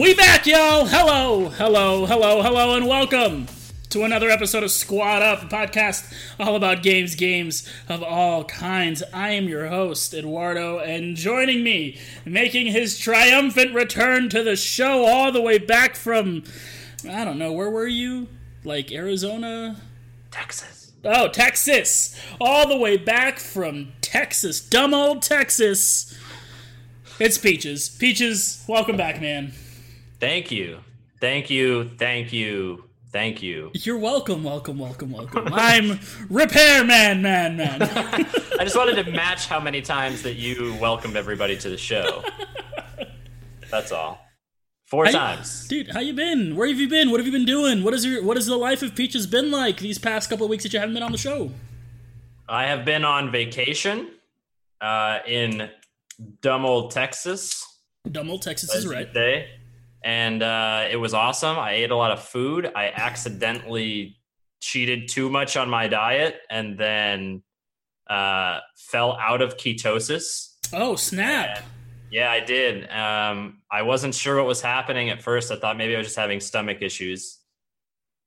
We 0.00 0.14
back, 0.14 0.46
y'all! 0.46 0.86
Hello, 0.86 1.50
hello, 1.50 2.06
hello, 2.06 2.40
hello, 2.40 2.74
and 2.74 2.88
welcome 2.88 3.46
to 3.90 4.02
another 4.02 4.30
episode 4.30 4.62
of 4.62 4.70
Squad 4.70 5.20
Up, 5.20 5.42
a 5.42 5.44
podcast 5.44 6.10
all 6.38 6.56
about 6.56 6.82
games, 6.82 7.14
games 7.14 7.68
of 7.86 8.02
all 8.02 8.44
kinds. 8.44 9.02
I 9.12 9.32
am 9.32 9.46
your 9.46 9.68
host, 9.68 10.14
Eduardo, 10.14 10.78
and 10.78 11.16
joining 11.16 11.62
me, 11.62 11.98
making 12.24 12.68
his 12.68 12.98
triumphant 12.98 13.74
return 13.74 14.30
to 14.30 14.42
the 14.42 14.56
show 14.56 15.04
all 15.04 15.32
the 15.32 15.42
way 15.42 15.58
back 15.58 15.96
from, 15.96 16.44
I 17.06 17.26
don't 17.26 17.38
know, 17.38 17.52
where 17.52 17.68
were 17.68 17.86
you? 17.86 18.28
Like 18.64 18.90
Arizona? 18.90 19.82
Texas. 20.30 20.92
Oh, 21.04 21.28
Texas! 21.28 22.18
All 22.40 22.66
the 22.66 22.78
way 22.78 22.96
back 22.96 23.38
from 23.38 23.92
Texas, 24.00 24.62
dumb 24.62 24.94
old 24.94 25.20
Texas. 25.20 26.18
It's 27.18 27.36
Peaches. 27.36 27.90
Peaches, 27.90 28.64
welcome 28.66 28.96
back, 28.96 29.20
man. 29.20 29.52
Thank 30.20 30.50
you. 30.50 30.78
Thank 31.20 31.50
you. 31.50 31.88
Thank 31.98 32.32
you. 32.32 32.84
Thank 33.12 33.42
you. 33.42 33.70
You're 33.74 33.98
welcome, 33.98 34.44
welcome, 34.44 34.78
welcome, 34.78 35.10
welcome. 35.10 35.48
I'm 35.52 35.98
Repairman, 36.28 37.22
man, 37.22 37.56
man. 37.56 37.82
I 37.82 38.62
just 38.64 38.76
wanted 38.76 39.02
to 39.04 39.10
match 39.10 39.46
how 39.46 39.58
many 39.58 39.82
times 39.82 40.22
that 40.22 40.34
you 40.34 40.76
welcomed 40.80 41.16
everybody 41.16 41.56
to 41.56 41.68
the 41.68 41.76
show. 41.76 42.22
That's 43.70 43.90
all. 43.90 44.24
Four 44.86 45.06
How 45.06 45.10
you- 45.10 45.16
times. 45.16 45.66
dude. 45.68 45.88
How 45.90 46.00
you 46.00 46.12
been? 46.14 46.54
Where 46.54 46.68
have 46.68 46.78
you 46.78 46.88
been? 46.88 47.10
What 47.10 47.18
have 47.18 47.26
you 47.26 47.32
been 47.32 47.44
doing? 47.46 47.82
What 47.82 47.94
is 47.94 48.04
your 48.04 48.22
What 48.22 48.36
has 48.36 48.46
the 48.46 48.56
life 48.56 48.82
of 48.82 48.94
Peaches 48.94 49.26
been 49.26 49.50
like 49.50 49.78
these 49.78 49.98
past 49.98 50.28
couple 50.30 50.44
of 50.44 50.50
weeks 50.50 50.62
that 50.64 50.72
you 50.72 50.78
haven't 50.80 50.94
been 50.94 51.02
on 51.02 51.12
the 51.12 51.18
show? 51.18 51.50
I 52.48 52.66
have 52.66 52.84
been 52.84 53.04
on 53.04 53.30
vacation 53.32 54.10
uh, 54.80 55.20
in 55.26 55.68
dumb 56.42 56.64
old 56.64 56.90
Texas. 56.90 57.64
Dumb 58.10 58.30
old 58.30 58.42
Texas 58.42 58.70
as 58.70 58.78
is 58.78 58.84
you 58.84 58.92
right. 58.92 59.12
And 60.02 60.42
uh, 60.42 60.88
it 60.90 60.96
was 60.96 61.14
awesome. 61.14 61.58
I 61.58 61.72
ate 61.72 61.90
a 61.90 61.96
lot 61.96 62.10
of 62.10 62.22
food. 62.22 62.70
I 62.74 62.88
accidentally 62.88 64.16
cheated 64.60 65.08
too 65.08 65.28
much 65.28 65.56
on 65.56 65.68
my 65.68 65.88
diet 65.88 66.36
and 66.50 66.78
then 66.78 67.42
uh, 68.08 68.60
fell 68.76 69.16
out 69.20 69.42
of 69.42 69.56
ketosis. 69.56 70.56
Oh 70.72 70.96
snap! 70.96 71.62
Yeah, 72.10 72.30
I 72.30 72.40
did. 72.40 72.90
Um, 72.90 73.62
I 73.70 73.82
wasn't 73.82 74.14
sure 74.14 74.36
what 74.36 74.46
was 74.46 74.60
happening 74.60 75.10
at 75.10 75.22
first. 75.22 75.50
I 75.50 75.56
thought 75.56 75.76
maybe 75.76 75.94
I 75.94 75.98
was 75.98 76.08
just 76.08 76.18
having 76.18 76.40
stomach 76.40 76.78
issues. 76.80 77.38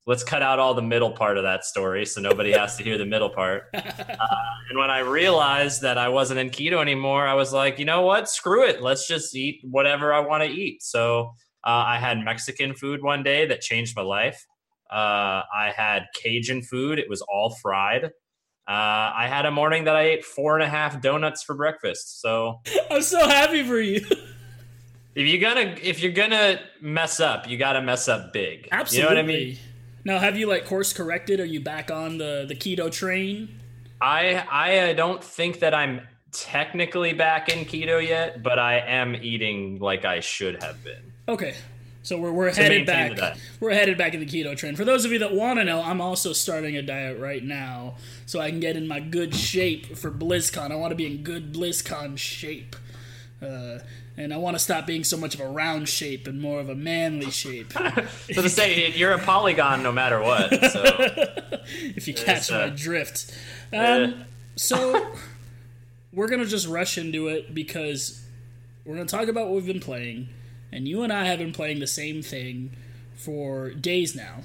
Let's 0.06 0.22
cut 0.22 0.42
out 0.42 0.58
all 0.58 0.74
the 0.74 0.82
middle 0.82 1.12
part 1.12 1.38
of 1.38 1.44
that 1.44 1.64
story 1.64 2.04
so 2.04 2.20
nobody 2.20 2.52
has 2.52 2.76
to 2.76 2.84
hear 2.84 2.98
the 2.98 3.06
middle 3.06 3.30
part. 3.30 3.64
Uh, 3.74 4.36
and 4.70 4.78
when 4.78 4.90
I 4.90 5.00
realized 5.00 5.82
that 5.82 5.98
I 5.98 6.08
wasn't 6.08 6.40
in 6.40 6.48
keto 6.48 6.80
anymore, 6.80 7.26
I 7.26 7.34
was 7.34 7.52
like, 7.52 7.78
you 7.78 7.84
know 7.84 8.02
what? 8.02 8.28
Screw 8.28 8.66
it. 8.66 8.80
Let's 8.80 9.06
just 9.06 9.34
eat 9.34 9.60
whatever 9.62 10.14
I 10.14 10.20
want 10.20 10.42
to 10.44 10.48
eat. 10.48 10.82
So 10.82 11.34
uh, 11.64 11.84
I 11.86 11.98
had 11.98 12.18
Mexican 12.18 12.74
food 12.74 13.02
one 13.02 13.22
day 13.22 13.46
that 13.46 13.60
changed 13.60 13.96
my 13.96 14.02
life. 14.02 14.46
Uh, 14.90 15.42
I 15.54 15.72
had 15.74 16.04
Cajun 16.14 16.62
food. 16.62 16.98
It 16.98 17.08
was 17.08 17.22
all 17.22 17.50
fried. 17.62 18.04
Uh, 18.04 18.08
I 18.68 19.26
had 19.28 19.46
a 19.46 19.50
morning 19.50 19.84
that 19.84 19.96
I 19.96 20.02
ate 20.02 20.24
four 20.24 20.54
and 20.54 20.62
a 20.62 20.68
half 20.68 21.00
donuts 21.00 21.42
for 21.42 21.54
breakfast. 21.54 22.20
So 22.20 22.60
I'm 22.90 23.02
so 23.02 23.26
happy 23.26 23.62
for 23.62 23.80
you. 23.80 24.04
if 25.14 25.26
you're 25.26 25.40
gonna 25.40 25.76
if 25.82 26.02
you're 26.02 26.12
gonna 26.12 26.60
mess 26.80 27.20
up, 27.20 27.48
you 27.48 27.56
gotta 27.56 27.82
mess 27.82 28.08
up 28.08 28.32
big. 28.32 28.68
Absolutely. 28.70 29.08
You 29.08 29.14
know 29.14 29.22
what 29.22 29.32
I 29.32 29.36
mean? 29.36 29.58
Now, 30.06 30.18
have 30.18 30.36
you 30.36 30.46
like 30.46 30.66
course 30.66 30.92
corrected? 30.92 31.40
Are 31.40 31.46
you 31.46 31.60
back 31.60 31.90
on 31.90 32.18
the 32.18 32.44
the 32.46 32.54
keto 32.54 32.90
train? 32.90 33.58
I 34.00 34.44
I 34.50 34.90
uh, 34.90 34.92
don't 34.92 35.24
think 35.24 35.60
that 35.60 35.74
I'm 35.74 36.02
technically 36.30 37.14
back 37.14 37.48
in 37.48 37.64
keto 37.64 38.06
yet, 38.06 38.42
but 38.42 38.58
I 38.58 38.78
am 38.78 39.14
eating 39.14 39.78
like 39.78 40.04
I 40.04 40.20
should 40.20 40.62
have 40.62 40.82
been. 40.84 41.13
Okay. 41.28 41.54
So 42.02 42.18
we're, 42.18 42.32
we're 42.32 42.52
headed 42.52 42.84
back. 42.86 43.36
We're 43.60 43.72
headed 43.72 43.96
back 43.96 44.12
in 44.12 44.20
the 44.20 44.26
keto 44.26 44.54
trend. 44.54 44.76
For 44.76 44.84
those 44.84 45.06
of 45.06 45.12
you 45.12 45.18
that 45.20 45.32
want 45.32 45.58
to 45.58 45.64
know, 45.64 45.82
I'm 45.82 46.02
also 46.02 46.34
starting 46.34 46.76
a 46.76 46.82
diet 46.82 47.18
right 47.18 47.42
now, 47.42 47.94
so 48.26 48.40
I 48.40 48.50
can 48.50 48.60
get 48.60 48.76
in 48.76 48.86
my 48.86 49.00
good 49.00 49.34
shape 49.34 49.96
for 49.96 50.10
BlizzCon. 50.10 50.70
I 50.70 50.74
want 50.76 50.90
to 50.90 50.96
be 50.96 51.06
in 51.06 51.22
good 51.22 51.54
BlizzCon 51.54 52.18
shape, 52.18 52.76
uh, 53.40 53.78
and 54.18 54.34
I 54.34 54.36
want 54.36 54.54
to 54.54 54.58
stop 54.62 54.86
being 54.86 55.02
so 55.02 55.16
much 55.16 55.34
of 55.34 55.40
a 55.40 55.48
round 55.48 55.88
shape 55.88 56.26
and 56.26 56.42
more 56.42 56.60
of 56.60 56.68
a 56.68 56.74
manly 56.74 57.30
shape. 57.30 57.72
So 58.34 58.42
to 58.42 58.50
say 58.50 58.90
you're 58.90 59.12
a 59.12 59.18
polygon 59.18 59.82
no 59.82 59.90
matter 59.90 60.20
what. 60.20 60.50
So 60.72 60.82
if 61.96 62.06
you 62.06 62.12
catch 62.12 62.50
uh, 62.50 62.66
my 62.66 62.68
drift. 62.68 63.32
uh, 63.72 63.76
Um, 63.76 64.24
so 64.56 65.10
we're 66.12 66.28
gonna 66.28 66.44
just 66.44 66.66
rush 66.68 66.98
into 66.98 67.28
it 67.28 67.54
because 67.54 68.22
we're 68.84 68.94
gonna 68.96 69.06
talk 69.06 69.28
about 69.28 69.46
what 69.46 69.54
we've 69.54 69.66
been 69.66 69.80
playing, 69.80 70.28
and 70.74 70.88
you 70.88 71.02
and 71.02 71.12
I 71.12 71.24
have 71.24 71.38
been 71.38 71.52
playing 71.52 71.78
the 71.78 71.86
same 71.86 72.20
thing 72.20 72.76
for 73.14 73.70
days 73.70 74.14
now. 74.16 74.40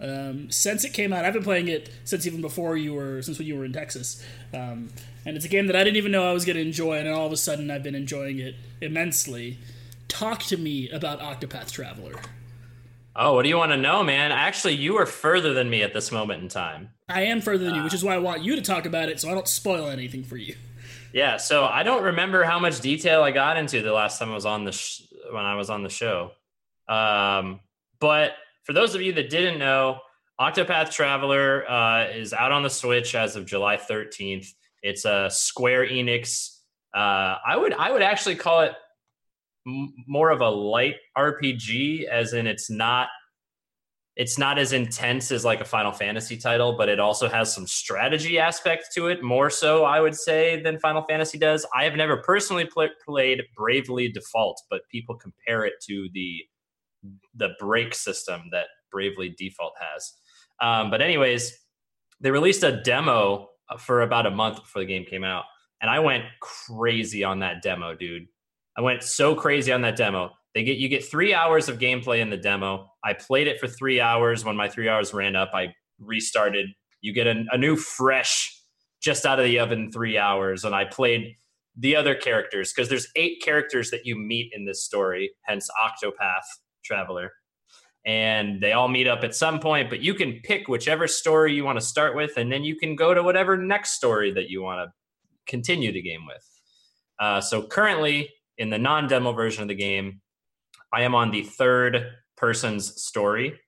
Um, 0.00 0.50
since 0.50 0.84
it 0.84 0.92
came 0.92 1.12
out, 1.12 1.24
I've 1.24 1.34
been 1.34 1.44
playing 1.44 1.68
it 1.68 1.90
since 2.04 2.26
even 2.26 2.40
before 2.40 2.76
you 2.76 2.94
were 2.94 3.22
since 3.22 3.38
when 3.38 3.46
you 3.46 3.56
were 3.56 3.64
in 3.64 3.72
Texas, 3.72 4.24
um, 4.52 4.90
and 5.26 5.36
it's 5.36 5.44
a 5.44 5.48
game 5.48 5.66
that 5.66 5.76
I 5.76 5.84
didn't 5.84 5.96
even 5.96 6.12
know 6.12 6.28
I 6.28 6.32
was 6.32 6.44
gonna 6.44 6.60
enjoy, 6.60 6.98
and 6.98 7.08
all 7.08 7.26
of 7.26 7.32
a 7.32 7.36
sudden 7.36 7.70
I've 7.70 7.82
been 7.82 7.94
enjoying 7.94 8.38
it 8.38 8.54
immensely. 8.80 9.58
Talk 10.08 10.40
to 10.44 10.56
me 10.56 10.88
about 10.90 11.20
Octopath 11.20 11.70
Traveler. 11.72 12.14
oh, 13.16 13.34
what 13.34 13.42
do 13.42 13.48
you 13.48 13.56
want 13.56 13.72
to 13.72 13.76
know, 13.76 14.02
man? 14.02 14.32
Actually, 14.32 14.74
you 14.74 14.96
are 14.96 15.06
further 15.06 15.54
than 15.54 15.70
me 15.70 15.82
at 15.82 15.92
this 15.92 16.12
moment 16.12 16.42
in 16.42 16.48
time. 16.48 16.90
I 17.08 17.22
am 17.22 17.40
further 17.40 17.64
than 17.64 17.76
you, 17.76 17.82
which 17.82 17.94
is 17.94 18.04
why 18.04 18.14
I 18.14 18.18
want 18.18 18.42
you 18.42 18.56
to 18.56 18.62
talk 18.62 18.86
about 18.86 19.08
it, 19.08 19.20
so 19.20 19.30
I 19.30 19.34
don't 19.34 19.48
spoil 19.48 19.88
anything 19.88 20.24
for 20.24 20.36
you. 20.36 20.56
Yeah, 21.12 21.36
so 21.36 21.64
I 21.64 21.84
don't 21.84 22.02
remember 22.02 22.42
how 22.42 22.58
much 22.58 22.80
detail 22.80 23.22
I 23.22 23.30
got 23.30 23.56
into 23.56 23.82
the 23.82 23.92
last 23.92 24.18
time 24.18 24.32
I 24.32 24.34
was 24.34 24.44
on 24.44 24.64
the 24.64 24.72
sh- 24.72 25.02
when 25.30 25.44
I 25.44 25.54
was 25.56 25.70
on 25.70 25.82
the 25.82 25.88
show. 25.88 26.32
Um, 26.88 27.60
but 28.00 28.32
for 28.64 28.72
those 28.72 28.94
of 28.94 29.02
you 29.02 29.12
that 29.14 29.30
didn't 29.30 29.58
know, 29.58 29.98
Octopath 30.40 30.90
Traveler 30.90 31.68
uh, 31.70 32.08
is 32.08 32.32
out 32.32 32.50
on 32.50 32.62
the 32.62 32.70
Switch 32.70 33.14
as 33.14 33.36
of 33.36 33.46
July 33.46 33.76
13th. 33.76 34.48
It's 34.82 35.04
a 35.04 35.28
Square 35.30 35.88
Enix. 35.88 36.58
Uh, 36.94 37.38
I 37.46 37.56
would 37.56 37.72
I 37.74 37.90
would 37.90 38.02
actually 38.02 38.36
call 38.36 38.60
it 38.60 38.72
m- 39.66 39.94
more 40.06 40.30
of 40.30 40.40
a 40.40 40.48
light 40.48 40.96
RPG, 41.16 42.04
as 42.04 42.32
in 42.32 42.46
it's 42.46 42.70
not 42.70 43.08
it's 44.16 44.38
not 44.38 44.58
as 44.58 44.72
intense 44.72 45.32
as 45.32 45.44
like 45.44 45.60
a 45.60 45.64
Final 45.64 45.90
Fantasy 45.90 46.36
title, 46.36 46.76
but 46.76 46.88
it 46.88 47.00
also 47.00 47.28
has 47.28 47.52
some 47.52 47.66
strategy 47.66 48.38
aspect 48.38 48.88
to 48.94 49.08
it, 49.08 49.22
more 49.24 49.50
so, 49.50 49.84
I 49.84 50.00
would 50.00 50.14
say, 50.14 50.62
than 50.62 50.78
Final 50.78 51.02
Fantasy 51.02 51.36
does. 51.36 51.66
I 51.74 51.82
have 51.84 51.96
never 51.96 52.18
personally 52.18 52.64
pl- 52.64 52.90
played 53.04 53.42
Bravely 53.56 54.08
Default, 54.08 54.60
but 54.70 54.82
people 54.90 55.16
compare 55.16 55.64
it 55.64 55.74
to 55.88 56.08
the 56.12 56.44
the 57.34 57.50
break 57.58 57.94
system 57.94 58.44
that 58.50 58.66
Bravely 58.90 59.34
Default 59.36 59.74
has. 59.78 60.12
Um, 60.60 60.90
but 60.90 61.02
anyways, 61.02 61.52
they 62.20 62.30
released 62.30 62.62
a 62.62 62.80
demo 62.82 63.50
for 63.78 64.02
about 64.02 64.26
a 64.26 64.30
month 64.30 64.56
before 64.62 64.80
the 64.80 64.86
game 64.86 65.04
came 65.04 65.24
out, 65.24 65.44
and 65.82 65.90
I 65.90 65.98
went 65.98 66.24
crazy 66.40 67.24
on 67.24 67.40
that 67.40 67.62
demo, 67.62 67.94
dude. 67.94 68.26
I 68.76 68.80
went 68.80 69.02
so 69.02 69.34
crazy 69.34 69.72
on 69.72 69.82
that 69.82 69.96
demo. 69.96 70.30
They 70.54 70.62
get 70.62 70.78
you 70.78 70.88
get 70.88 71.04
three 71.04 71.34
hours 71.34 71.68
of 71.68 71.78
gameplay 71.78 72.20
in 72.20 72.30
the 72.30 72.36
demo. 72.36 72.88
I 73.02 73.12
played 73.12 73.48
it 73.48 73.58
for 73.58 73.66
three 73.66 74.00
hours. 74.00 74.44
When 74.44 74.56
my 74.56 74.68
three 74.68 74.88
hours 74.88 75.12
ran 75.12 75.34
up, 75.34 75.50
I 75.52 75.74
restarted. 75.98 76.66
You 77.00 77.12
get 77.12 77.26
a, 77.26 77.44
a 77.50 77.58
new 77.58 77.76
fresh, 77.76 78.56
just 79.02 79.26
out 79.26 79.38
of 79.38 79.44
the 79.44 79.58
oven, 79.58 79.90
three 79.92 80.16
hours, 80.16 80.64
and 80.64 80.74
I 80.74 80.84
played 80.84 81.36
the 81.76 81.96
other 81.96 82.14
characters 82.14 82.72
because 82.72 82.88
there's 82.88 83.08
eight 83.16 83.42
characters 83.42 83.90
that 83.90 84.06
you 84.06 84.16
meet 84.16 84.52
in 84.54 84.64
this 84.64 84.84
story. 84.84 85.32
Hence, 85.42 85.68
Octopath 85.82 86.44
Traveler, 86.84 87.32
and 88.06 88.62
they 88.62 88.72
all 88.72 88.88
meet 88.88 89.08
up 89.08 89.24
at 89.24 89.34
some 89.34 89.58
point. 89.58 89.90
But 89.90 90.00
you 90.00 90.14
can 90.14 90.40
pick 90.44 90.68
whichever 90.68 91.08
story 91.08 91.52
you 91.52 91.64
want 91.64 91.80
to 91.80 91.84
start 91.84 92.14
with, 92.14 92.36
and 92.36 92.50
then 92.52 92.62
you 92.62 92.76
can 92.76 92.94
go 92.94 93.12
to 93.12 93.24
whatever 93.24 93.56
next 93.56 93.92
story 93.92 94.32
that 94.32 94.48
you 94.48 94.62
want 94.62 94.86
to 94.88 94.92
continue 95.46 95.92
the 95.92 96.00
game 96.00 96.26
with. 96.26 96.48
Uh, 97.18 97.40
so 97.40 97.66
currently, 97.66 98.30
in 98.56 98.70
the 98.70 98.78
non-demo 98.78 99.32
version 99.32 99.62
of 99.62 99.68
the 99.68 99.74
game, 99.74 100.20
I 100.94 101.02
am 101.02 101.14
on 101.16 101.32
the 101.32 101.42
third 101.42 102.12
person's 102.36 103.02
story. 103.02 103.58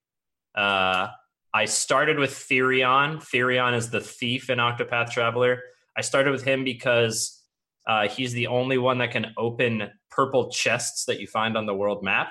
Uh, 0.55 1.08
I 1.52 1.64
started 1.64 2.19
with 2.19 2.31
Therion. 2.31 3.17
Therion 3.17 3.76
is 3.76 3.90
the 3.90 4.00
thief 4.00 4.49
in 4.49 4.58
Octopath 4.58 5.11
Traveler. 5.11 5.61
I 5.96 6.02
started 6.02 6.31
with 6.31 6.44
him 6.44 6.62
because 6.62 7.43
uh, 7.88 8.08
he's 8.08 8.32
the 8.32 8.46
only 8.46 8.78
one 8.78 8.99
that 8.99 9.11
can 9.11 9.32
open 9.37 9.90
purple 10.11 10.50
chests 10.50 11.06
that 11.06 11.19
you 11.19 11.26
find 11.26 11.56
on 11.56 11.67
the 11.67 11.75
world 11.75 12.05
map. 12.05 12.28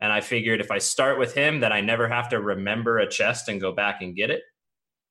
And 0.00 0.12
I 0.12 0.20
figured 0.20 0.60
if 0.60 0.70
I 0.70 0.78
start 0.78 1.18
with 1.18 1.34
him, 1.34 1.60
then 1.60 1.72
I 1.72 1.80
never 1.80 2.08
have 2.08 2.28
to 2.28 2.40
remember 2.40 2.98
a 2.98 3.08
chest 3.08 3.48
and 3.48 3.60
go 3.60 3.72
back 3.72 4.00
and 4.00 4.14
get 4.14 4.30
it. 4.30 4.42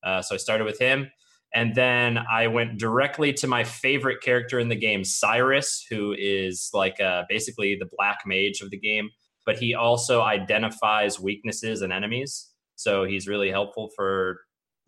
Uh, 0.01 0.21
so 0.21 0.33
I 0.33 0.37
started 0.37 0.63
with 0.63 0.79
him. 0.79 1.11
And 1.53 1.73
then 1.73 2.19
I 2.31 2.47
went 2.47 2.77
directly 2.77 3.33
to 3.33 3.47
my 3.47 3.63
favorite 3.63 4.21
character 4.21 4.59
in 4.59 4.69
the 4.69 4.75
game, 4.75 5.03
Cyrus, 5.03 5.85
who 5.89 6.15
is 6.17 6.69
like 6.73 7.01
uh, 7.01 7.23
basically 7.27 7.75
the 7.75 7.89
black 7.97 8.19
mage 8.25 8.61
of 8.61 8.69
the 8.69 8.77
game, 8.77 9.09
but 9.45 9.57
he 9.57 9.73
also 9.73 10.21
identifies 10.21 11.19
weaknesses 11.19 11.81
and 11.81 11.91
enemies. 11.91 12.51
So 12.75 13.03
he's 13.03 13.27
really 13.27 13.49
helpful 13.49 13.89
for 13.95 14.41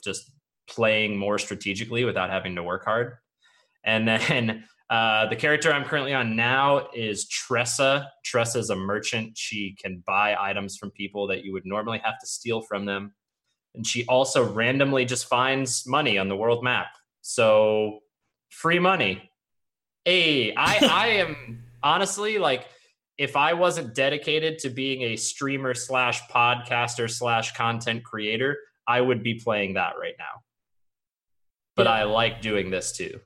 just 0.03 0.31
playing 0.69 1.17
more 1.17 1.37
strategically 1.37 2.05
without 2.05 2.29
having 2.29 2.55
to 2.55 2.63
work 2.63 2.85
hard. 2.85 3.13
And 3.83 4.07
then 4.07 4.63
uh, 4.89 5.27
the 5.27 5.35
character 5.35 5.73
I'm 5.73 5.83
currently 5.83 6.13
on 6.13 6.35
now 6.35 6.89
is 6.93 7.27
Tressa. 7.27 8.09
Tressa 8.23 8.59
is 8.59 8.69
a 8.69 8.75
merchant. 8.75 9.37
She 9.37 9.75
can 9.81 10.03
buy 10.05 10.35
items 10.39 10.77
from 10.77 10.91
people 10.91 11.27
that 11.27 11.43
you 11.43 11.53
would 11.53 11.65
normally 11.65 11.99
have 12.03 12.19
to 12.19 12.27
steal 12.27 12.61
from 12.61 12.85
them. 12.85 13.13
And 13.75 13.85
she 13.85 14.06
also 14.06 14.44
randomly 14.51 15.06
just 15.06 15.27
finds 15.27 15.88
money 15.88 16.18
on 16.18 16.27
the 16.27 16.35
world 16.35 16.63
map. 16.63 16.88
So 17.21 18.00
free 18.50 18.79
money. 18.79 19.29
Hey, 20.06 20.53
I, 20.56 20.77
I 20.91 21.07
am 21.07 21.63
honestly 21.83 22.38
like 22.38 22.68
if 23.18 23.35
I 23.35 23.53
wasn't 23.53 23.94
dedicated 23.94 24.57
to 24.59 24.69
being 24.69 25.03
a 25.03 25.15
streamer 25.15 25.73
slash 25.73 26.21
podcaster 26.29 27.09
slash 27.09 27.53
content 27.53 28.03
creator, 28.03 28.57
I 28.88 29.00
would 29.00 29.21
be 29.21 29.35
playing 29.35 29.75
that 29.75 29.94
right 30.00 30.15
now. 30.17 30.41
But 31.75 31.85
yeah. 31.85 31.94
I 31.94 32.03
like 32.03 32.41
doing 32.41 32.71
this 32.71 32.91
too. 32.91 33.19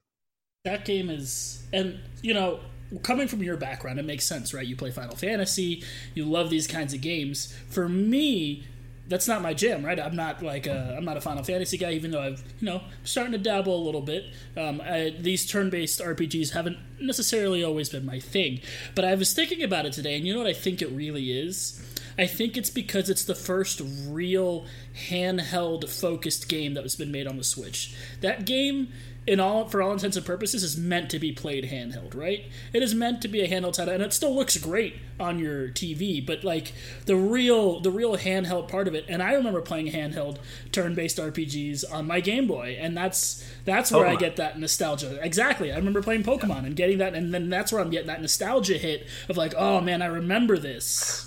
That 0.66 0.84
game 0.84 1.10
is, 1.10 1.64
and 1.72 2.00
you 2.22 2.34
know, 2.34 2.60
coming 3.04 3.28
from 3.28 3.42
your 3.42 3.58
background, 3.58 4.00
it 4.00 4.06
makes 4.06 4.26
sense, 4.26 4.54
right? 4.54 4.66
You 4.66 4.76
play 4.76 4.92
Final 4.92 5.16
Fantasy, 5.16 5.84
you 6.14 6.26
love 6.26 6.50
these 6.50 6.68
kinds 6.68 6.94
of 6.94 7.02
games. 7.02 7.56
For 7.70 7.88
me, 7.88 8.66
that's 9.08 9.28
not 9.28 9.42
my 9.42 9.54
jam, 9.54 9.86
right? 9.86 10.00
I'm 10.00 10.16
not 10.16 10.42
like 10.42 10.68
a, 10.68 10.96
I'm 10.98 11.06
not 11.06 11.18
a 11.18 11.22
Final 11.22 11.44
Fantasy 11.44 11.78
guy, 11.78 11.92
even 11.92 12.12
though 12.12 12.22
I've 12.22 12.44
you 12.60 12.66
know 12.66 12.82
starting 13.04 13.34
to 13.34 13.38
dabble 13.38 13.76
a 13.76 13.84
little 13.84 14.02
bit. 14.02 14.26
Um, 14.58 14.82
I, 14.82 15.16
these 15.18 15.46
turn-based 15.50 16.00
RPGs 16.00 16.52
haven't 16.52 16.78
necessarily 17.00 17.64
always 17.64 17.90
been 17.90 18.06
my 18.06 18.20
thing, 18.20 18.62
but 18.96 19.06
I 19.06 19.16
was 19.16 19.34
thinking 19.34 19.64
about 19.64 19.86
it 19.86 19.94
today, 19.94 20.16
and 20.16 20.26
you 20.26 20.34
know 20.34 20.40
what 20.40 20.50
I 20.50 20.54
think 20.54 20.82
it 20.82 20.92
really 20.92 21.32
is. 21.32 21.82
I 22.18 22.28
think 22.28 22.56
it's 22.56 22.70
because 22.70 23.10
it's 23.10 23.26
the 23.26 23.36
first 23.36 23.82
real 24.08 24.66
handheld 25.10 25.90
focused 25.90 26.48
game 26.48 26.74
that 26.76 26.84
has 26.84 26.96
been 26.96 27.12
made 27.12 27.28
on 27.28 27.38
the 27.38 27.44
Switch. 27.44 27.94
That 28.22 28.46
game 28.46 28.88
in 29.28 29.40
all 29.40 29.68
for 29.68 29.82
all 29.82 29.92
intents 29.92 30.16
and 30.16 30.26
purposes 30.26 30.64
is 30.64 30.78
meant 30.78 31.10
to 31.10 31.20
be 31.20 31.32
played 31.32 31.66
handheld, 31.66 32.16
right? 32.16 32.46
It 32.74 32.84
is 32.84 32.94
meant 32.94 33.22
to 33.24 33.28
be 33.28 33.42
a 33.42 33.48
handheld 33.48 33.74
title, 33.74 33.94
and 33.94 34.04
it 34.04 34.14
still 34.14 34.36
looks 34.36 34.58
great 34.58 34.96
on 35.20 35.40
your 35.40 35.70
TV. 35.70 36.24
But 36.24 36.44
like 36.44 36.74
the 37.06 37.16
real 37.16 37.80
the 37.80 37.92
real 37.92 38.18
handheld 38.18 38.68
part 38.68 38.88
of 38.88 38.94
it, 38.94 39.06
and 39.10 39.24
I 39.24 39.34
remember 39.34 39.62
playing 39.62 39.92
handheld 39.92 40.38
turn-based 40.72 41.18
RPGs 41.18 41.92
on 41.92 42.06
my 42.06 42.20
Game 42.20 42.48
Boy, 42.48 42.78
and 42.80 42.96
that's 42.96 43.48
that's 43.66 43.92
where 43.92 44.06
Pokemon. 44.06 44.10
I 44.10 44.16
get 44.16 44.36
that 44.36 44.60
nostalgia. 44.60 45.20
Exactly, 45.24 45.72
I 45.72 45.76
remember 45.78 46.02
playing 46.02 46.24
Pokemon 46.24 46.66
and 46.66 46.76
getting 46.76 47.00
that, 47.00 47.16
and 47.16 47.34
then 47.34 47.50
that's 47.50 47.72
where 47.72 47.82
I'm 47.82 47.90
getting 47.90 48.08
that 48.08 48.22
nostalgia 48.22 48.78
hit 48.78 49.08
of 49.28 49.38
like, 49.38 49.56
oh 49.58 49.82
man, 49.82 50.02
I 50.02 50.08
remember 50.08 50.58
this. 50.58 51.25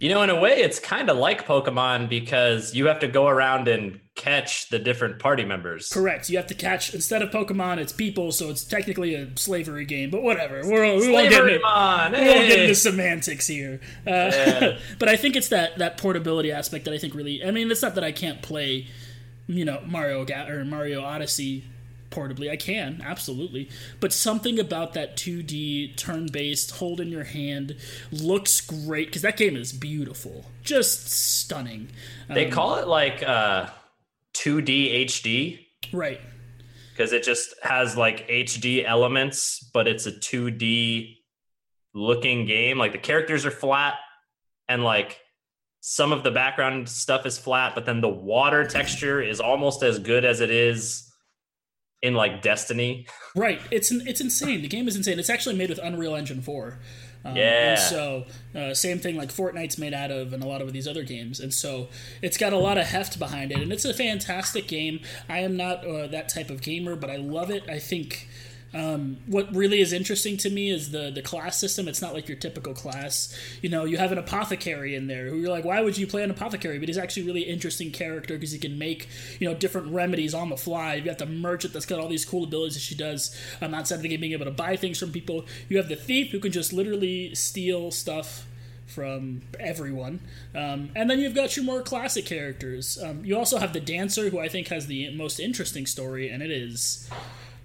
You 0.00 0.08
know, 0.08 0.22
in 0.22 0.30
a 0.30 0.40
way, 0.40 0.52
it's 0.52 0.78
kind 0.78 1.10
of 1.10 1.18
like 1.18 1.46
Pokemon 1.46 2.08
because 2.08 2.74
you 2.74 2.86
have 2.86 3.00
to 3.00 3.08
go 3.08 3.28
around 3.28 3.68
and 3.68 4.00
catch 4.14 4.70
the 4.70 4.78
different 4.78 5.18
party 5.18 5.44
members. 5.44 5.90
Correct. 5.90 6.30
You 6.30 6.38
have 6.38 6.46
to 6.46 6.54
catch 6.54 6.94
instead 6.94 7.20
of 7.20 7.30
Pokemon, 7.30 7.76
it's 7.76 7.92
people, 7.92 8.32
so 8.32 8.48
it's 8.48 8.64
technically 8.64 9.14
a 9.14 9.28
slavery 9.36 9.84
game. 9.84 10.08
But 10.08 10.22
whatever, 10.22 10.62
we're 10.64 10.96
we 10.96 11.12
won't 11.12 11.28
get 11.28 11.46
into, 11.46 11.58
hey. 11.58 12.22
we 12.22 12.28
won't 12.28 12.48
get 12.48 12.58
into 12.60 12.74
semantics 12.74 13.46
here. 13.46 13.80
Uh, 14.06 14.10
yeah. 14.10 14.78
but 14.98 15.10
I 15.10 15.16
think 15.16 15.36
it's 15.36 15.48
that 15.48 15.76
that 15.76 15.98
portability 15.98 16.50
aspect 16.50 16.86
that 16.86 16.94
I 16.94 16.98
think 16.98 17.14
really. 17.14 17.44
I 17.44 17.50
mean, 17.50 17.70
it's 17.70 17.82
not 17.82 17.94
that 17.96 18.04
I 18.04 18.12
can't 18.12 18.40
play, 18.40 18.86
you 19.48 19.66
know, 19.66 19.82
Mario 19.84 20.24
or 20.24 20.64
Mario 20.64 21.02
Odyssey 21.02 21.64
portably. 22.10 22.50
I 22.50 22.56
can, 22.56 23.02
absolutely. 23.04 23.68
But 24.00 24.12
something 24.12 24.58
about 24.58 24.94
that 24.94 25.16
2D 25.16 25.96
turn 25.96 26.26
based, 26.26 26.72
hold 26.72 27.00
in 27.00 27.08
your 27.08 27.24
hand 27.24 27.76
looks 28.10 28.60
great 28.60 29.08
because 29.08 29.22
that 29.22 29.36
game 29.36 29.56
is 29.56 29.72
beautiful. 29.72 30.46
Just 30.62 31.10
stunning. 31.10 31.88
They 32.28 32.46
um, 32.46 32.50
call 32.50 32.76
it 32.76 32.88
like 32.88 33.22
uh, 33.22 33.68
2D 34.34 35.06
HD. 35.06 35.66
Right. 35.92 36.20
Because 36.92 37.12
it 37.12 37.22
just 37.22 37.54
has 37.62 37.96
like 37.96 38.28
HD 38.28 38.84
elements, 38.84 39.60
but 39.72 39.88
it's 39.88 40.06
a 40.06 40.12
2D 40.12 41.16
looking 41.94 42.46
game. 42.46 42.78
Like 42.78 42.92
the 42.92 42.98
characters 42.98 43.46
are 43.46 43.50
flat 43.50 43.94
and 44.68 44.84
like 44.84 45.18
some 45.80 46.12
of 46.12 46.22
the 46.22 46.30
background 46.30 46.88
stuff 46.88 47.24
is 47.24 47.38
flat, 47.38 47.74
but 47.74 47.86
then 47.86 48.00
the 48.00 48.08
water 48.08 48.66
texture 48.66 49.22
is 49.22 49.40
almost 49.40 49.82
as 49.82 49.98
good 49.98 50.24
as 50.24 50.40
it 50.40 50.50
is 50.50 51.09
in 52.02 52.14
like 52.14 52.42
Destiny. 52.42 53.06
Right. 53.36 53.60
It's 53.70 53.92
it's 53.92 54.20
insane. 54.20 54.60
The 54.60 54.66
game 54.66 54.88
is 54.88 54.96
insane. 54.96 55.20
It's 55.20 55.30
actually 55.30 55.54
made 55.54 55.70
with 55.70 55.78
Unreal 55.80 56.16
Engine 56.16 56.42
4. 56.42 56.80
Um, 57.24 57.36
yeah. 57.36 57.76
so 57.76 58.24
uh, 58.56 58.74
same 58.74 58.98
thing 58.98 59.16
like 59.16 59.28
Fortnite's 59.28 59.78
made 59.78 59.94
out 59.94 60.10
of, 60.10 60.32
and 60.32 60.42
a 60.42 60.48
lot 60.48 60.60
of 60.62 60.72
these 60.72 60.88
other 60.88 61.04
games, 61.04 61.38
and 61.38 61.54
so 61.54 61.88
it's 62.22 62.36
got 62.36 62.52
a 62.52 62.58
lot 62.58 62.76
of 62.76 62.86
heft 62.86 63.20
behind 63.20 63.52
it, 63.52 63.58
and 63.60 63.72
it's 63.72 63.84
a 63.84 63.94
fantastic 63.94 64.66
game. 64.66 64.98
I 65.28 65.38
am 65.40 65.56
not 65.56 65.86
uh, 65.86 66.08
that 66.08 66.28
type 66.28 66.50
of 66.50 66.60
gamer, 66.60 66.96
but 66.96 67.08
I 67.08 67.16
love 67.16 67.50
it. 67.50 67.68
I 67.68 67.78
think 67.78 68.26
um, 68.72 69.18
what 69.26 69.52
really 69.54 69.80
is 69.80 69.92
interesting 69.92 70.36
to 70.38 70.50
me 70.50 70.70
is 70.70 70.92
the 70.92 71.10
the 71.10 71.22
class 71.22 71.58
system. 71.58 71.88
It's 71.88 72.00
not 72.00 72.14
like 72.14 72.28
your 72.28 72.36
typical 72.36 72.72
class. 72.72 73.36
You 73.62 73.68
know, 73.68 73.84
you 73.84 73.98
have 73.98 74.12
an 74.12 74.18
apothecary 74.18 74.94
in 74.94 75.08
there 75.08 75.28
who 75.28 75.36
you're 75.36 75.50
like, 75.50 75.64
why 75.64 75.80
would 75.80 75.98
you 75.98 76.06
play 76.06 76.22
an 76.22 76.30
apothecary? 76.30 76.78
But 76.78 76.88
he's 76.88 76.98
actually 76.98 77.26
really 77.26 77.42
interesting 77.42 77.90
character 77.90 78.34
because 78.34 78.52
he 78.52 78.58
can 78.58 78.78
make 78.78 79.08
you 79.40 79.48
know 79.48 79.54
different 79.54 79.92
remedies 79.92 80.34
on 80.34 80.50
the 80.50 80.56
fly. 80.56 80.94
You 80.94 81.02
got 81.02 81.18
the 81.18 81.26
merchant 81.26 81.72
that's 81.72 81.86
got 81.86 81.98
all 81.98 82.08
these 82.08 82.24
cool 82.24 82.44
abilities 82.44 82.74
that 82.74 82.80
she 82.80 82.94
does 82.94 83.36
um, 83.60 83.74
outside 83.74 83.96
of 83.96 84.02
the 84.02 84.08
game, 84.08 84.20
being 84.20 84.32
able 84.32 84.44
to 84.44 84.52
buy 84.52 84.76
things 84.76 84.98
from 84.98 85.10
people. 85.10 85.46
You 85.68 85.76
have 85.78 85.88
the 85.88 85.96
thief 85.96 86.30
who 86.30 86.38
can 86.38 86.52
just 86.52 86.72
literally 86.72 87.34
steal 87.34 87.90
stuff 87.90 88.46
from 88.86 89.42
everyone. 89.58 90.20
Um, 90.54 90.90
and 90.94 91.08
then 91.08 91.20
you've 91.20 91.34
got 91.34 91.56
your 91.56 91.64
more 91.64 91.80
classic 91.82 92.26
characters. 92.26 92.98
Um, 93.02 93.24
you 93.24 93.36
also 93.36 93.58
have 93.58 93.72
the 93.72 93.80
dancer, 93.80 94.30
who 94.30 94.38
I 94.38 94.48
think 94.48 94.68
has 94.68 94.86
the 94.86 95.14
most 95.14 95.38
interesting 95.38 95.86
story, 95.86 96.28
and 96.28 96.42
it 96.42 96.50
is 96.50 97.08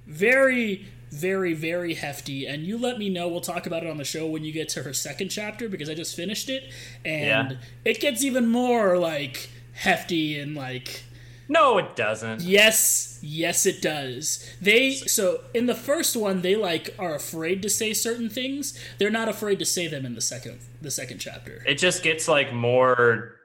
very 0.07 0.85
very 1.15 1.53
very 1.53 1.93
hefty 1.93 2.45
and 2.45 2.63
you 2.63 2.77
let 2.77 2.97
me 2.97 3.09
know 3.09 3.27
we'll 3.27 3.39
talk 3.39 3.65
about 3.65 3.83
it 3.83 3.89
on 3.89 3.97
the 3.97 4.03
show 4.03 4.27
when 4.27 4.43
you 4.43 4.51
get 4.51 4.67
to 4.67 4.83
her 4.83 4.93
second 4.93 5.29
chapter 5.29 5.69
because 5.69 5.89
i 5.89 5.93
just 5.93 6.15
finished 6.15 6.49
it 6.49 6.71
and 7.05 7.51
yeah. 7.51 7.57
it 7.85 8.01
gets 8.01 8.23
even 8.23 8.47
more 8.47 8.97
like 8.97 9.49
hefty 9.73 10.37
and 10.37 10.55
like 10.55 11.03
no 11.47 11.77
it 11.77 11.95
doesn't 11.95 12.41
yes 12.41 13.17
yes 13.21 13.65
it 13.65 13.81
does 13.81 14.49
they 14.61 14.91
so 14.91 15.41
in 15.53 15.67
the 15.67 15.75
first 15.75 16.15
one 16.17 16.41
they 16.41 16.55
like 16.55 16.93
are 16.99 17.15
afraid 17.15 17.61
to 17.61 17.69
say 17.69 17.93
certain 17.93 18.29
things 18.29 18.77
they're 18.99 19.09
not 19.09 19.29
afraid 19.29 19.57
to 19.57 19.65
say 19.65 19.87
them 19.87 20.05
in 20.05 20.15
the 20.15 20.21
second 20.21 20.59
the 20.81 20.91
second 20.91 21.19
chapter 21.19 21.63
it 21.65 21.77
just 21.77 22.03
gets 22.03 22.27
like 22.27 22.53
more 22.53 23.35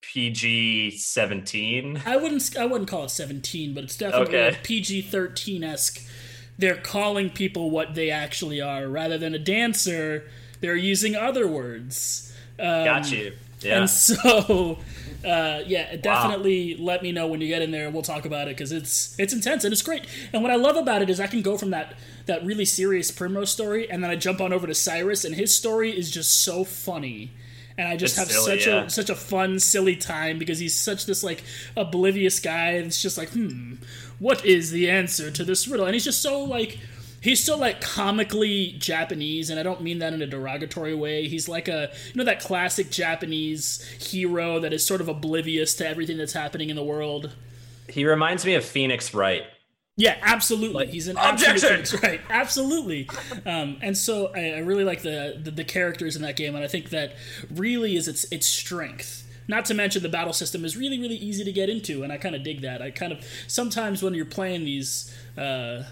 PG 0.00 0.92
seventeen. 0.92 2.00
I 2.06 2.16
wouldn't. 2.16 2.56
I 2.56 2.66
wouldn't 2.66 2.88
call 2.88 3.04
it 3.04 3.10
seventeen, 3.10 3.74
but 3.74 3.84
it's 3.84 3.96
definitely 3.96 4.36
okay. 4.36 4.58
PG 4.62 5.02
thirteen 5.02 5.64
esque 5.64 6.00
they're 6.58 6.76
calling 6.76 7.30
people 7.30 7.70
what 7.70 7.94
they 7.94 8.10
actually 8.10 8.60
are 8.60 8.88
rather 8.88 9.16
than 9.16 9.34
a 9.34 9.38
dancer. 9.38 10.24
They're 10.60 10.76
using 10.76 11.14
other 11.14 11.46
words. 11.46 12.34
Um, 12.58 12.84
Got 12.84 13.12
you. 13.12 13.32
Yeah. 13.60 13.80
And 13.80 13.90
so, 13.90 14.78
uh, 15.24 15.62
yeah, 15.66 15.96
definitely 15.96 16.76
wow. 16.78 16.84
let 16.84 17.02
me 17.02 17.12
know 17.12 17.26
when 17.26 17.40
you 17.40 17.48
get 17.48 17.62
in 17.62 17.70
there, 17.70 17.86
and 17.86 17.94
we'll 17.94 18.02
talk 18.02 18.24
about 18.24 18.48
it 18.48 18.56
because 18.56 18.72
it's 18.72 19.18
it's 19.18 19.32
intense 19.32 19.64
and 19.64 19.72
it's 19.72 19.82
great. 19.82 20.04
And 20.32 20.42
what 20.42 20.50
I 20.50 20.56
love 20.56 20.76
about 20.76 21.02
it 21.02 21.10
is 21.10 21.20
I 21.20 21.26
can 21.26 21.42
go 21.42 21.56
from 21.56 21.70
that 21.70 21.94
that 22.26 22.44
really 22.44 22.64
serious 22.64 23.10
Primrose 23.10 23.50
story, 23.50 23.90
and 23.90 24.02
then 24.02 24.10
I 24.10 24.16
jump 24.16 24.40
on 24.40 24.52
over 24.52 24.66
to 24.66 24.74
Cyrus, 24.74 25.24
and 25.24 25.34
his 25.34 25.54
story 25.54 25.96
is 25.96 26.10
just 26.10 26.42
so 26.42 26.64
funny 26.64 27.32
and 27.78 27.86
I 27.86 27.96
just 27.96 28.18
it's 28.18 28.28
have 28.28 28.30
silly, 28.30 28.58
such 28.58 28.66
yeah. 28.66 28.84
a 28.84 28.90
such 28.90 29.08
a 29.08 29.14
fun, 29.14 29.60
silly 29.60 29.96
time 29.96 30.38
because 30.38 30.58
he's 30.58 30.76
such 30.76 31.06
this 31.06 31.22
like 31.22 31.44
oblivious 31.76 32.40
guy, 32.40 32.72
and 32.72 32.86
it's 32.86 33.00
just 33.00 33.16
like, 33.16 33.30
hmm, 33.30 33.74
what 34.18 34.44
is 34.44 34.72
the 34.72 34.90
answer 34.90 35.30
to 35.30 35.44
this 35.44 35.68
riddle? 35.68 35.86
And 35.86 35.94
he's 35.94 36.04
just 36.04 36.20
so 36.20 36.42
like 36.42 36.80
he's 37.20 37.42
so 37.42 37.56
like 37.56 37.80
comically 37.80 38.74
Japanese, 38.78 39.48
and 39.48 39.60
I 39.60 39.62
don't 39.62 39.80
mean 39.80 40.00
that 40.00 40.12
in 40.12 40.20
a 40.20 40.26
derogatory 40.26 40.94
way. 40.94 41.28
He's 41.28 41.48
like 41.48 41.68
a 41.68 41.90
you 42.08 42.18
know 42.18 42.24
that 42.24 42.40
classic 42.40 42.90
Japanese 42.90 43.86
hero 44.00 44.58
that 44.58 44.72
is 44.72 44.84
sort 44.84 45.00
of 45.00 45.08
oblivious 45.08 45.74
to 45.76 45.88
everything 45.88 46.18
that's 46.18 46.32
happening 46.32 46.70
in 46.70 46.76
the 46.76 46.84
world. 46.84 47.36
He 47.88 48.04
reminds 48.04 48.44
me 48.44 48.54
of 48.54 48.64
Phoenix 48.64 49.14
Wright. 49.14 49.44
Yeah, 49.98 50.16
absolutely. 50.22 50.74
Like, 50.74 50.88
He's 50.90 51.08
an 51.08 51.16
objection, 51.18 51.84
right? 52.02 52.20
Absolutely. 52.30 53.10
Um, 53.44 53.78
and 53.82 53.98
so 53.98 54.30
I, 54.34 54.52
I 54.52 54.58
really 54.60 54.84
like 54.84 55.02
the, 55.02 55.38
the, 55.42 55.50
the 55.50 55.64
characters 55.64 56.14
in 56.14 56.22
that 56.22 56.36
game, 56.36 56.54
and 56.54 56.64
I 56.64 56.68
think 56.68 56.90
that 56.90 57.14
really 57.50 57.96
is 57.96 58.08
its 58.08 58.24
its 58.30 58.46
strength 58.46 59.24
not 59.48 59.64
to 59.64 59.74
mention 59.74 60.02
the 60.02 60.08
battle 60.10 60.34
system 60.34 60.64
is 60.64 60.76
really 60.76 61.00
really 61.00 61.16
easy 61.16 61.42
to 61.42 61.52
get 61.52 61.68
into, 61.68 62.04
and 62.04 62.12
I 62.12 62.16
kind 62.16 62.36
of 62.36 62.44
dig 62.44 62.60
that. 62.62 62.80
I 62.80 62.90
kind 62.90 63.12
of 63.12 63.24
sometimes 63.48 64.02
when 64.02 64.14
you're 64.14 64.24
playing 64.24 64.64
these. 64.64 65.14
Uh, 65.36 65.82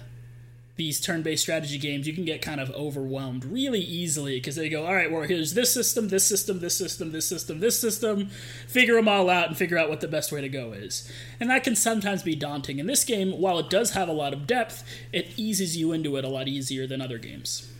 these 0.76 1.00
turn-based 1.00 1.42
strategy 1.42 1.78
games, 1.78 2.06
you 2.06 2.12
can 2.12 2.24
get 2.24 2.42
kind 2.42 2.60
of 2.60 2.70
overwhelmed 2.72 3.44
really 3.44 3.80
easily 3.80 4.36
because 4.36 4.56
they 4.56 4.68
go, 4.68 4.84
all 4.84 4.94
right, 4.94 5.10
well, 5.10 5.22
here's 5.22 5.54
this 5.54 5.72
system, 5.72 6.08
this 6.08 6.26
system, 6.26 6.60
this 6.60 6.76
system, 6.76 7.12
this 7.12 7.26
system, 7.26 7.60
this 7.60 7.78
system. 7.78 8.28
Figure 8.68 8.94
them 8.94 9.08
all 9.08 9.30
out 9.30 9.48
and 9.48 9.56
figure 9.56 9.78
out 9.78 9.88
what 9.88 10.00
the 10.00 10.08
best 10.08 10.32
way 10.32 10.42
to 10.42 10.48
go 10.48 10.72
is, 10.72 11.10
and 11.40 11.48
that 11.48 11.64
can 11.64 11.74
sometimes 11.74 12.22
be 12.22 12.34
daunting. 12.34 12.78
In 12.78 12.86
this 12.86 13.04
game, 13.04 13.40
while 13.40 13.58
it 13.58 13.70
does 13.70 13.92
have 13.92 14.08
a 14.08 14.12
lot 14.12 14.34
of 14.34 14.46
depth, 14.46 14.84
it 15.12 15.30
eases 15.36 15.76
you 15.76 15.92
into 15.92 16.16
it 16.16 16.24
a 16.24 16.28
lot 16.28 16.46
easier 16.46 16.86
than 16.86 17.00
other 17.00 17.18
games. 17.18 17.70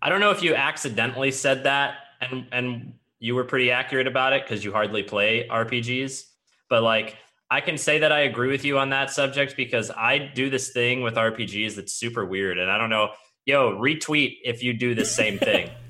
I 0.00 0.08
don't 0.08 0.20
know 0.20 0.30
if 0.30 0.42
you 0.42 0.54
accidentally 0.54 1.32
said 1.32 1.64
that, 1.64 1.96
and 2.20 2.46
and 2.52 2.92
you 3.18 3.34
were 3.34 3.44
pretty 3.44 3.70
accurate 3.70 4.06
about 4.06 4.34
it 4.34 4.44
because 4.44 4.64
you 4.64 4.70
hardly 4.70 5.02
play 5.02 5.48
RPGs. 5.48 6.26
But 6.68 6.82
like, 6.82 7.16
I 7.50 7.60
can 7.60 7.78
say 7.78 7.98
that 7.98 8.12
I 8.12 8.20
agree 8.20 8.48
with 8.48 8.64
you 8.64 8.78
on 8.78 8.90
that 8.90 9.10
subject 9.10 9.56
because 9.56 9.90
I 9.90 10.18
do 10.18 10.50
this 10.50 10.70
thing 10.70 11.02
with 11.02 11.14
RPGs 11.14 11.76
that's 11.76 11.92
super 11.92 12.24
weird. 12.24 12.58
And 12.58 12.70
I 12.70 12.78
don't 12.78 12.90
know, 12.90 13.10
yo, 13.44 13.72
retweet 13.72 14.38
if 14.44 14.62
you 14.62 14.72
do 14.72 14.94
the 14.94 15.04
same 15.04 15.38
thing. 15.38 15.70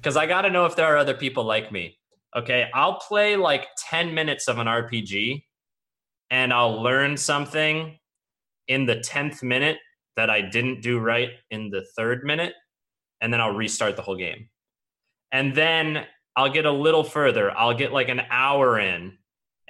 Because 0.00 0.16
I 0.16 0.26
got 0.26 0.42
to 0.42 0.50
know 0.50 0.66
if 0.66 0.74
there 0.74 0.86
are 0.86 0.96
other 0.96 1.14
people 1.14 1.44
like 1.44 1.70
me. 1.70 1.96
Okay. 2.36 2.68
I'll 2.74 2.98
play 2.98 3.36
like 3.36 3.68
10 3.88 4.12
minutes 4.12 4.48
of 4.48 4.58
an 4.58 4.66
RPG 4.66 5.44
and 6.28 6.52
I'll 6.52 6.82
learn 6.82 7.16
something 7.16 8.00
in 8.66 8.86
the 8.86 8.96
10th 8.96 9.44
minute 9.44 9.78
that 10.16 10.28
I 10.28 10.40
didn't 10.40 10.82
do 10.82 10.98
right 10.98 11.30
in 11.52 11.70
the 11.70 11.84
third 11.96 12.24
minute. 12.24 12.54
And 13.20 13.32
then 13.32 13.40
I'll 13.40 13.54
restart 13.54 13.94
the 13.94 14.02
whole 14.02 14.16
game. 14.16 14.48
And 15.30 15.54
then 15.54 16.04
I'll 16.34 16.50
get 16.50 16.66
a 16.66 16.72
little 16.72 17.04
further. 17.04 17.56
I'll 17.56 17.74
get 17.74 17.92
like 17.92 18.08
an 18.08 18.22
hour 18.28 18.80
in 18.80 19.18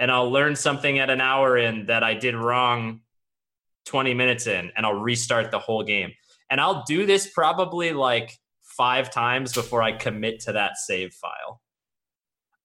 and 0.02 0.10
I'll 0.10 0.32
learn 0.32 0.56
something 0.56 0.98
at 0.98 1.10
an 1.10 1.20
hour 1.20 1.56
in 1.56 1.86
that 1.86 2.02
I 2.02 2.14
did 2.14 2.34
wrong 2.34 3.02
20 3.86 4.14
minutes 4.14 4.48
in 4.48 4.72
and 4.76 4.84
I'll 4.84 4.98
restart 4.98 5.52
the 5.52 5.60
whole 5.60 5.84
game. 5.84 6.10
And 6.50 6.60
I'll 6.60 6.82
do 6.82 7.06
this 7.06 7.30
probably 7.32 7.92
like 7.92 8.36
five 8.64 9.12
times 9.12 9.52
before 9.52 9.80
I 9.80 9.92
commit 9.92 10.40
to 10.40 10.54
that 10.54 10.76
save 10.76 11.14
file. 11.14 11.60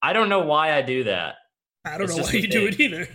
I 0.01 0.13
don't 0.13 0.29
know 0.29 0.39
why 0.39 0.74
I 0.74 0.82
do 0.82 1.03
that. 1.03 1.36
I 1.86 2.00
don't 2.00 2.10
it's 2.10 2.17
know 2.17 2.24
why 2.24 2.32
you 2.32 2.48
do 2.48 2.65
it 2.65 2.79
either. 2.79 3.08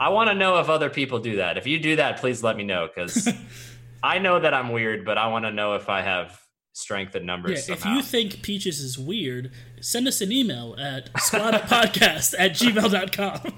I 0.00 0.08
want 0.08 0.30
to 0.30 0.34
know 0.34 0.58
if 0.58 0.68
other 0.68 0.90
people 0.90 1.20
do 1.20 1.36
that. 1.36 1.56
If 1.56 1.68
you 1.68 1.78
do 1.78 1.94
that, 1.94 2.16
please 2.18 2.42
let 2.42 2.56
me 2.56 2.64
know 2.64 2.88
because 2.92 3.32
I 4.02 4.18
know 4.18 4.40
that 4.40 4.52
I'm 4.52 4.70
weird, 4.70 5.04
but 5.04 5.16
I 5.16 5.28
want 5.28 5.44
to 5.44 5.52
know 5.52 5.76
if 5.76 5.88
I 5.88 6.02
have 6.02 6.36
strength 6.80 7.14
in 7.14 7.26
numbers. 7.26 7.68
Yeah, 7.68 7.74
if 7.74 7.84
you 7.84 8.02
think 8.02 8.42
Peaches 8.42 8.80
is 8.80 8.98
weird, 8.98 9.52
send 9.80 10.08
us 10.08 10.20
an 10.20 10.32
email 10.32 10.74
at 10.78 11.12
squadpodcast 11.14 12.34
at 12.38 12.52
gmail.com. 12.52 13.52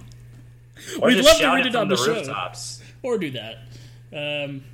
Or 1.00 1.08
We'd 1.08 1.24
love 1.24 1.38
to 1.38 1.46
read 1.54 1.66
it 1.66 1.76
on 1.76 1.88
the, 1.88 1.96
the 1.96 2.02
rooftops. 2.02 2.78
show. 2.80 2.84
Or 3.02 3.18
do 3.18 3.30
that. 3.30 3.58
Um, 4.12 4.64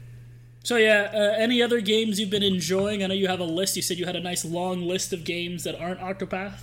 so 0.62 0.76
yeah, 0.76 1.10
uh, 1.12 1.34
any 1.38 1.62
other 1.62 1.80
games 1.80 2.18
you've 2.18 2.30
been 2.30 2.42
enjoying? 2.42 3.02
I 3.04 3.06
know 3.06 3.14
you 3.14 3.28
have 3.28 3.40
a 3.40 3.44
list. 3.44 3.76
You 3.76 3.82
said 3.82 3.98
you 3.98 4.06
had 4.06 4.16
a 4.16 4.20
nice 4.20 4.44
long 4.44 4.82
list 4.82 5.12
of 5.12 5.24
games 5.24 5.64
that 5.64 5.78
aren't 5.80 6.00
Octopath. 6.00 6.62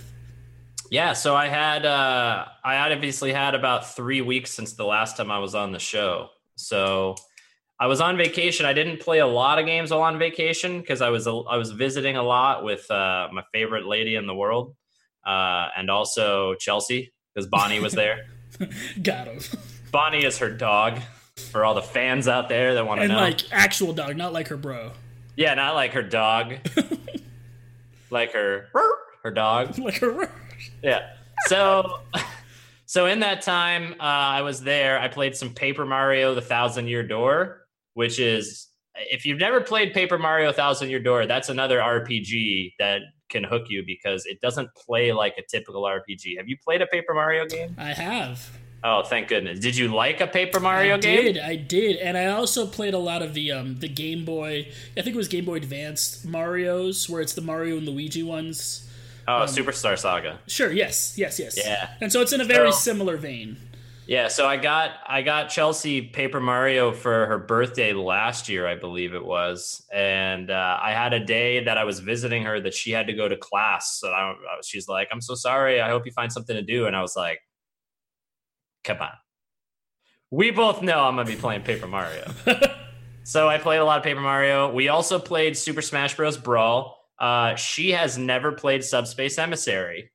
Yeah, 0.90 1.12
so 1.14 1.34
I 1.34 1.48
had 1.48 1.84
uh, 1.84 2.44
I 2.64 2.76
obviously 2.92 3.32
had 3.32 3.54
about 3.54 3.94
three 3.94 4.20
weeks 4.20 4.52
since 4.52 4.74
the 4.74 4.84
last 4.84 5.16
time 5.16 5.30
I 5.30 5.38
was 5.38 5.54
on 5.54 5.72
the 5.72 5.78
show. 5.80 6.30
So 6.54 7.16
I 7.78 7.86
was 7.88 8.00
on 8.00 8.16
vacation. 8.16 8.64
I 8.64 8.72
didn't 8.72 9.00
play 9.00 9.18
a 9.18 9.26
lot 9.26 9.58
of 9.58 9.66
games 9.66 9.90
while 9.90 10.00
on 10.02 10.18
vacation 10.18 10.80
because 10.80 11.02
I 11.02 11.10
was 11.10 11.26
I 11.26 11.56
was 11.56 11.72
visiting 11.72 12.16
a 12.16 12.22
lot 12.22 12.64
with 12.64 12.90
uh, 12.90 13.28
my 13.32 13.42
favorite 13.52 13.86
lady 13.86 14.14
in 14.14 14.26
the 14.26 14.34
world, 14.34 14.74
uh, 15.26 15.68
and 15.76 15.90
also 15.90 16.54
Chelsea 16.54 17.12
because 17.34 17.46
Bonnie 17.46 17.80
was 17.80 17.92
there. 17.92 18.26
Got 19.02 19.28
him. 19.28 19.40
Bonnie 19.92 20.24
is 20.24 20.38
her 20.38 20.50
dog. 20.50 21.00
For 21.50 21.66
all 21.66 21.74
the 21.74 21.82
fans 21.82 22.28
out 22.28 22.48
there 22.48 22.72
that 22.74 22.86
want 22.86 23.02
to 23.02 23.08
know, 23.08 23.16
like 23.16 23.52
actual 23.52 23.92
dog, 23.92 24.16
not 24.16 24.32
like 24.32 24.48
her 24.48 24.56
bro. 24.56 24.92
Yeah, 25.36 25.52
not 25.52 25.74
like 25.74 25.92
her 25.92 26.02
dog. 26.02 26.54
like 28.10 28.32
her 28.32 28.68
her 29.22 29.30
dog. 29.30 29.78
Like 29.78 29.98
her. 29.98 30.30
Yeah. 30.82 31.10
So 31.46 32.00
so 32.86 33.04
in 33.04 33.20
that 33.20 33.42
time 33.42 33.92
uh, 34.00 34.02
I 34.02 34.42
was 34.42 34.62
there, 34.62 34.98
I 34.98 35.08
played 35.08 35.36
some 35.36 35.50
Paper 35.50 35.84
Mario: 35.84 36.34
The 36.34 36.40
Thousand 36.40 36.88
Year 36.88 37.02
Door, 37.02 37.65
which 37.96 38.20
is 38.20 38.68
if 39.10 39.24
you've 39.24 39.38
never 39.38 39.60
played 39.60 39.94
Paper 39.94 40.18
Mario 40.18 40.52
Thousand 40.52 40.90
Year 40.90 41.00
Door, 41.00 41.26
that's 41.26 41.48
another 41.48 41.78
RPG 41.78 42.74
that 42.78 43.00
can 43.30 43.42
hook 43.42 43.64
you 43.68 43.82
because 43.86 44.26
it 44.26 44.40
doesn't 44.40 44.68
play 44.74 45.12
like 45.12 45.34
a 45.38 45.42
typical 45.48 45.82
RPG. 45.82 46.36
Have 46.36 46.46
you 46.46 46.56
played 46.62 46.82
a 46.82 46.86
Paper 46.86 47.14
Mario 47.14 47.46
game? 47.46 47.74
I 47.78 47.92
have. 47.92 48.50
Oh, 48.84 49.02
thank 49.02 49.28
goodness! 49.28 49.58
Did 49.58 49.76
you 49.76 49.88
like 49.88 50.20
a 50.20 50.26
Paper 50.26 50.60
Mario 50.60 50.96
I 50.96 50.98
game? 50.98 51.18
I 51.18 51.22
did, 51.22 51.38
I 51.38 51.56
did, 51.56 51.96
and 51.96 52.18
I 52.18 52.26
also 52.26 52.66
played 52.66 52.92
a 52.92 52.98
lot 52.98 53.22
of 53.22 53.32
the 53.32 53.50
um 53.50 53.80
the 53.80 53.88
Game 53.88 54.26
Boy. 54.26 54.68
I 54.96 55.02
think 55.02 55.14
it 55.14 55.16
was 55.16 55.28
Game 55.28 55.46
Boy 55.46 55.56
Advanced 55.56 56.26
Mario's, 56.26 57.08
where 57.08 57.22
it's 57.22 57.32
the 57.32 57.40
Mario 57.40 57.78
and 57.78 57.88
Luigi 57.88 58.22
ones. 58.22 58.88
Oh, 59.26 59.42
um, 59.42 59.48
Superstar 59.48 59.98
Saga. 59.98 60.38
Sure. 60.46 60.70
Yes. 60.70 61.14
Yes. 61.16 61.38
Yes. 61.38 61.58
Yeah. 61.58 61.90
And 62.00 62.12
so 62.12 62.20
it's 62.20 62.32
in 62.32 62.40
a 62.40 62.44
very 62.44 62.70
so, 62.70 62.78
similar 62.78 63.16
vein. 63.16 63.56
Yeah, 64.06 64.28
so 64.28 64.46
I 64.46 64.56
got 64.56 64.92
I 65.04 65.22
got 65.22 65.48
Chelsea 65.48 66.00
Paper 66.00 66.38
Mario 66.38 66.92
for 66.92 67.26
her 67.26 67.38
birthday 67.38 67.92
last 67.92 68.48
year, 68.48 68.64
I 68.64 68.76
believe 68.76 69.14
it 69.14 69.24
was, 69.24 69.84
and 69.92 70.48
uh, 70.48 70.78
I 70.80 70.92
had 70.92 71.12
a 71.12 71.24
day 71.24 71.64
that 71.64 71.76
I 71.76 71.82
was 71.82 71.98
visiting 71.98 72.44
her 72.44 72.60
that 72.60 72.72
she 72.72 72.92
had 72.92 73.08
to 73.08 73.12
go 73.14 73.26
to 73.26 73.36
class. 73.36 73.98
So 73.98 74.08
I, 74.08 74.34
she's 74.62 74.86
like, 74.86 75.08
"I'm 75.10 75.20
so 75.20 75.34
sorry. 75.34 75.80
I 75.80 75.88
hope 75.88 76.06
you 76.06 76.12
find 76.12 76.32
something 76.32 76.54
to 76.54 76.62
do." 76.62 76.86
And 76.86 76.94
I 76.94 77.02
was 77.02 77.16
like, 77.16 77.40
"Come 78.84 78.98
on, 78.98 79.10
we 80.30 80.52
both 80.52 80.82
know 80.82 81.00
I'm 81.00 81.16
gonna 81.16 81.28
be 81.28 81.34
playing 81.34 81.62
Paper 81.62 81.88
Mario." 81.88 82.30
so 83.24 83.48
I 83.48 83.58
played 83.58 83.78
a 83.78 83.84
lot 83.84 83.98
of 83.98 84.04
Paper 84.04 84.20
Mario. 84.20 84.72
We 84.72 84.86
also 84.86 85.18
played 85.18 85.56
Super 85.56 85.82
Smash 85.82 86.14
Bros. 86.14 86.36
Brawl. 86.36 86.96
Uh, 87.18 87.56
she 87.56 87.90
has 87.90 88.18
never 88.18 88.52
played 88.52 88.84
Subspace 88.84 89.36
Emissary. 89.36 90.12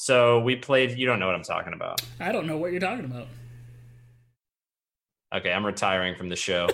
So 0.00 0.38
we 0.38 0.54
played. 0.54 0.96
You 0.96 1.06
don't 1.06 1.18
know 1.18 1.26
what 1.26 1.34
I'm 1.34 1.42
talking 1.42 1.72
about. 1.72 2.00
I 2.20 2.30
don't 2.30 2.46
know 2.46 2.56
what 2.56 2.70
you're 2.70 2.80
talking 2.80 3.04
about. 3.04 3.26
Okay, 5.34 5.52
I'm 5.52 5.66
retiring 5.66 6.14
from 6.14 6.28
the 6.28 6.36
show. 6.36 6.68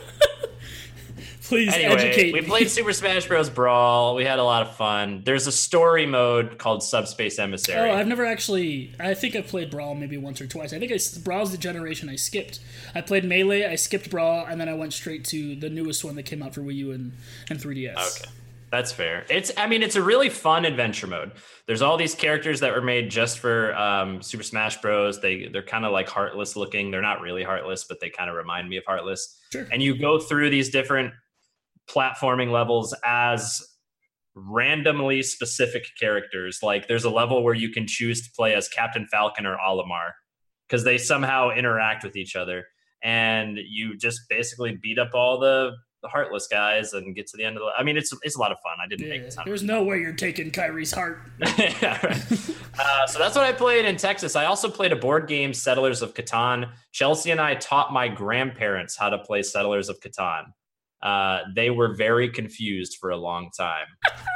Please 1.45 1.73
anyway, 1.73 1.95
educate 1.95 2.35
we 2.35 2.43
played 2.43 2.69
Super 2.71 2.93
Smash 2.93 3.27
Bros. 3.27 3.49
Brawl. 3.49 4.15
We 4.15 4.27
had 4.27 4.39
a 4.39 4.45
lot 4.45 4.61
of 4.61 4.77
fun. 4.77 5.23
There's 5.25 5.47
a 5.47 5.53
story 5.53 6.05
mode 6.05 6.59
called 6.59 6.83
Subspace 6.83 7.39
Emissary. 7.39 7.89
Oh, 7.89 7.95
I've 7.95 8.07
never 8.07 8.27
actually. 8.27 8.93
I 9.01 9.15
think 9.15 9.37
I've 9.37 9.47
played 9.47 9.71
Brawl 9.71 9.95
maybe 9.95 10.19
once 10.19 10.43
or 10.43 10.47
twice. 10.47 10.75
I 10.75 10.79
think 10.79 10.93
I, 10.93 10.99
Brawl's 11.21 11.51
the 11.51 11.57
generation 11.57 12.11
I 12.11 12.17
skipped. 12.17 12.61
I 12.95 13.01
played 13.01 13.25
Melee, 13.25 13.65
I 13.65 13.77
skipped 13.77 14.11
Brawl, 14.11 14.45
and 14.45 14.61
then 14.61 14.69
I 14.69 14.75
went 14.75 14.93
straight 14.93 15.25
to 15.27 15.57
the 15.57 15.71
newest 15.71 16.05
one 16.05 16.15
that 16.17 16.25
came 16.25 16.43
out 16.43 16.55
for 16.55 16.61
Wii 16.61 16.75
U 16.75 16.93
and, 16.93 17.13
and 17.49 17.59
3DS. 17.59 18.21
Okay. 18.21 18.31
That's 18.75 18.91
fair. 18.91 19.25
It's 19.31 19.53
I 19.57 19.69
mean 19.69 19.85
it's 19.85 19.95
a 19.95 20.03
really 20.03 20.29
fun 20.29 20.65
adventure 20.65 21.07
mode. 21.07 21.31
There's 21.69 21.81
all 21.81 21.97
these 21.97 22.17
characters 22.17 22.59
that 22.59 22.75
were 22.75 22.83
made 22.83 23.09
just 23.09 23.39
for 23.39 23.73
um, 23.77 24.21
Super 24.21 24.43
Smash 24.43 24.81
Bros. 24.81 25.21
They 25.21 25.47
they're 25.47 25.63
kind 25.63 25.85
of 25.85 25.93
like 25.93 26.09
heartless 26.09 26.57
looking. 26.57 26.91
They're 26.91 27.01
not 27.01 27.21
really 27.21 27.45
heartless, 27.45 27.85
but 27.85 28.01
they 28.01 28.11
kind 28.11 28.29
of 28.29 28.35
remind 28.35 28.69
me 28.69 28.77
of 28.77 28.83
heartless. 28.85 29.39
Sure. 29.53 29.65
And 29.71 29.81
you 29.81 29.97
go 29.97 30.19
through 30.19 30.51
these 30.51 30.71
different 30.71 31.13
platforming 31.89 32.51
levels 32.51 32.93
as 33.05 33.63
randomly 34.35 35.23
specific 35.23 35.85
characters. 36.01 36.59
Like 36.61 36.89
there's 36.89 37.05
a 37.05 37.11
level 37.11 37.45
where 37.45 37.55
you 37.55 37.71
can 37.71 37.87
choose 37.87 38.27
to 38.27 38.33
play 38.35 38.57
as 38.57 38.67
Captain 38.67 39.07
Falcon 39.09 39.47
or 39.47 39.57
Olimar 39.57 40.15
because 40.67 40.83
they 40.83 40.99
somehow 40.99 41.51
interact 41.51 42.03
with 42.03 42.17
each 42.17 42.35
other. 42.35 42.65
And 43.05 43.57
you 43.57 43.97
just 43.97 44.23
basically 44.29 44.77
beat 44.83 44.99
up 44.99 45.11
all 45.15 45.39
the 45.39 45.75
the 46.05 46.09
heartless 46.09 46.47
guys 46.47 46.93
and 46.93 47.15
get 47.15 47.27
to 47.27 47.37
the 47.37 47.45
end 47.45 47.57
of 47.57 47.63
the. 47.63 47.71
I 47.77 47.83
mean, 47.83 47.97
it's 47.97 48.13
it's 48.23 48.37
a 48.37 48.39
lot 48.39 48.53
of 48.53 48.59
fun. 48.61 48.77
I 48.83 48.87
didn't 48.87 49.07
yeah, 49.07 49.23
make 49.23 49.45
There's 49.47 49.63
no 49.63 49.83
way 49.83 49.99
you're 49.99 50.13
taking 50.13 50.51
Kairi's 50.51 50.93
heart. 50.93 51.23
yeah, 51.59 51.99
uh, 52.79 53.07
so 53.07 53.19
that's 53.19 53.35
what 53.35 53.45
I 53.45 53.53
played 53.53 53.87
in 53.87 53.97
Texas. 53.97 54.37
I 54.37 54.45
also 54.45 54.69
played 54.69 54.93
a 54.93 54.97
board 54.97 55.27
game, 55.27 55.55
Settlers 55.55 56.03
of 56.03 56.13
Catan. 56.15 56.71
Chelsea 56.93 57.31
and 57.31 57.41
I 57.41 57.55
taught 57.55 57.93
my 57.93 58.07
grandparents 58.07 58.97
how 58.97 59.09
to 59.09 59.19
play 59.19 59.43
Settlers 59.43 59.89
of 59.89 59.99
Catan. 60.01 60.45
Uh, 61.03 61.41
they 61.57 61.71
were 61.71 61.95
very 61.95 62.29
confused 62.29 62.99
for 63.01 63.11
a 63.11 63.17
long 63.17 63.51
time, 63.57 63.87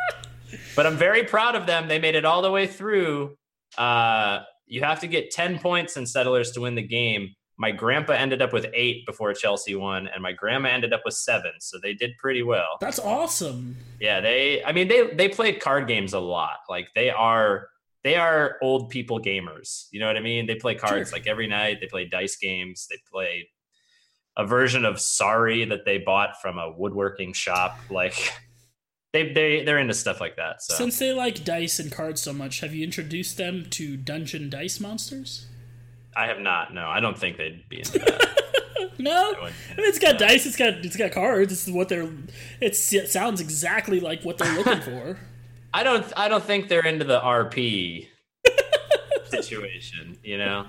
but 0.74 0.86
I'm 0.86 0.96
very 0.96 1.22
proud 1.22 1.54
of 1.54 1.66
them. 1.66 1.86
They 1.86 1.98
made 1.98 2.14
it 2.14 2.24
all 2.24 2.40
the 2.40 2.50
way 2.50 2.66
through. 2.66 3.36
Uh, 3.76 4.40
you 4.66 4.80
have 4.82 5.00
to 5.00 5.06
get 5.06 5.30
10 5.30 5.58
points 5.58 5.98
in 5.98 6.06
Settlers 6.06 6.50
to 6.52 6.62
win 6.62 6.74
the 6.74 6.82
game 6.82 7.34
my 7.58 7.72
grandpa 7.72 8.12
ended 8.12 8.40
up 8.40 8.52
with 8.52 8.66
eight 8.72 9.04
before 9.04 9.34
Chelsea 9.34 9.74
won, 9.74 10.08
and 10.08 10.22
my 10.22 10.32
grandma 10.32 10.68
ended 10.68 10.92
up 10.92 11.02
with 11.04 11.14
seven. 11.14 11.52
So 11.58 11.78
they 11.82 11.92
did 11.92 12.16
pretty 12.16 12.44
well. 12.44 12.78
That's 12.80 13.00
awesome. 13.00 13.76
Yeah, 14.00 14.20
they. 14.20 14.62
I 14.64 14.72
mean, 14.72 14.86
they 14.86 15.08
they 15.08 15.28
played 15.28 15.60
card 15.60 15.88
games 15.88 16.12
a 16.12 16.20
lot. 16.20 16.58
Like 16.68 16.88
they 16.94 17.10
are 17.10 17.68
they 18.04 18.14
are 18.14 18.56
old 18.62 18.90
people 18.90 19.20
gamers. 19.20 19.88
You 19.90 19.98
know 19.98 20.06
what 20.06 20.16
I 20.16 20.20
mean? 20.20 20.46
They 20.46 20.54
play 20.54 20.76
cards 20.76 21.10
sure. 21.10 21.18
like 21.18 21.26
every 21.26 21.48
night. 21.48 21.78
They 21.80 21.88
play 21.88 22.06
dice 22.06 22.36
games. 22.36 22.86
They 22.88 22.96
play 23.10 23.48
a 24.36 24.46
version 24.46 24.84
of 24.84 25.00
Sorry 25.00 25.64
that 25.64 25.84
they 25.84 25.98
bought 25.98 26.40
from 26.40 26.58
a 26.58 26.70
woodworking 26.70 27.32
shop. 27.32 27.76
Like 27.90 28.32
they 29.12 29.32
they 29.32 29.64
they're 29.64 29.80
into 29.80 29.94
stuff 29.94 30.20
like 30.20 30.36
that. 30.36 30.62
So 30.62 30.74
since 30.74 31.00
they 31.00 31.12
like 31.12 31.44
dice 31.44 31.80
and 31.80 31.90
cards 31.90 32.22
so 32.22 32.32
much, 32.32 32.60
have 32.60 32.72
you 32.72 32.84
introduced 32.84 33.36
them 33.36 33.66
to 33.70 33.96
Dungeon 33.96 34.48
Dice 34.48 34.78
Monsters? 34.78 35.46
I 36.16 36.26
have 36.26 36.40
not. 36.40 36.72
No, 36.74 36.86
I 36.86 37.00
don't 37.00 37.16
think 37.16 37.36
they'd 37.36 37.68
be 37.68 37.78
into 37.78 37.98
that. 37.98 38.90
no, 38.98 39.34
I 39.40 39.44
mean, 39.44 39.52
it's 39.78 39.98
got 39.98 40.20
no. 40.20 40.26
dice. 40.26 40.46
It's 40.46 40.56
got 40.56 40.74
it's 40.84 40.96
got 40.96 41.12
cards. 41.12 41.52
It's 41.52 41.68
what 41.68 41.88
they're. 41.88 42.08
It's, 42.60 42.92
it 42.92 43.10
sounds 43.10 43.40
exactly 43.40 44.00
like 44.00 44.22
what 44.24 44.38
they're 44.38 44.56
looking 44.56 44.80
for. 44.80 45.18
I 45.74 45.82
don't. 45.82 46.04
I 46.16 46.28
don't 46.28 46.42
think 46.42 46.68
they're 46.68 46.86
into 46.86 47.04
the 47.04 47.20
RP 47.20 48.08
situation. 49.24 50.18
You 50.22 50.38
know. 50.38 50.66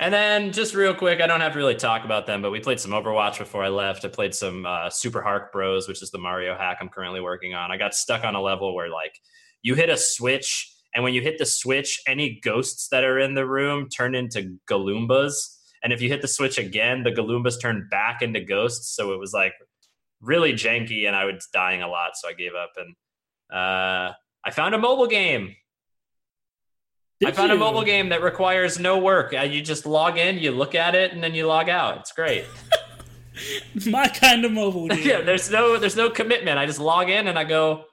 And 0.00 0.12
then 0.12 0.52
just 0.52 0.74
real 0.74 0.92
quick, 0.92 1.20
I 1.20 1.28
don't 1.28 1.40
have 1.40 1.52
to 1.52 1.58
really 1.58 1.76
talk 1.76 2.04
about 2.04 2.26
them, 2.26 2.42
but 2.42 2.50
we 2.50 2.58
played 2.58 2.80
some 2.80 2.90
Overwatch 2.90 3.38
before 3.38 3.62
I 3.62 3.68
left. 3.68 4.04
I 4.04 4.08
played 4.08 4.34
some 4.34 4.66
uh, 4.66 4.90
Super 4.90 5.22
Hark 5.22 5.52
Bros, 5.52 5.86
which 5.86 6.02
is 6.02 6.10
the 6.10 6.18
Mario 6.18 6.56
hack 6.56 6.78
I'm 6.80 6.88
currently 6.88 7.20
working 7.20 7.54
on. 7.54 7.70
I 7.70 7.76
got 7.76 7.94
stuck 7.94 8.24
on 8.24 8.34
a 8.34 8.40
level 8.40 8.74
where 8.74 8.88
like 8.88 9.20
you 9.62 9.74
hit 9.74 9.90
a 9.90 9.96
switch 9.96 10.73
and 10.94 11.02
when 11.02 11.12
you 11.12 11.20
hit 11.20 11.38
the 11.38 11.46
switch, 11.46 12.02
any 12.06 12.40
ghosts 12.42 12.88
that 12.88 13.04
are 13.04 13.18
in 13.18 13.34
the 13.34 13.46
room 13.46 13.88
turn 13.88 14.14
into 14.14 14.56
Galoombas. 14.70 15.56
And 15.82 15.92
if 15.92 16.00
you 16.00 16.08
hit 16.08 16.22
the 16.22 16.28
switch 16.28 16.56
again, 16.56 17.02
the 17.02 17.10
Galoombas 17.10 17.60
turn 17.60 17.88
back 17.90 18.22
into 18.22 18.40
ghosts. 18.40 18.94
So 18.94 19.12
it 19.12 19.18
was 19.18 19.32
like 19.32 19.52
really 20.20 20.52
janky 20.52 21.06
and 21.06 21.16
I 21.16 21.24
was 21.24 21.48
dying 21.52 21.82
a 21.82 21.88
lot. 21.88 22.12
So 22.14 22.28
I 22.28 22.32
gave 22.32 22.52
up 22.54 22.72
and 22.76 22.94
uh, 23.52 24.12
I 24.44 24.50
found 24.52 24.74
a 24.74 24.78
mobile 24.78 25.08
game. 25.08 25.56
Did 27.20 27.30
I 27.30 27.32
found 27.32 27.50
you? 27.50 27.56
a 27.56 27.58
mobile 27.58 27.84
game 27.84 28.08
that 28.10 28.22
requires 28.22 28.78
no 28.78 28.98
work. 28.98 29.34
Uh, 29.34 29.42
you 29.42 29.62
just 29.62 29.86
log 29.86 30.16
in, 30.16 30.38
you 30.38 30.50
look 30.52 30.74
at 30.74 30.94
it, 30.94 31.12
and 31.12 31.22
then 31.22 31.34
you 31.34 31.46
log 31.46 31.68
out. 31.68 31.98
It's 31.98 32.12
great. 32.12 32.44
My 33.86 34.08
kind 34.08 34.44
of 34.44 34.52
mobile 34.52 34.88
game. 34.88 35.06
yeah, 35.06 35.20
there's 35.20 35.50
no 35.50 35.78
there's 35.78 35.96
no 35.96 36.10
commitment. 36.10 36.58
I 36.58 36.66
just 36.66 36.80
log 36.80 37.10
in 37.10 37.28
and 37.28 37.38
I 37.38 37.44
go, 37.44 37.84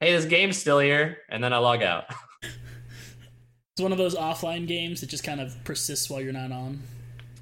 "Hey, 0.00 0.12
this 0.12 0.24
game's 0.24 0.58
still 0.58 0.78
here," 0.78 1.18
and 1.28 1.42
then 1.42 1.52
I 1.52 1.58
log 1.58 1.82
out. 1.82 2.04
it's 2.42 3.80
one 3.80 3.92
of 3.92 3.98
those 3.98 4.14
offline 4.14 4.66
games 4.66 5.00
that 5.00 5.08
just 5.08 5.24
kind 5.24 5.40
of 5.40 5.56
persists 5.64 6.10
while 6.10 6.20
you're 6.20 6.32
not 6.32 6.52
on. 6.52 6.82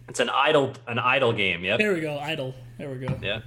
It's 0.08 0.20
an 0.20 0.30
idle 0.30 0.74
an 0.86 0.98
idle 0.98 1.32
game. 1.32 1.64
Yep. 1.64 1.78
There 1.78 1.94
we 1.94 2.00
go. 2.00 2.18
Idle. 2.18 2.54
There 2.78 2.90
we 2.90 2.98
go. 2.98 3.18
Yeah. 3.22 3.40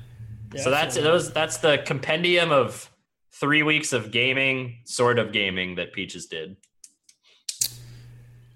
yeah 0.53 0.62
so 0.62 0.70
that's 0.70 0.96
those 0.96 1.34
that's 1.34 1.58
the 1.58 1.82
compendium 1.86 2.51
of 2.51 2.89
three 3.32 3.63
weeks 3.63 3.94
of 3.94 4.12
gaming, 4.12 4.77
sort 4.86 5.18
of 5.18 5.32
gaming 5.32 5.75
that 5.75 5.94
Peaches 5.94 6.27
did. 6.27 6.58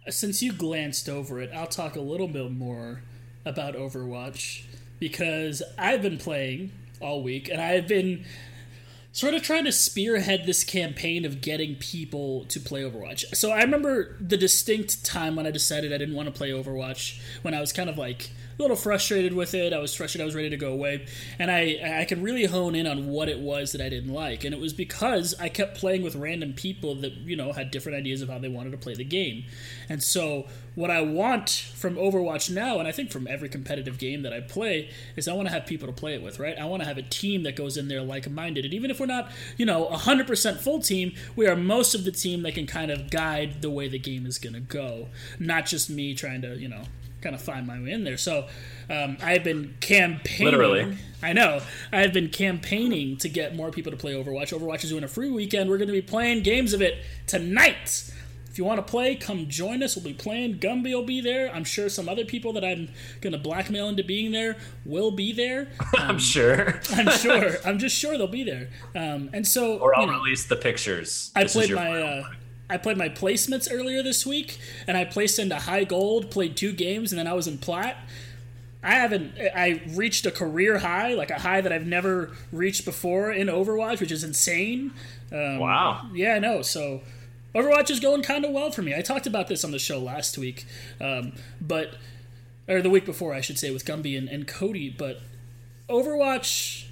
Since 0.07 0.43
you 0.43 0.53
glanced 0.53 1.09
over 1.09 1.41
it, 1.41 1.49
I'll 1.53 1.65
talk 1.65 1.95
a 1.95 2.01
little 2.01 2.27
bit 2.27 2.51
more 2.51 3.01
about 3.43 3.75
Overwatch 3.75 4.63
because 4.99 5.63
I've 5.77 6.01
been 6.03 6.17
playing 6.17 6.71
all 6.99 7.23
week 7.23 7.49
and 7.49 7.59
I've 7.59 7.87
been 7.87 8.25
sort 9.15 9.33
of 9.33 9.41
trying 9.41 9.63
to 9.63 9.71
spearhead 9.71 10.45
this 10.45 10.65
campaign 10.65 11.23
of 11.23 11.39
getting 11.39 11.75
people 11.75 12.43
to 12.49 12.59
play 12.59 12.81
Overwatch. 12.81 13.33
So 13.33 13.49
I 13.49 13.61
remember 13.61 14.17
the 14.19 14.35
distinct 14.35 15.05
time 15.05 15.37
when 15.37 15.47
I 15.47 15.51
decided 15.51 15.93
I 15.93 15.97
didn't 15.97 16.15
want 16.15 16.27
to 16.27 16.37
play 16.37 16.49
Overwatch 16.49 17.17
when 17.41 17.53
I 17.53 17.61
was 17.61 17.71
kind 17.71 17.89
of 17.89 17.97
like 17.97 18.29
a 18.57 18.61
little 18.61 18.77
frustrated 18.77 19.33
with 19.33 19.53
it. 19.53 19.73
I 19.73 19.79
was 19.79 19.93
frustrated. 19.93 20.23
I 20.23 20.25
was 20.25 20.35
ready 20.35 20.49
to 20.49 20.57
go 20.57 20.71
away, 20.71 21.05
and 21.39 21.51
I 21.51 21.99
I 22.01 22.05
could 22.05 22.21
really 22.21 22.45
hone 22.45 22.75
in 22.75 22.87
on 22.87 23.07
what 23.07 23.29
it 23.29 23.39
was 23.39 23.71
that 23.71 23.81
I 23.81 23.89
didn't 23.89 24.13
like, 24.13 24.43
and 24.43 24.53
it 24.53 24.59
was 24.59 24.73
because 24.73 25.35
I 25.39 25.49
kept 25.49 25.77
playing 25.77 26.03
with 26.03 26.15
random 26.15 26.53
people 26.53 26.95
that 26.95 27.13
you 27.13 27.35
know 27.35 27.51
had 27.51 27.71
different 27.71 27.97
ideas 27.97 28.21
of 28.21 28.29
how 28.29 28.39
they 28.39 28.49
wanted 28.49 28.71
to 28.71 28.77
play 28.77 28.95
the 28.95 29.03
game, 29.03 29.45
and 29.89 30.01
so 30.01 30.47
what 30.75 30.91
I 30.91 31.01
want 31.01 31.49
from 31.49 31.95
Overwatch 31.95 32.49
now, 32.49 32.79
and 32.79 32.87
I 32.87 32.91
think 32.91 33.09
from 33.09 33.27
every 33.27 33.49
competitive 33.49 33.97
game 33.97 34.21
that 34.23 34.33
I 34.33 34.41
play, 34.41 34.89
is 35.15 35.27
I 35.27 35.33
want 35.33 35.47
to 35.47 35.53
have 35.53 35.65
people 35.65 35.87
to 35.87 35.93
play 35.93 36.13
it 36.13 36.21
with, 36.21 36.37
right? 36.37 36.57
I 36.57 36.65
want 36.65 36.83
to 36.83 36.87
have 36.87 36.97
a 36.97 37.01
team 37.01 37.43
that 37.43 37.55
goes 37.55 37.77
in 37.77 37.87
there 37.87 38.01
like 38.01 38.29
minded. 38.29 38.65
And 38.65 38.73
even 38.73 38.91
if 38.91 38.99
we're 38.99 39.05
not, 39.05 39.31
you 39.57 39.65
know, 39.65 39.87
100% 39.87 40.57
full 40.59 40.81
team, 40.81 41.13
we 41.35 41.47
are 41.47 41.55
most 41.55 41.95
of 41.95 42.03
the 42.03 42.11
team 42.11 42.43
that 42.43 42.55
can 42.55 42.67
kind 42.67 42.91
of 42.91 43.09
guide 43.09 43.61
the 43.61 43.69
way 43.69 43.87
the 43.87 43.99
game 43.99 44.25
is 44.25 44.37
going 44.37 44.53
to 44.53 44.59
go. 44.59 45.07
Not 45.39 45.65
just 45.65 45.89
me 45.89 46.13
trying 46.13 46.41
to, 46.41 46.57
you 46.57 46.67
know, 46.67 46.83
kind 47.25 47.33
of 47.33 47.41
find 47.41 47.65
my 47.65 47.81
way 47.81 47.91
in 47.91 48.03
there. 48.03 48.17
So 48.17 48.47
um, 48.87 49.17
I've 49.19 49.43
been 49.43 49.75
campaigning. 49.81 50.45
Literally. 50.45 50.97
I 51.23 51.33
know. 51.33 51.61
I've 51.91 52.13
been 52.13 52.29
campaigning 52.29 53.17
to 53.17 53.29
get 53.29 53.55
more 53.55 53.71
people 53.71 53.91
to 53.91 53.97
play 53.97 54.13
Overwatch. 54.13 54.55
Overwatch 54.55 54.83
is 54.83 54.91
doing 54.91 55.03
a 55.03 55.07
free 55.07 55.31
weekend. 55.31 55.67
We're 55.67 55.79
going 55.79 55.87
to 55.87 55.93
be 55.93 56.03
playing 56.03 56.43
games 56.43 56.71
of 56.71 56.83
it 56.83 57.03
tonight. 57.25 58.11
If 58.47 58.59
you 58.59 58.63
want 58.63 58.77
to 58.77 58.89
play, 58.89 59.15
come 59.15 59.49
join 59.49 59.81
us. 59.81 59.95
We'll 59.95 60.05
be 60.05 60.13
playing. 60.13 60.59
Gumby 60.59 60.93
will 60.93 61.03
be 61.03 61.19
there. 61.19 61.53
I'm 61.53 61.63
sure 61.63 61.89
some 61.89 62.07
other 62.07 62.25
people 62.25 62.53
that 62.53 62.63
I'm 62.63 62.89
going 63.21 63.33
to 63.33 63.39
blackmail 63.39 63.89
into 63.89 64.03
being 64.03 64.31
there 64.31 64.55
will 64.85 65.11
be 65.11 65.33
there. 65.33 65.69
Um, 65.97 66.01
I'm 66.11 66.19
sure. 66.19 66.79
I'm 66.91 67.09
sure. 67.17 67.55
I'm 67.65 67.79
just 67.79 67.97
sure 67.97 68.17
they'll 68.17 68.27
be 68.27 68.43
there. 68.43 68.69
Um, 68.95 69.31
and 69.33 69.47
so, 69.47 69.79
or 69.79 69.95
I'll 69.95 70.05
you 70.05 70.11
know, 70.11 70.19
release 70.19 70.45
the 70.45 70.55
pictures. 70.57 71.31
I 71.35 71.43
this 71.43 71.53
played 71.53 71.71
my. 71.71 72.23
I 72.69 72.77
played 72.77 72.97
my 72.97 73.09
placements 73.09 73.67
earlier 73.71 74.01
this 74.01 74.25
week, 74.25 74.57
and 74.87 74.97
I 74.97 75.05
placed 75.05 75.37
into 75.37 75.55
high 75.55 75.83
gold, 75.83 76.31
played 76.31 76.57
two 76.57 76.73
games, 76.73 77.11
and 77.11 77.19
then 77.19 77.27
I 77.27 77.33
was 77.33 77.47
in 77.47 77.57
plat. 77.57 77.97
I 78.83 78.91
haven't. 78.91 79.33
I 79.55 79.81
reached 79.89 80.25
a 80.25 80.31
career 80.31 80.79
high, 80.79 81.13
like 81.13 81.31
a 81.31 81.39
high 81.39 81.61
that 81.61 81.71
I've 81.71 81.87
never 81.87 82.31
reached 82.51 82.85
before 82.85 83.31
in 83.31 83.47
Overwatch, 83.47 83.99
which 83.99 84.11
is 84.11 84.23
insane. 84.23 84.93
Um, 85.31 85.59
wow. 85.59 86.07
Yeah, 86.13 86.35
I 86.35 86.39
know. 86.39 86.61
So 86.61 87.01
Overwatch 87.55 87.89
is 87.89 87.99
going 87.99 88.21
kind 88.21 88.45
of 88.45 88.51
well 88.51 88.71
for 88.71 88.81
me. 88.83 88.93
I 88.95 89.01
talked 89.01 89.25
about 89.25 89.47
this 89.47 89.63
on 89.63 89.71
the 89.71 89.79
show 89.79 89.99
last 89.99 90.37
week, 90.37 90.65
um, 91.01 91.33
but 91.59 91.95
or 92.67 92.81
the 92.81 92.89
week 92.89 93.05
before, 93.05 93.33
I 93.33 93.41
should 93.41 93.57
say, 93.57 93.71
with 93.71 93.85
Gumby 93.85 94.17
and, 94.17 94.27
and 94.27 94.47
Cody. 94.47 94.89
But 94.89 95.21
Overwatch 95.89 96.84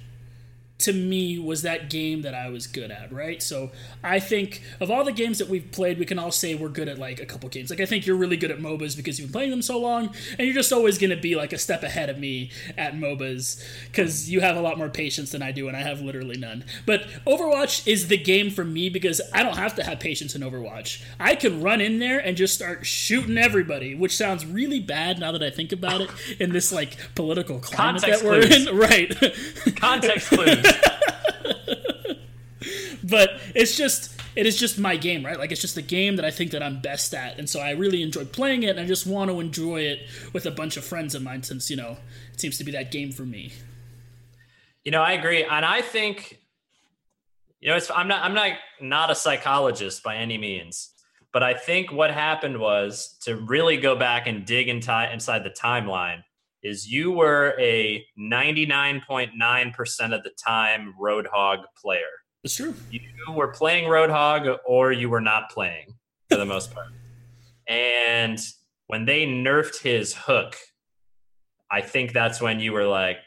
to 0.84 0.92
me 0.92 1.38
was 1.38 1.62
that 1.62 1.88
game 1.88 2.20
that 2.22 2.34
I 2.34 2.50
was 2.50 2.66
good 2.66 2.90
at, 2.90 3.10
right? 3.10 3.42
So 3.42 3.72
I 4.02 4.20
think 4.20 4.62
of 4.80 4.90
all 4.90 5.02
the 5.02 5.12
games 5.12 5.38
that 5.38 5.48
we've 5.48 5.70
played, 5.72 5.98
we 5.98 6.04
can 6.04 6.18
all 6.18 6.30
say 6.30 6.54
we're 6.54 6.68
good 6.68 6.88
at 6.88 6.98
like 6.98 7.20
a 7.20 7.26
couple 7.26 7.48
games. 7.48 7.70
Like 7.70 7.80
I 7.80 7.86
think 7.86 8.06
you're 8.06 8.16
really 8.16 8.36
good 8.36 8.50
at 8.50 8.58
MOBAs 8.58 8.94
because 8.94 9.18
you've 9.18 9.28
been 9.28 9.32
playing 9.32 9.50
them 9.50 9.62
so 9.62 9.78
long, 9.78 10.14
and 10.38 10.46
you're 10.46 10.54
just 10.54 10.72
always 10.74 10.98
going 10.98 11.08
to 11.08 11.16
be 11.16 11.36
like 11.36 11.54
a 11.54 11.58
step 11.58 11.82
ahead 11.82 12.10
of 12.10 12.18
me 12.18 12.50
at 12.76 12.94
MOBAs 12.94 13.62
because 13.86 14.30
you 14.30 14.40
have 14.40 14.56
a 14.56 14.60
lot 14.60 14.76
more 14.76 14.90
patience 14.90 15.32
than 15.32 15.42
I 15.42 15.52
do, 15.52 15.68
and 15.68 15.76
I 15.76 15.80
have 15.80 16.02
literally 16.02 16.36
none. 16.36 16.64
But 16.84 17.06
Overwatch 17.26 17.86
is 17.88 18.08
the 18.08 18.18
game 18.18 18.50
for 18.50 18.64
me 18.64 18.90
because 18.90 19.22
I 19.32 19.42
don't 19.42 19.56
have 19.56 19.74
to 19.76 19.84
have 19.84 20.00
patience 20.00 20.34
in 20.34 20.42
Overwatch. 20.42 21.02
I 21.18 21.34
can 21.34 21.62
run 21.62 21.80
in 21.80 21.98
there 21.98 22.18
and 22.18 22.36
just 22.36 22.52
start 22.54 22.84
shooting 22.84 23.38
everybody, 23.38 23.94
which 23.94 24.14
sounds 24.14 24.44
really 24.44 24.80
bad 24.80 25.18
now 25.18 25.32
that 25.32 25.42
I 25.42 25.48
think 25.48 25.72
about 25.72 26.02
it 26.02 26.10
in 26.38 26.52
this 26.52 26.70
like 26.70 26.96
political 27.14 27.58
climate 27.58 28.02
Context 28.02 28.22
that 28.22 28.28
we're 28.28 28.42
clues. 28.42 28.66
in. 28.68 28.74
Right. 28.84 29.16
Context 29.76 30.28
clues. 30.28 30.62
but 33.04 33.30
it's 33.54 33.76
just 33.76 34.14
it 34.36 34.46
is 34.46 34.58
just 34.58 34.78
my 34.78 34.96
game, 34.96 35.24
right? 35.24 35.38
Like 35.38 35.52
it's 35.52 35.60
just 35.60 35.74
the 35.74 35.82
game 35.82 36.16
that 36.16 36.24
I 36.24 36.30
think 36.30 36.50
that 36.52 36.62
I'm 36.62 36.80
best 36.80 37.14
at, 37.14 37.38
and 37.38 37.48
so 37.48 37.60
I 37.60 37.70
really 37.70 38.02
enjoy 38.02 38.24
playing 38.24 38.64
it, 38.64 38.70
and 38.70 38.80
I 38.80 38.84
just 38.84 39.06
want 39.06 39.30
to 39.30 39.40
enjoy 39.40 39.82
it 39.82 40.00
with 40.32 40.46
a 40.46 40.50
bunch 40.50 40.76
of 40.76 40.84
friends 40.84 41.14
of 41.14 41.22
mine, 41.22 41.42
since 41.42 41.70
you 41.70 41.76
know 41.76 41.96
it 42.32 42.40
seems 42.40 42.58
to 42.58 42.64
be 42.64 42.72
that 42.72 42.90
game 42.90 43.12
for 43.12 43.22
me. 43.22 43.52
You 44.84 44.90
know, 44.90 45.02
I 45.02 45.12
agree, 45.12 45.44
and 45.44 45.64
I 45.64 45.82
think 45.82 46.40
you 47.60 47.70
know, 47.70 47.78
I'm 47.94 48.08
not 48.08 48.24
I'm 48.24 48.34
not 48.34 48.52
not 48.80 49.10
a 49.10 49.14
psychologist 49.14 50.02
by 50.02 50.16
any 50.16 50.36
means, 50.36 50.90
but 51.32 51.42
I 51.42 51.54
think 51.54 51.92
what 51.92 52.10
happened 52.10 52.58
was 52.58 53.16
to 53.22 53.36
really 53.36 53.76
go 53.76 53.96
back 53.96 54.26
and 54.26 54.44
dig 54.44 54.68
in 54.68 54.76
inside 54.76 55.44
the 55.44 55.50
timeline 55.50 56.24
is 56.64 56.90
you 56.90 57.12
were 57.12 57.54
a 57.60 58.04
99.9% 58.18 60.14
of 60.14 60.24
the 60.24 60.30
time 60.30 60.94
Roadhog 61.00 61.58
player. 61.80 62.00
It's 62.42 62.56
true. 62.56 62.74
You 62.90 63.00
were 63.32 63.48
playing 63.48 63.84
Roadhog 63.84 64.56
or 64.66 64.90
you 64.90 65.10
were 65.10 65.20
not 65.20 65.50
playing 65.50 65.94
for 66.30 66.38
the 66.38 66.46
most 66.46 66.74
part. 66.74 66.88
And 67.68 68.40
when 68.86 69.04
they 69.04 69.26
nerfed 69.26 69.80
his 69.80 70.14
hook, 70.14 70.56
I 71.70 71.82
think 71.82 72.12
that's 72.12 72.40
when 72.40 72.60
you 72.60 72.72
were 72.72 72.86
like, 72.86 73.18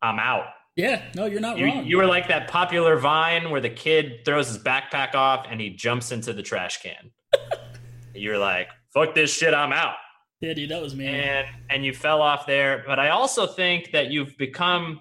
I'm 0.00 0.18
out. 0.18 0.46
Yeah, 0.76 1.02
no, 1.14 1.26
you're 1.26 1.40
not 1.40 1.58
you, 1.58 1.66
wrong. 1.66 1.84
You 1.84 1.96
were 1.98 2.06
like 2.06 2.28
that 2.28 2.48
popular 2.48 2.96
vine 2.98 3.50
where 3.50 3.60
the 3.60 3.70
kid 3.70 4.20
throws 4.24 4.48
his 4.48 4.58
backpack 4.58 5.14
off 5.14 5.46
and 5.50 5.60
he 5.60 5.70
jumps 5.70 6.12
into 6.12 6.32
the 6.32 6.42
trash 6.42 6.80
can. 6.82 7.10
you're 8.14 8.38
like, 8.38 8.68
fuck 8.94 9.14
this 9.14 9.32
shit, 9.32 9.54
I'm 9.54 9.72
out. 9.72 9.96
Yeah, 10.40 10.54
dude, 10.54 10.70
that 10.70 10.80
was 10.80 10.96
me. 10.96 11.06
And 11.06 11.46
and 11.68 11.84
you 11.84 11.92
fell 11.92 12.22
off 12.22 12.46
there. 12.46 12.82
But 12.86 12.98
I 12.98 13.10
also 13.10 13.46
think 13.46 13.92
that 13.92 14.10
you've 14.10 14.36
become 14.38 15.00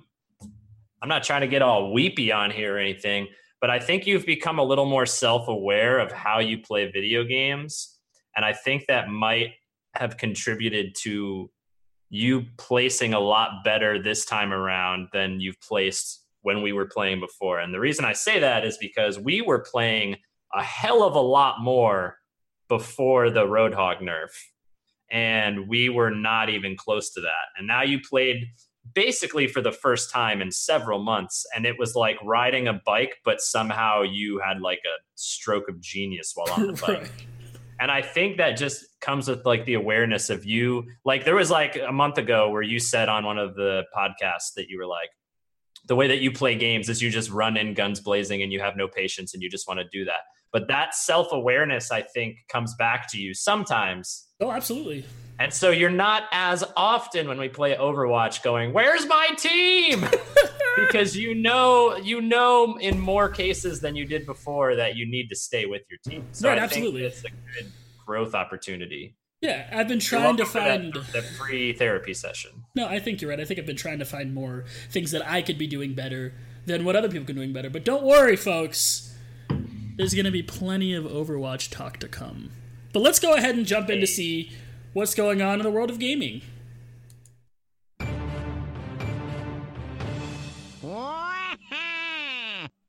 I'm 1.02 1.08
not 1.08 1.24
trying 1.24 1.42
to 1.42 1.48
get 1.48 1.62
all 1.62 1.94
weepy 1.94 2.32
on 2.32 2.52
here 2.52 2.76
or 2.76 2.78
anything, 2.78 3.28
but 3.62 3.70
I 3.70 3.80
think 3.80 4.06
you've 4.06 4.26
become 4.26 4.60
a 4.60 4.64
little 4.64 4.86
more 4.86 5.06
self-aware 5.06 6.00
of 6.00 6.12
how 6.12 6.40
you 6.40 6.58
play 6.58 6.92
video 6.92 7.24
games. 7.24 7.98
And 8.36 8.44
I 8.44 8.52
think 8.52 8.86
that 8.88 9.08
might 9.08 9.52
have 9.96 10.18
contributed 10.18 10.96
to 11.04 11.50
you 12.10 12.46
placing 12.58 13.14
a 13.14 13.20
lot 13.20 13.64
better 13.64 14.02
this 14.02 14.26
time 14.26 14.52
around 14.52 15.08
than 15.14 15.40
you've 15.40 15.60
placed 15.62 16.26
when 16.42 16.62
we 16.62 16.74
were 16.74 16.88
playing 16.88 17.22
before. 17.22 17.60
And 17.60 17.74
the 17.74 17.80
reason 17.80 18.04
I 18.04 18.14
say 18.14 18.40
that 18.40 18.66
is 18.66 18.78
because 18.78 19.18
we 19.18 19.42
were 19.42 19.60
playing 19.60 20.18
a 20.54 20.64
hell 20.64 21.04
of 21.04 21.16
a 21.16 21.22
lot 21.22 21.62
more 21.62 22.18
before 22.68 23.30
the 23.30 23.46
Roadhog 23.46 24.02
nerf 24.02 24.32
and 25.12 25.68
we 25.68 25.90
were 25.90 26.12
not 26.12 26.50
even 26.50 26.76
close 26.76 27.12
to 27.12 27.22
that. 27.22 27.48
And 27.58 27.68
now 27.68 27.82
you 27.82 28.00
played 28.00 28.48
basically 28.94 29.48
for 29.48 29.62
the 29.62 29.72
first 29.72 30.12
time 30.12 30.42
in 30.42 30.52
several 30.52 31.00
months 31.00 31.46
and 31.56 31.66
it 31.66 31.78
was 31.78 31.96
like 31.96 32.18
riding 32.24 32.68
a 32.68 32.74
bike 32.86 33.18
but 33.24 33.40
somehow 33.40 34.02
you 34.02 34.40
had 34.40 34.62
like 34.62 34.80
a 34.80 34.98
stroke 35.14 35.70
of 35.70 35.80
genius 35.80 36.32
while 36.34 36.52
on 36.54 36.68
the 36.68 36.74
bike. 36.88 37.02
right. 37.02 37.12
And 37.80 37.90
I 37.90 38.02
think 38.02 38.38
that 38.38 38.58
just 38.58 38.86
comes 39.00 39.30
with 39.30 39.46
like 39.46 39.66
the 39.66 39.76
awareness 39.76 40.30
of 40.30 40.46
you. 40.46 40.86
Like 41.06 41.24
there 41.24 41.36
was 41.36 41.50
like 41.50 41.78
a 41.78 41.92
month 41.92 42.18
ago 42.18 42.50
where 42.50 42.62
you 42.62 42.78
said 42.78 43.08
on 43.08 43.26
one 43.26 43.38
of 43.38 43.56
the 43.56 43.86
podcasts 43.96 44.54
that 44.58 44.68
you 44.68 44.78
were 44.78 44.86
like, 44.86 45.10
the 45.88 45.96
way 45.96 46.08
that 46.08 46.20
you 46.20 46.32
play 46.32 46.56
games 46.56 46.90
is 46.90 47.02
you 47.02 47.10
just 47.10 47.32
run 47.32 47.56
in 47.56 47.74
guns 47.74 48.02
blazing 48.02 48.42
and 48.42 48.52
you 48.52 48.60
have 48.60 48.76
no 48.76 48.88
patience 48.88 49.34
and 49.34 49.42
you 49.42 49.50
just 49.50 49.68
want 49.68 49.80
to 49.80 49.86
do 49.92 50.04
that. 50.06 50.22
But 50.52 50.68
that 50.68 50.96
self 50.96 51.32
awareness, 51.32 51.92
I 51.92 52.02
think, 52.02 52.38
comes 52.52 52.76
back 52.76 53.10
to 53.12 53.20
you 53.20 53.34
sometimes 53.34 54.30
Oh, 54.42 54.52
absolutely. 54.52 55.06
And 55.38 55.54
so 55.54 55.70
you're 55.70 55.90
not 55.90 56.24
as 56.32 56.64
often 56.78 57.28
when 57.28 57.38
we 57.38 57.50
play 57.50 57.76
Overwatch 57.76 58.42
going, 58.42 58.72
"Where's 58.72 59.06
my 59.06 59.30
team?" 59.38 60.06
because 60.78 61.16
you 61.16 61.36
know, 61.36 61.98
you 61.98 62.22
know 62.22 62.78
in 62.78 63.00
more 63.00 63.30
cases 63.30 63.82
than 63.82 63.96
you 63.96 64.06
did 64.06 64.26
before 64.26 64.76
that 64.76 64.96
you 64.96 65.06
need 65.06 65.28
to 65.30 65.36
stay 65.36 65.66
with 65.66 65.82
your 65.90 66.00
team. 66.06 66.26
So 66.32 66.48
right, 66.48 66.58
I 66.58 66.62
absolutely. 66.62 67.04
it's 67.04 67.24
a 67.26 67.30
good 67.30 67.72
growth 68.06 68.34
opportunity. 68.34 69.16
Yeah, 69.42 69.70
I've 69.72 69.88
been 69.88 70.00
trying 70.00 70.38
to 70.38 70.46
find 70.46 70.94
the 70.94 71.22
free 71.22 71.72
therapy 71.72 72.14
session. 72.14 72.52
No, 72.76 72.88
I 72.88 73.00
think 73.00 73.22
you're 73.22 73.30
right. 73.30 73.40
I 73.40 73.46
think 73.46 73.60
I've 73.60 73.66
been 73.66 73.78
trying 73.78 74.00
to 74.00 74.06
find 74.06 74.34
more 74.34 74.66
things 74.90 75.12
that 75.12 75.30
I 75.30 75.42
could 75.42 75.58
be 75.58 75.68
doing 75.68 75.96
better 75.96 76.34
than 76.66 76.84
what 76.84 76.98
other 76.98 77.08
people 77.08 77.26
can 77.26 77.36
be 77.36 77.42
doing 77.42 77.54
better. 77.54 77.70
But 77.70 77.86
don't 77.86 78.04
worry, 78.04 78.36
folks. 78.36 79.09
There's 80.00 80.14
going 80.14 80.24
to 80.24 80.32
be 80.32 80.42
plenty 80.42 80.94
of 80.94 81.04
Overwatch 81.04 81.72
talk 81.72 81.98
to 81.98 82.08
come. 82.08 82.52
But 82.94 83.02
let's 83.02 83.20
go 83.20 83.34
ahead 83.34 83.56
and 83.58 83.66
jump 83.66 83.90
in 83.90 84.00
to 84.00 84.08
see 84.08 84.50
what's 84.94 85.14
going 85.14 85.42
on 85.42 85.60
in 85.60 85.64
the 85.64 85.70
world 85.70 85.90
of 85.90 86.00
gaming. 86.00 86.42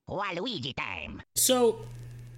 Waluigi 0.08 0.72
time. 0.76 1.20
So, 1.34 1.84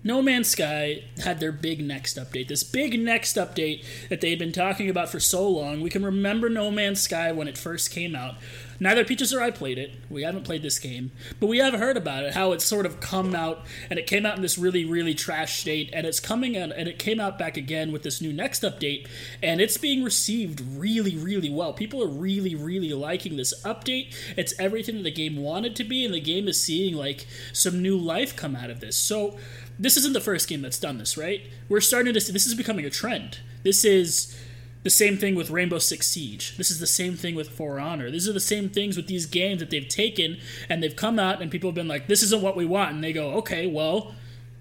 no 0.04 0.20
Man's 0.22 0.48
Sky 0.48 1.04
had 1.22 1.40
their 1.40 1.52
big 1.52 1.84
next 1.84 2.16
update. 2.16 2.48
This 2.48 2.64
big 2.64 2.98
next 2.98 3.36
update 3.36 3.84
that 4.08 4.20
they 4.20 4.30
had 4.30 4.38
been 4.38 4.52
talking 4.52 4.90
about 4.90 5.08
for 5.08 5.20
so 5.20 5.48
long. 5.48 5.80
We 5.80 5.90
can 5.90 6.04
remember 6.04 6.48
No 6.48 6.70
Man's 6.70 7.00
Sky 7.00 7.30
when 7.32 7.48
it 7.48 7.56
first 7.56 7.90
came 7.90 8.16
out. 8.16 8.34
Neither 8.82 9.04
Peaches 9.04 9.32
or 9.32 9.40
I 9.40 9.52
played 9.52 9.78
it. 9.78 9.92
We 10.10 10.24
haven't 10.24 10.42
played 10.42 10.62
this 10.64 10.80
game, 10.80 11.12
but 11.38 11.46
we 11.46 11.58
have 11.58 11.74
heard 11.74 11.96
about 11.96 12.24
it. 12.24 12.34
How 12.34 12.50
it's 12.50 12.64
sort 12.64 12.84
of 12.84 12.98
come 12.98 13.32
out, 13.32 13.64
and 13.88 13.96
it 13.96 14.08
came 14.08 14.26
out 14.26 14.34
in 14.34 14.42
this 14.42 14.58
really, 14.58 14.84
really 14.84 15.14
trash 15.14 15.60
state, 15.60 15.88
and 15.92 16.04
it's 16.04 16.18
coming 16.18 16.56
out, 16.56 16.72
and 16.76 16.88
it 16.88 16.98
came 16.98 17.20
out 17.20 17.38
back 17.38 17.56
again 17.56 17.92
with 17.92 18.02
this 18.02 18.20
new 18.20 18.32
next 18.32 18.64
update, 18.64 19.06
and 19.40 19.60
it's 19.60 19.76
being 19.76 20.02
received 20.02 20.60
really, 20.60 21.16
really 21.16 21.48
well. 21.48 21.72
People 21.72 22.02
are 22.02 22.08
really, 22.08 22.56
really 22.56 22.92
liking 22.92 23.36
this 23.36 23.54
update. 23.62 24.12
It's 24.36 24.58
everything 24.58 25.04
the 25.04 25.12
game 25.12 25.36
wanted 25.36 25.76
to 25.76 25.84
be, 25.84 26.04
and 26.04 26.12
the 26.12 26.20
game 26.20 26.48
is 26.48 26.60
seeing 26.60 26.96
like 26.96 27.28
some 27.52 27.82
new 27.82 27.96
life 27.96 28.34
come 28.34 28.56
out 28.56 28.70
of 28.70 28.80
this. 28.80 28.96
So 28.96 29.38
this 29.78 29.96
isn't 29.96 30.12
the 30.12 30.20
first 30.20 30.48
game 30.48 30.62
that's 30.62 30.78
done 30.78 30.98
this, 30.98 31.16
right? 31.16 31.42
We're 31.68 31.80
starting 31.80 32.14
to 32.14 32.20
see 32.20 32.32
this 32.32 32.46
is 32.46 32.54
becoming 32.54 32.84
a 32.84 32.90
trend. 32.90 33.38
This 33.62 33.84
is 33.84 34.36
the 34.82 34.90
same 34.90 35.16
thing 35.16 35.34
with 35.34 35.50
Rainbow 35.50 35.78
Six 35.78 36.08
Siege. 36.08 36.56
This 36.56 36.70
is 36.70 36.80
the 36.80 36.86
same 36.86 37.14
thing 37.14 37.34
with 37.34 37.48
For 37.48 37.78
Honor. 37.78 38.10
These 38.10 38.28
are 38.28 38.32
the 38.32 38.40
same 38.40 38.68
things 38.68 38.96
with 38.96 39.06
these 39.06 39.26
games 39.26 39.60
that 39.60 39.70
they've 39.70 39.86
taken 39.86 40.38
and 40.68 40.82
they've 40.82 40.96
come 40.96 41.18
out 41.18 41.40
and 41.40 41.50
people 41.50 41.68
have 41.68 41.74
been 41.74 41.88
like, 41.88 42.08
this 42.08 42.22
isn't 42.22 42.42
what 42.42 42.56
we 42.56 42.66
want. 42.66 42.92
And 42.92 43.04
they 43.04 43.12
go, 43.12 43.30
okay, 43.34 43.66
well, 43.66 44.12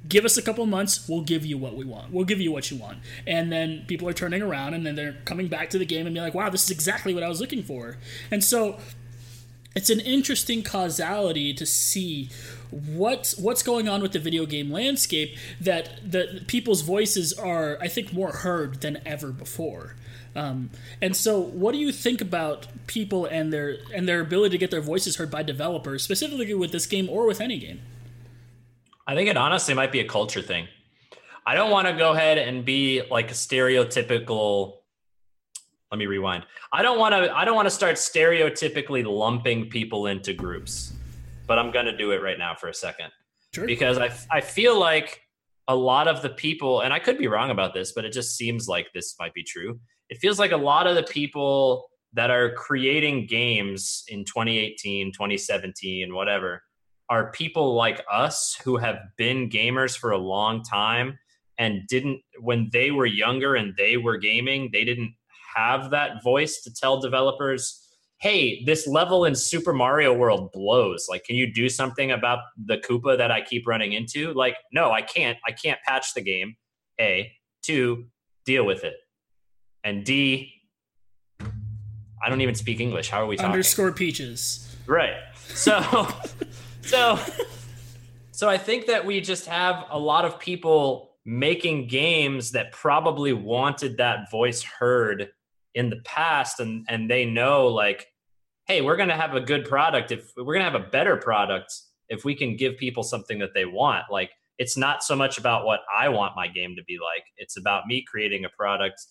give 0.08 0.26
us 0.26 0.38
a 0.38 0.42
couple 0.42 0.66
months, 0.66 1.08
we'll 1.08 1.22
give 1.22 1.46
you 1.46 1.58
what 1.58 1.76
we 1.76 1.86
want. 1.86 2.12
We'll 2.12 2.26
give 2.26 2.40
you 2.40 2.52
what 2.52 2.70
you 2.70 2.78
want. 2.78 3.00
And 3.26 3.52
then 3.52 3.86
people 3.88 4.08
are 4.08 4.14
turning 4.14 4.42
around 4.42 4.74
and 4.74 4.86
then 4.86 4.96
they're 4.96 5.18
coming 5.26 5.48
back 5.48 5.70
to 5.72 5.80
the 5.80 5.86
game 5.86 6.06
and 6.06 6.14
be 6.14 6.22
like, 6.22 6.34
wow, 6.34 6.50
this 6.50 6.64
is 6.64 6.72
exactly 6.72 7.14
what 7.14 7.24
I 7.24 7.30
was 7.30 7.42
looking 7.42 7.64
for. 7.64 7.98
And 8.30 8.44
so 8.44 8.78
it's 9.76 9.90
an 9.90 10.00
interesting 10.00 10.64
causality 10.64 11.54
to 11.54 11.66
see 11.66 12.30
what's 12.72 13.38
what's 13.38 13.62
going 13.62 13.88
on 13.88 14.02
with 14.02 14.14
the 14.14 14.20
video 14.20 14.46
game 14.46 14.72
landscape 14.72 15.38
that 15.60 16.00
the 16.10 16.44
people's 16.48 16.82
voices 16.82 17.34
are 17.34 17.78
I 17.82 17.88
think 17.88 18.14
more 18.14 18.32
heard 18.32 18.82
than 18.82 19.02
ever 19.06 19.32
before. 19.32 19.96
Um, 20.34 20.70
and 21.02 21.16
so, 21.16 21.40
what 21.40 21.74
do 21.74 21.78
you 21.78 21.92
think 21.92 22.22
about 22.22 22.68
people 22.88 23.26
and 23.26 23.52
their 23.52 23.78
and 23.94 24.08
their 24.08 24.22
ability 24.22 24.52
to 24.52 24.58
get 24.58 24.72
their 24.72 24.82
voices 24.82 25.18
heard 25.18 25.30
by 25.30 25.44
developers, 25.44 26.04
specifically 26.04 26.54
with 26.54 26.72
this 26.72 26.86
game 26.86 27.10
or 27.10 27.28
with 27.28 27.42
any 27.42 27.60
game? 27.60 27.82
I 29.06 29.16
think 29.16 29.30
it 29.30 29.36
honestly 29.36 29.74
might 29.74 29.92
be 29.92 30.00
a 30.00 30.08
culture 30.08 30.42
thing. 30.42 30.68
I 31.46 31.56
don't 31.56 31.72
want 31.72 31.88
to 31.88 31.94
go 31.94 32.14
ahead 32.14 32.38
and 32.38 32.64
be 32.64 33.02
like 33.12 33.30
a 33.32 33.34
stereotypical. 33.34 34.78
Let 35.92 35.98
me 35.98 36.06
rewind. 36.06 36.46
I 36.72 36.82
don't 36.82 36.98
want 36.98 37.14
to. 37.14 37.36
I 37.36 37.44
don't 37.44 37.56
want 37.56 37.66
to 37.66 37.76
start 37.76 37.98
stereotypically 37.98 39.06
lumping 39.06 39.70
people 39.70 40.08
into 40.08 40.32
groups 40.32 40.94
but 41.52 41.60
I'm 41.60 41.70
going 41.70 41.86
to 41.86 41.98
do 41.98 42.12
it 42.12 42.24
right 42.24 42.40
now 42.40 42.56
for 42.56 42.70
a 42.70 42.74
second. 42.74 43.12
Sure. 43.54 43.66
Because 43.66 43.98
I, 43.98 44.10
I 44.32 44.40
feel 44.40 44.80
like 44.80 45.20
a 45.68 45.76
lot 45.76 46.08
of 46.08 46.22
the 46.22 46.30
people, 46.30 46.80
and 46.80 46.94
I 46.94 47.00
could 47.00 47.18
be 47.18 47.28
wrong 47.28 47.52
about 47.52 47.74
this, 47.74 47.92
but 47.92 48.06
it 48.06 48.14
just 48.14 48.38
seems 48.38 48.70
like 48.70 48.88
this 48.94 49.16
might 49.20 49.34
be 49.34 49.44
true. 49.44 49.78
It 50.08 50.20
feels 50.20 50.40
like 50.40 50.54
a 50.54 50.58
lot 50.72 50.88
of 50.88 50.96
the 50.96 51.04
people 51.04 51.90
that 52.14 52.32
are 52.32 52.54
creating 52.54 53.28
games 53.28 54.06
in 54.08 54.24
2018, 54.24 55.12
2017, 55.12 56.16
whatever, 56.16 56.64
are 57.10 57.34
people 57.34 57.76
like 57.76 58.02
us 58.10 58.58
who 58.64 58.78
have 58.78 59.00
been 59.18 59.50
gamers 59.50 59.98
for 59.98 60.12
a 60.12 60.18
long 60.18 60.64
time 60.64 61.20
and 61.58 61.86
didn't, 61.90 62.22
when 62.40 62.70
they 62.72 62.92
were 62.92 63.06
younger 63.06 63.56
and 63.56 63.74
they 63.78 63.98
were 63.98 64.16
gaming, 64.16 64.70
they 64.72 64.86
didn't 64.86 65.14
have 65.54 65.90
that 65.90 66.24
voice 66.24 66.62
to 66.62 66.74
tell 66.74 67.02
developers 67.02 67.91
hey, 68.22 68.64
this 68.66 68.88
level 68.88 69.26
in 69.26 69.34
Super 69.34 69.74
Mario 69.74 70.14
World 70.14 70.52
blows. 70.52 71.08
Like, 71.10 71.24
can 71.24 71.36
you 71.36 71.52
do 71.52 71.68
something 71.68 72.12
about 72.12 72.40
the 72.66 72.78
Koopa 72.78 73.18
that 73.18 73.32
I 73.32 73.42
keep 73.42 73.68
running 73.68 73.94
into? 73.94 74.32
Like, 74.34 74.58
no, 74.72 74.92
I 74.92 75.02
can't. 75.02 75.40
I 75.46 75.52
can't 75.52 75.80
patch 75.86 76.14
the 76.14 76.22
game. 76.22 76.56
A. 77.00 77.32
Two, 77.64 78.06
deal 78.46 78.64
with 78.64 78.84
it. 78.84 78.94
And 79.84 80.06
D, 80.06 80.54
I 82.24 82.30
don't 82.30 82.42
even 82.42 82.54
speak 82.54 82.80
English. 82.80 83.10
How 83.10 83.24
are 83.24 83.26
we 83.26 83.38
talking? 83.38 83.52
Underscore 83.52 83.92
peaches. 83.92 84.76
Right. 84.86 85.16
So, 85.36 86.08
so, 86.82 87.20
so 88.32 88.48
I 88.48 88.58
think 88.60 88.86
that 88.86 89.04
we 89.04 89.20
just 89.20 89.48
have 89.48 89.86
a 89.90 89.98
lot 89.98 90.26
of 90.26 90.40
people 90.40 91.16
making 91.26 91.88
games 91.88 92.52
that 92.52 92.72
probably 92.72 93.34
wanted 93.34 93.98
that 93.98 94.30
voice 94.30 94.62
heard 94.62 95.30
in 95.74 95.90
the 95.90 96.02
past 96.04 96.60
and 96.60 96.86
and 96.90 97.10
they 97.10 97.24
know 97.24 97.68
like 97.68 98.11
hey, 98.66 98.82
we're 98.82 98.98
going 98.98 99.10
to 99.10 99.16
have 99.16 99.36
a 99.36 99.42
good 99.42 99.66
product 99.66 100.12
if 100.12 100.32
we're 100.38 100.44
going 100.44 100.60
to 100.66 100.72
have 100.72 100.76
a 100.76 100.90
better 100.90 101.18
product 101.18 101.74
if 102.10 102.26
we 102.26 102.36
can 102.36 102.56
give 102.56 102.78
people 102.78 103.04
something 103.04 103.40
that 103.40 103.54
they 103.54 103.66
want. 103.66 104.06
Like 104.12 104.32
it's 104.58 104.78
not 104.78 105.04
so 105.04 105.16
much 105.16 105.38
about 105.38 105.66
what 105.66 105.80
I 105.98 106.10
want 106.10 106.36
my 106.36 106.48
game 106.48 106.76
to 106.76 106.84
be 106.84 106.98
like. 107.00 107.24
It's 107.38 107.58
about 107.58 107.88
me 107.88 108.04
creating 108.04 108.46
a 108.46 108.50
product 108.50 109.02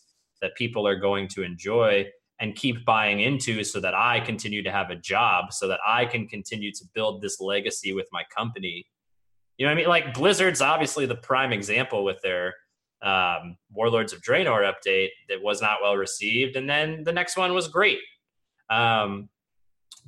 that 0.40 0.54
people 0.54 0.86
are 0.86 0.96
going 0.96 1.28
to 1.28 1.42
enjoy 1.42 2.06
and 2.40 2.54
keep 2.54 2.84
buying 2.84 3.20
into 3.20 3.64
so 3.64 3.80
that 3.80 3.94
I 3.94 4.20
continue 4.20 4.62
to 4.62 4.70
have 4.70 4.90
a 4.90 4.96
job 4.96 5.52
so 5.52 5.68
that 5.68 5.80
I 5.86 6.06
can 6.06 6.26
continue 6.26 6.72
to 6.72 6.84
build 6.94 7.20
this 7.20 7.40
legacy 7.40 7.92
with 7.92 8.06
my 8.12 8.22
company. 8.34 8.86
You 9.58 9.66
know 9.66 9.72
what 9.72 9.78
I 9.78 9.80
mean? 9.80 9.88
Like 9.88 10.14
Blizzard's 10.14 10.62
obviously 10.62 11.04
the 11.04 11.16
prime 11.16 11.52
example 11.52 12.02
with 12.02 12.20
their 12.22 12.54
um, 13.02 13.56
Warlords 13.70 14.12
of 14.12 14.22
Draenor 14.22 14.70
update 14.72 15.08
that 15.28 15.42
was 15.42 15.60
not 15.60 15.78
well 15.82 15.96
received. 15.96 16.56
And 16.56 16.68
then 16.68 17.04
the 17.04 17.12
next 17.12 17.36
one 17.36 17.54
was 17.54 17.68
great. 17.68 17.98
Um, 18.70 19.28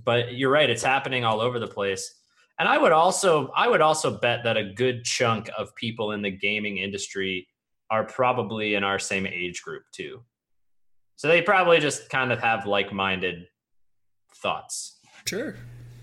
but 0.04 0.34
you're 0.34 0.50
right; 0.50 0.68
it's 0.68 0.82
happening 0.82 1.24
all 1.24 1.40
over 1.40 1.58
the 1.58 1.66
place. 1.66 2.14
And 2.58 2.68
I 2.68 2.78
would 2.78 2.92
also 2.92 3.50
I 3.56 3.68
would 3.68 3.80
also 3.80 4.18
bet 4.18 4.44
that 4.44 4.56
a 4.56 4.72
good 4.72 5.04
chunk 5.04 5.50
of 5.56 5.74
people 5.74 6.12
in 6.12 6.22
the 6.22 6.30
gaming 6.30 6.78
industry 6.78 7.48
are 7.90 8.04
probably 8.04 8.74
in 8.74 8.84
our 8.84 8.98
same 8.98 9.26
age 9.26 9.62
group 9.62 9.82
too. 9.92 10.22
So 11.16 11.28
they 11.28 11.42
probably 11.42 11.78
just 11.78 12.08
kind 12.08 12.32
of 12.32 12.40
have 12.40 12.66
like-minded 12.66 13.46
thoughts. 14.36 14.98
Sure. 15.26 15.56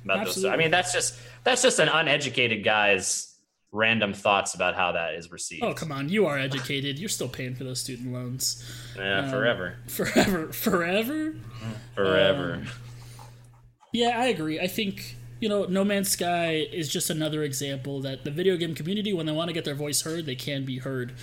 About 0.06 0.20
Absolutely. 0.20 0.50
those. 0.50 0.54
I 0.54 0.58
mean, 0.58 0.72
that's 0.72 0.94
just 0.94 1.20
that's 1.44 1.62
just 1.62 1.80
an 1.80 1.90
uneducated 1.90 2.64
guy's 2.64 3.36
random 3.72 4.14
thoughts 4.14 4.54
about 4.56 4.76
how 4.76 4.94
that 4.94 5.16
is 5.16 5.32
received. 5.32 5.64
Oh, 5.64 5.74
come 5.74 5.92
on. 5.92 6.10
You 6.10 6.26
are 6.26 6.38
educated. 6.38 6.98
You're 6.98 7.10
still 7.10 7.28
paying 7.28 7.56
for 7.56 7.64
those 7.64 7.80
student 7.80 8.14
loans. 8.14 8.64
Yeah, 8.98 9.20
um, 9.20 9.30
forever. 9.30 9.76
Forever. 9.88 10.52
Forever? 10.54 11.36
Forever. 11.96 12.54
Um, 12.54 12.68
yeah, 13.92 14.20
I 14.20 14.28
agree. 14.28 14.60
I 14.60 14.68
think 14.68 15.18
you 15.40 15.48
know, 15.48 15.66
No 15.66 15.84
Man's 15.84 16.10
Sky 16.10 16.68
is 16.72 16.90
just 16.90 17.10
another 17.10 17.44
example 17.44 18.02
that 18.02 18.24
the 18.26 18.32
video 18.32 18.58
game 18.58 18.76
community, 18.76 19.14
when 19.14 19.26
they 19.26 19.32
want 19.32 19.48
to 19.48 19.54
get 19.54 19.66
their 19.66 19.76
voice 19.76 20.02
heard, 20.02 20.26
they 20.26 20.36
can 20.36 20.66
be 20.66 20.80
heard. 20.80 21.14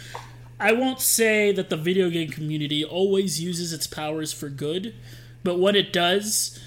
I 0.59 0.72
won't 0.72 1.00
say 1.00 1.52
that 1.52 1.68
the 1.68 1.76
video 1.76 2.09
game 2.09 2.31
community 2.31 2.83
always 2.83 3.42
uses 3.42 3.74
its 3.74 3.87
powers 3.87 4.33
for 4.33 4.48
good, 4.48 4.94
but 5.44 5.59
when 5.59 5.76
it 5.76 5.92
does, 5.92 6.59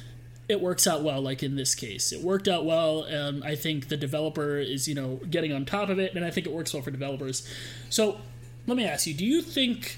it 0.48 0.62
works 0.62 0.86
out 0.86 1.04
well. 1.04 1.22
Like 1.22 1.42
in 1.42 1.56
this 1.56 1.74
case, 1.74 2.12
it 2.12 2.22
worked 2.22 2.48
out 2.48 2.66
well. 2.66 3.04
and 3.04 3.44
I 3.44 3.56
think 3.56 3.88
the 3.88 3.98
developer 3.98 4.60
is, 4.60 4.88
you 4.88 4.94
know, 4.94 5.20
getting 5.30 5.52
on 5.52 5.66
top 5.66 5.90
of 5.90 5.98
it, 5.98 6.14
and 6.14 6.24
I 6.24 6.30
think 6.30 6.46
it 6.46 6.54
works 6.54 6.74
well 6.74 6.84
for 6.84 6.92
developers. 6.92 7.48
So, 7.90 8.20
let 8.68 8.78
me 8.78 8.86
ask 8.86 9.08
you: 9.08 9.16
Do 9.16 9.26
you 9.26 9.42
think 9.42 9.98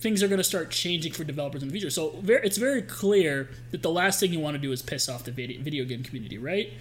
things 0.00 0.22
are 0.22 0.28
going 0.28 0.38
to 0.38 0.44
start 0.44 0.70
changing 0.70 1.12
for 1.12 1.24
developers 1.24 1.62
in 1.62 1.68
the 1.68 1.72
future. 1.72 1.90
So 1.90 2.10
very, 2.20 2.46
it's 2.46 2.56
very 2.56 2.82
clear 2.82 3.50
that 3.72 3.82
the 3.82 3.90
last 3.90 4.20
thing 4.20 4.32
you 4.32 4.40
want 4.40 4.54
to 4.54 4.60
do 4.60 4.72
is 4.72 4.80
piss 4.80 5.08
off 5.08 5.24
the 5.24 5.32
video, 5.32 5.84
game 5.84 6.02
community, 6.02 6.38
right? 6.38 6.72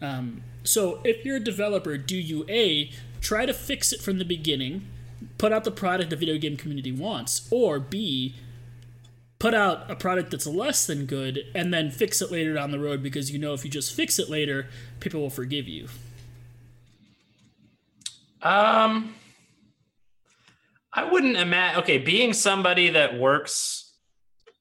Um, 0.00 0.42
so 0.62 1.00
if 1.04 1.24
you're 1.24 1.36
a 1.36 1.40
developer, 1.40 1.96
do 1.98 2.16
you 2.16 2.44
a 2.48 2.90
try 3.20 3.44
to 3.44 3.52
fix 3.52 3.92
it 3.92 4.00
from 4.00 4.18
the 4.18 4.24
beginning, 4.24 4.86
put 5.36 5.52
out 5.52 5.64
the 5.64 5.70
product 5.70 6.10
the 6.10 6.16
video 6.16 6.38
game 6.38 6.56
community 6.56 6.92
wants, 6.92 7.48
or 7.50 7.80
b 7.80 8.34
put 9.38 9.54
out 9.54 9.90
a 9.90 9.96
product 9.96 10.30
that's 10.30 10.46
less 10.46 10.86
than 10.86 11.06
good 11.06 11.40
and 11.54 11.72
then 11.72 11.90
fix 11.90 12.20
it 12.20 12.30
later 12.30 12.54
down 12.54 12.70
the 12.70 12.78
road 12.78 13.02
because 13.02 13.32
you 13.32 13.38
know 13.38 13.54
if 13.54 13.64
you 13.64 13.70
just 13.70 13.92
fix 13.92 14.18
it 14.18 14.30
later, 14.30 14.68
people 15.00 15.20
will 15.20 15.30
forgive 15.30 15.66
you. 15.66 15.88
Um 18.42 19.14
I 20.92 21.10
wouldn't 21.10 21.36
imagine. 21.36 21.80
Okay, 21.80 21.98
being 21.98 22.32
somebody 22.32 22.90
that 22.90 23.18
works, 23.18 23.94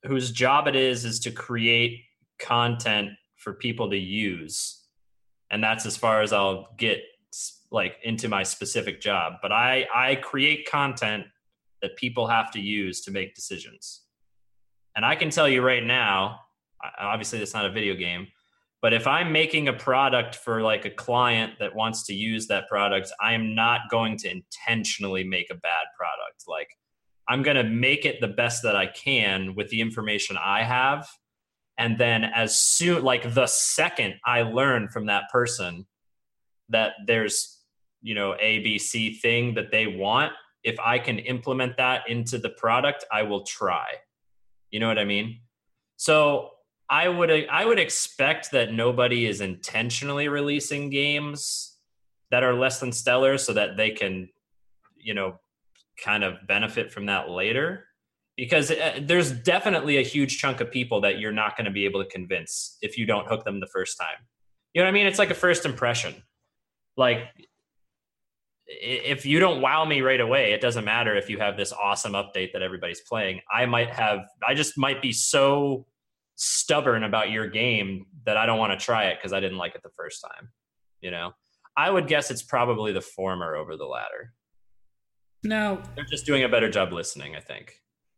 whose 0.04 0.32
job 0.32 0.68
it 0.68 0.76
is, 0.76 1.06
is 1.06 1.20
to 1.22 1.32
create 1.32 2.02
content 2.40 3.10
for 3.38 3.54
people 3.54 3.90
to 3.90 3.98
use, 3.98 4.86
and 5.50 5.64
that's 5.64 5.86
as 5.86 5.98
far 5.98 6.22
as 6.22 6.32
I'll 6.32 6.70
get 6.78 7.02
like 7.72 7.98
into 8.04 8.28
my 8.28 8.44
specific 8.44 9.02
job. 9.02 9.34
But 9.42 9.52
I 9.52 9.88
I 9.94 10.16
create 10.16 10.70
content 10.70 11.26
that 11.82 11.96
people 11.96 12.28
have 12.28 12.52
to 12.52 12.60
use 12.60 13.02
to 13.02 13.12
make 13.12 13.36
decisions. 13.36 14.02
And 14.96 15.06
I 15.06 15.16
can 15.16 15.30
tell 15.30 15.48
you 15.48 15.62
right 15.62 15.84
now, 15.84 16.40
obviously, 17.00 17.40
it's 17.40 17.54
not 17.54 17.66
a 17.66 17.72
video 17.72 17.96
game, 17.96 18.28
but 18.82 18.94
if 18.94 19.08
I'm 19.08 19.32
making 19.32 19.68
a 19.68 19.74
product 19.74 20.36
for 20.36 20.62
like 20.62 20.86
a 20.86 20.90
client 20.90 21.54
that 21.60 21.76
wants 21.76 22.06
to 22.06 22.14
use 22.14 22.48
that 22.48 22.68
product, 22.68 23.12
I 23.22 23.34
am 23.34 23.54
not 23.54 23.82
going 23.92 24.18
to 24.20 24.32
intentionally 24.32 25.24
make 25.24 25.50
a 25.52 25.56
bad 25.56 25.86
product. 25.98 26.46
Like, 26.48 26.70
I'm 27.28 27.44
going 27.44 27.58
to 27.58 27.64
make 27.64 28.06
it 28.06 28.22
the 28.22 28.28
best 28.28 28.64
that 28.64 28.76
I 28.76 28.88
can 28.88 29.54
with 29.54 29.70
the 29.70 29.82
information 29.82 30.38
I 30.42 30.64
have. 30.64 31.08
And 31.78 31.98
then, 31.98 32.24
as 32.24 32.56
soon, 32.56 33.04
like 33.04 33.34
the 33.34 33.48
second 33.48 34.16
I 34.26 34.44
learn 34.44 34.88
from 34.90 35.08
that 35.08 35.24
person 35.32 35.86
that 36.70 36.94
there's, 37.06 37.64
you 38.02 38.16
know, 38.16 38.36
A, 38.40 38.60
B, 38.60 38.78
C 38.78 39.14
thing 39.14 39.56
that 39.56 39.72
they 39.72 39.88
want, 39.88 40.32
if 40.64 40.80
I 40.80 41.00
can 41.00 41.20
implement 41.20 41.78
that 41.78 42.10
into 42.10 42.38
the 42.38 42.50
product, 42.50 43.06
I 43.12 43.24
will 43.24 43.44
try. 43.44 43.88
You 44.72 44.80
know 44.80 44.88
what 44.88 45.00
I 45.00 45.06
mean? 45.06 45.42
So 45.98 46.52
I 46.90 47.08
would 47.08 47.30
I 47.50 47.66
would 47.66 47.80
expect 47.80 48.52
that 48.52 48.74
nobody 48.74 49.26
is 49.26 49.42
intentionally 49.42 50.28
releasing 50.28 50.90
games 50.90 51.78
that 52.32 52.44
are 52.44 52.54
less 52.54 52.80
than 52.80 52.92
stellar 52.92 53.38
so 53.38 53.54
that 53.54 53.78
they 53.78 53.92
can 53.92 54.30
you 54.98 55.14
know 55.14 55.40
kind 56.04 56.24
of 56.24 56.36
benefit 56.48 56.92
from 56.92 57.06
that 57.08 57.30
later 57.30 57.86
because 58.36 58.72
uh, 58.72 59.00
there's 59.02 59.32
definitely 59.32 59.98
a 59.98 60.02
huge 60.02 60.38
chunk 60.38 60.62
of 60.62 60.72
people 60.72 61.02
that 61.02 61.20
you're 61.20 61.32
not 61.32 61.58
going 61.58 61.66
to 61.66 61.72
be 61.72 61.86
able 61.86 62.02
to 62.02 62.10
convince 62.10 62.78
if 62.82 62.98
you 62.98 63.06
don't 63.06 63.28
hook 63.28 63.44
them 63.44 63.60
the 63.60 63.68
first 63.68 63.98
time. 64.00 64.26
You 64.74 64.82
know 64.82 64.86
what 64.86 64.92
I 64.92 64.94
mean? 64.94 65.08
It's 65.08 65.20
like 65.20 65.30
a 65.30 65.36
first 65.36 65.66
impression. 65.66 66.16
Like 66.96 67.24
if 68.66 69.26
you 69.26 69.40
don't 69.40 69.62
wow 69.62 69.84
me 69.84 70.02
right 70.02 70.22
away, 70.22 70.54
it 70.54 70.62
doesn't 70.62 70.86
matter 70.86 71.16
if 71.16 71.30
you 71.30 71.38
have 71.40 71.58
this 71.58 71.74
awesome 71.74 72.14
update 72.14 72.54
that 72.54 72.62
everybody's 72.62 73.02
playing. 73.02 73.42
I 73.54 73.66
might 73.66 73.90
have, 73.90 74.20
I 74.48 74.54
just 74.54 74.78
might 74.78 75.02
be 75.02 75.12
so 75.12 75.86
stubborn 76.40 77.04
about 77.04 77.32
your 77.32 77.48
game 77.48 78.06
that 78.26 78.38
I 78.38 78.46
don't 78.46 78.58
want 78.58 78.78
to 78.78 78.84
try 78.84 79.06
it 79.08 79.18
because 79.18 79.34
I 79.34 79.42
didn't 79.42 79.58
like 79.58 79.76
it 79.76 79.84
the 79.84 79.90
first 79.90 80.22
time. 80.22 80.50
You 81.02 81.12
know, 81.12 81.34
I 81.76 81.90
would 81.90 82.08
guess 82.08 82.32
it's 82.32 82.42
probably 82.42 82.94
the 82.94 83.02
former 83.02 83.56
over 83.56 83.76
the 83.76 83.86
latter. 83.86 84.34
Now, 85.44 85.82
they're 85.96 86.06
just 86.06 86.26
doing 86.26 86.44
a 86.44 86.50
better 86.50 86.70
job 86.70 86.94
listening, 86.94 87.36
I 87.36 87.42
think. 87.42 87.76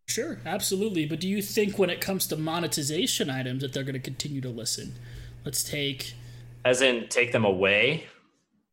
Sure, 0.08 0.40
absolutely. 0.46 1.06
But 1.06 1.20
do 1.20 1.28
you 1.28 1.42
think 1.42 1.80
when 1.80 1.90
it 1.90 2.02
comes 2.02 2.28
to 2.28 2.36
monetization 2.36 3.30
items 3.30 3.62
that 3.62 3.74
they're 3.74 3.84
going 3.84 3.94
to 3.94 4.00
continue 4.00 4.42
to 4.42 4.50
listen? 4.50 4.96
Let's 5.44 5.64
take. 5.64 6.14
As 6.64 6.82
in, 6.82 7.08
take 7.10 7.32
them 7.32 7.46
away? 7.46 8.06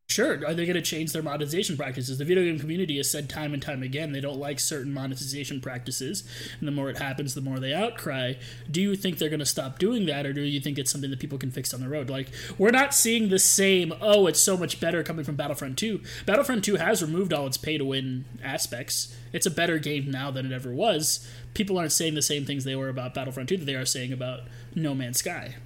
Sure. 0.09 0.43
Are 0.43 0.55
they 0.55 0.65
going 0.65 0.73
to 0.73 0.81
change 0.81 1.11
their 1.11 1.21
monetization 1.21 1.77
practices? 1.77 2.17
The 2.17 2.25
video 2.25 2.43
game 2.43 2.57
community 2.57 2.97
has 2.97 3.11
said 3.11 3.29
time 3.29 3.53
and 3.53 3.61
time 3.61 3.83
again 3.83 4.11
they 4.11 4.19
don't 4.19 4.39
like 4.39 4.59
certain 4.59 4.91
monetization 4.91 5.61
practices, 5.61 6.23
and 6.57 6.67
the 6.67 6.71
more 6.71 6.89
it 6.89 6.97
happens, 6.97 7.35
the 7.35 7.41
more 7.41 7.59
they 7.59 7.75
outcry. 7.75 8.33
Do 8.71 8.81
you 8.81 8.95
think 8.95 9.19
they're 9.19 9.29
going 9.29 9.37
to 9.37 9.45
stop 9.45 9.77
doing 9.77 10.07
that, 10.07 10.25
or 10.25 10.33
do 10.33 10.41
you 10.41 10.59
think 10.59 10.79
it's 10.79 10.91
something 10.91 11.11
that 11.11 11.19
people 11.19 11.37
can 11.37 11.51
fix 11.51 11.75
on 11.75 11.81
the 11.81 11.87
road? 11.87 12.09
Like, 12.09 12.31
we're 12.57 12.71
not 12.71 12.95
seeing 12.95 13.29
the 13.29 13.37
same, 13.37 13.93
oh, 14.01 14.25
it's 14.25 14.41
so 14.41 14.57
much 14.57 14.79
better 14.79 15.03
coming 15.03 15.23
from 15.23 15.35
Battlefront 15.35 15.77
2. 15.77 16.01
Battlefront 16.25 16.65
2 16.65 16.77
has 16.77 17.03
removed 17.03 17.31
all 17.31 17.45
its 17.45 17.57
pay 17.57 17.77
to 17.77 17.85
win 17.85 18.25
aspects. 18.43 19.15
It's 19.31 19.45
a 19.45 19.51
better 19.51 19.77
game 19.77 20.09
now 20.09 20.31
than 20.31 20.47
it 20.47 20.51
ever 20.51 20.73
was. 20.73 21.29
People 21.53 21.77
aren't 21.77 21.91
saying 21.91 22.15
the 22.15 22.23
same 22.23 22.45
things 22.45 22.63
they 22.63 22.75
were 22.75 22.89
about 22.89 23.13
Battlefront 23.13 23.49
2 23.49 23.57
that 23.57 23.65
they 23.65 23.75
are 23.75 23.85
saying 23.85 24.11
about 24.11 24.39
No 24.73 24.95
Man's 24.95 25.19
Sky. 25.19 25.57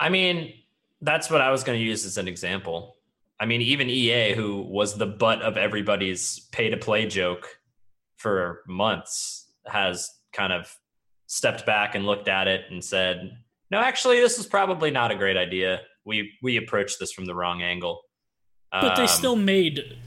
I 0.00 0.08
mean, 0.08 0.54
that's 1.00 1.30
what 1.30 1.40
I 1.40 1.52
was 1.52 1.62
going 1.62 1.78
to 1.78 1.84
use 1.84 2.04
as 2.04 2.18
an 2.18 2.26
example 2.26 2.95
I 3.38 3.46
mean, 3.46 3.60
even 3.62 3.90
EA, 3.90 4.34
who 4.34 4.62
was 4.62 4.96
the 4.96 5.06
butt 5.06 5.42
of 5.42 5.56
everybody's 5.56 6.40
pay 6.52 6.70
to 6.70 6.76
play 6.76 7.06
joke 7.06 7.48
for 8.16 8.62
months, 8.66 9.46
has 9.66 10.10
kind 10.32 10.52
of 10.52 10.74
stepped 11.26 11.66
back 11.66 11.94
and 11.94 12.06
looked 12.06 12.28
at 12.28 12.48
it 12.48 12.62
and 12.70 12.82
said, 12.82 13.30
"No, 13.70 13.78
actually, 13.78 14.20
this 14.20 14.38
is 14.38 14.46
probably 14.46 14.90
not 14.90 15.10
a 15.10 15.16
great 15.16 15.36
idea. 15.36 15.80
We 16.04 16.32
we 16.42 16.56
approached 16.56 16.98
this 16.98 17.12
from 17.12 17.26
the 17.26 17.34
wrong 17.34 17.62
angle." 17.62 18.00
But 18.72 18.92
um, 18.92 18.96
they 18.96 19.06
still 19.06 19.36
made 19.36 19.98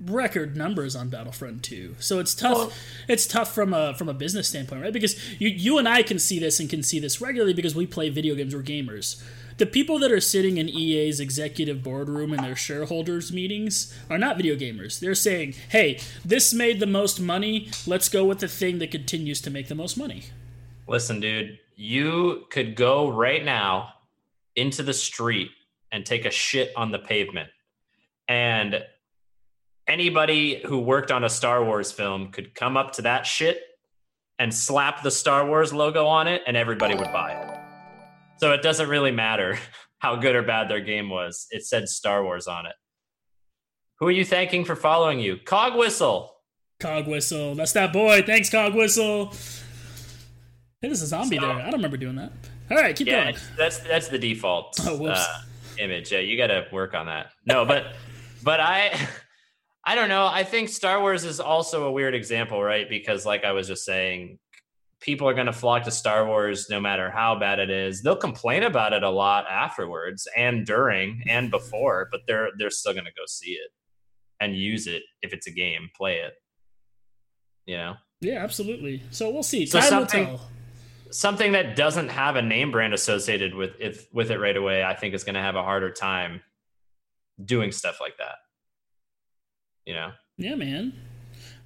record 0.00 0.56
numbers 0.56 0.94
on 0.94 1.08
Battlefront 1.08 1.62
2. 1.62 1.96
So 1.98 2.18
it's 2.20 2.34
tough 2.34 2.56
well, 2.56 2.72
it's 3.08 3.26
tough 3.26 3.52
from 3.52 3.74
a 3.74 3.94
from 3.94 4.08
a 4.08 4.14
business 4.14 4.48
standpoint, 4.48 4.82
right? 4.82 4.92
Because 4.92 5.18
you 5.40 5.48
you 5.48 5.78
and 5.78 5.88
I 5.88 6.02
can 6.02 6.18
see 6.18 6.38
this 6.38 6.60
and 6.60 6.70
can 6.70 6.82
see 6.82 7.00
this 7.00 7.20
regularly 7.20 7.54
because 7.54 7.74
we 7.74 7.86
play 7.86 8.08
video 8.08 8.34
games, 8.34 8.54
we're 8.54 8.62
gamers 8.62 9.22
the 9.58 9.66
people 9.66 9.98
that 9.98 10.10
are 10.10 10.20
sitting 10.20 10.56
in 10.56 10.68
EA's 10.68 11.20
executive 11.20 11.82
boardroom 11.82 12.32
in 12.32 12.40
their 12.40 12.56
shareholders 12.56 13.32
meetings 13.32 13.94
are 14.08 14.18
not 14.18 14.36
video 14.36 14.56
gamers. 14.56 14.98
They're 15.00 15.14
saying, 15.14 15.54
"Hey, 15.70 15.98
this 16.24 16.54
made 16.54 16.80
the 16.80 16.86
most 16.86 17.20
money. 17.20 17.68
Let's 17.86 18.08
go 18.08 18.24
with 18.24 18.38
the 18.38 18.48
thing 18.48 18.78
that 18.78 18.90
continues 18.90 19.40
to 19.42 19.50
make 19.50 19.68
the 19.68 19.74
most 19.74 19.96
money." 19.96 20.24
Listen, 20.86 21.20
dude, 21.20 21.58
you 21.76 22.46
could 22.50 22.74
go 22.76 23.10
right 23.10 23.44
now 23.44 23.94
into 24.56 24.82
the 24.82 24.94
street 24.94 25.50
and 25.92 26.06
take 26.06 26.24
a 26.24 26.30
shit 26.30 26.72
on 26.76 26.92
the 26.92 26.98
pavement. 26.98 27.50
And 28.28 28.84
anybody 29.86 30.62
who 30.66 30.78
worked 30.78 31.10
on 31.10 31.24
a 31.24 31.28
Star 31.28 31.64
Wars 31.64 31.90
film 31.90 32.30
could 32.30 32.54
come 32.54 32.76
up 32.76 32.92
to 32.92 33.02
that 33.02 33.26
shit 33.26 33.62
and 34.38 34.54
slap 34.54 35.02
the 35.02 35.10
Star 35.10 35.46
Wars 35.46 35.72
logo 35.72 36.06
on 36.06 36.28
it 36.28 36.42
and 36.46 36.56
everybody 36.56 36.94
would 36.94 37.12
buy 37.12 37.32
it. 37.32 37.57
So 38.38 38.52
it 38.52 38.62
doesn't 38.62 38.88
really 38.88 39.10
matter 39.10 39.58
how 39.98 40.16
good 40.16 40.36
or 40.36 40.42
bad 40.42 40.68
their 40.68 40.80
game 40.80 41.10
was. 41.10 41.46
It 41.50 41.64
said 41.64 41.88
Star 41.88 42.22
Wars 42.22 42.46
on 42.46 42.66
it. 42.66 42.74
Who 43.98 44.06
are 44.06 44.12
you 44.12 44.24
thanking 44.24 44.64
for 44.64 44.76
following 44.76 45.18
you? 45.18 45.38
Cog 45.38 45.76
Whistle. 45.76 46.36
Cog 46.78 47.08
Whistle. 47.08 47.56
That's 47.56 47.72
that 47.72 47.92
boy. 47.92 48.22
Thanks, 48.22 48.48
Cog 48.48 48.74
Whistle. 48.74 49.32
Hey, 50.80 50.86
there's 50.88 51.02
a 51.02 51.06
zombie 51.06 51.36
so, 51.36 51.42
there. 51.42 51.56
I 51.56 51.64
don't 51.64 51.72
remember 51.72 51.96
doing 51.96 52.14
that. 52.16 52.30
All 52.70 52.76
right, 52.76 52.94
keep 52.94 53.08
yeah, 53.08 53.24
going. 53.24 53.36
That's 53.56 53.78
that's 53.78 54.08
the 54.08 54.18
default 54.18 54.78
oh, 54.86 55.06
uh, 55.06 55.24
image. 55.78 56.12
Yeah, 56.12 56.20
you 56.20 56.36
got 56.36 56.48
to 56.48 56.66
work 56.70 56.94
on 56.94 57.06
that. 57.06 57.30
No, 57.44 57.64
but 57.64 57.86
but 58.44 58.60
I 58.60 58.96
I 59.84 59.96
don't 59.96 60.08
know. 60.08 60.26
I 60.26 60.44
think 60.44 60.68
Star 60.68 61.00
Wars 61.00 61.24
is 61.24 61.40
also 61.40 61.86
a 61.86 61.92
weird 61.92 62.14
example, 62.14 62.62
right? 62.62 62.88
Because 62.88 63.26
like 63.26 63.44
I 63.44 63.52
was 63.52 63.66
just 63.66 63.84
saying, 63.84 64.38
people 65.00 65.28
are 65.28 65.34
going 65.34 65.46
to 65.46 65.52
flock 65.52 65.84
to 65.84 65.90
Star 65.90 66.26
Wars 66.26 66.68
no 66.68 66.80
matter 66.80 67.10
how 67.10 67.38
bad 67.38 67.58
it 67.58 67.70
is. 67.70 68.02
They'll 68.02 68.16
complain 68.16 68.64
about 68.64 68.92
it 68.92 69.02
a 69.02 69.10
lot 69.10 69.46
afterwards 69.48 70.26
and 70.36 70.66
during 70.66 71.22
and 71.28 71.50
before, 71.50 72.08
but 72.10 72.22
they're 72.26 72.50
they're 72.58 72.70
still 72.70 72.92
going 72.92 73.04
to 73.04 73.12
go 73.12 73.24
see 73.26 73.52
it 73.52 73.70
and 74.40 74.56
use 74.56 74.86
it 74.86 75.02
if 75.22 75.32
it's 75.32 75.46
a 75.46 75.52
game, 75.52 75.90
play 75.96 76.16
it. 76.16 76.34
You 77.66 77.76
know? 77.76 77.94
Yeah, 78.20 78.42
absolutely. 78.42 79.02
So 79.10 79.30
we'll 79.30 79.42
see. 79.42 79.66
So 79.66 79.80
Time 79.80 79.88
something, 79.88 80.38
something 81.10 81.52
that 81.52 81.76
doesn't 81.76 82.08
have 82.08 82.36
a 82.36 82.42
name 82.42 82.70
brand 82.70 82.94
associated 82.94 83.54
with 83.54 83.72
it 83.78 84.08
with 84.12 84.30
it 84.30 84.38
right 84.38 84.56
away, 84.56 84.82
I 84.82 84.94
think 84.94 85.14
is 85.14 85.24
going 85.24 85.34
to 85.34 85.40
have 85.40 85.56
a 85.56 85.62
harder 85.62 85.92
time 85.92 86.40
doing 87.44 87.72
stuff 87.72 87.98
like 88.00 88.16
that. 88.18 88.36
You 89.84 89.94
know? 89.94 90.10
Yeah, 90.36 90.54
man. 90.54 90.92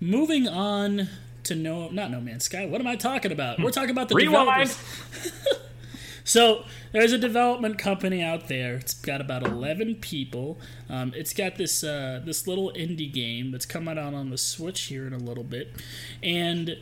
Moving 0.01 0.49
on 0.49 1.09
to 1.44 1.55
no 1.55 1.88
not 1.88 2.11
No 2.11 2.20
Man's 2.20 2.44
Sky. 2.44 2.66
What 2.66 2.81
am 2.81 2.87
I 2.87 2.96
talking 2.96 3.33
about? 3.33 3.61
We're 3.61 3.70
talking 3.70 3.90
about 3.90 4.09
the 4.09 4.14
Rewind. 4.14 4.74
so 6.24 6.64
there's 6.92 7.12
a 7.12 7.18
development 7.18 7.78
company 7.78 8.22
out 8.22 8.48
there. 8.48 8.74
It's 8.74 8.94
got 8.94 9.20
about 9.20 9.46
eleven 9.46 9.96
people. 9.96 10.59
Um, 10.88 11.12
it's 11.14 11.33
got 11.35 11.57
this 11.57 11.83
uh, 11.83 12.20
this 12.24 12.46
little 12.46 12.72
indie 12.72 13.12
game 13.12 13.50
that's 13.50 13.66
coming 13.66 13.98
out 13.98 14.14
on 14.14 14.31
the 14.31 14.38
Switch 14.38 14.83
here 14.83 15.07
in 15.07 15.12
a 15.12 15.18
little 15.18 15.44
bit, 15.44 15.74
and 16.22 16.76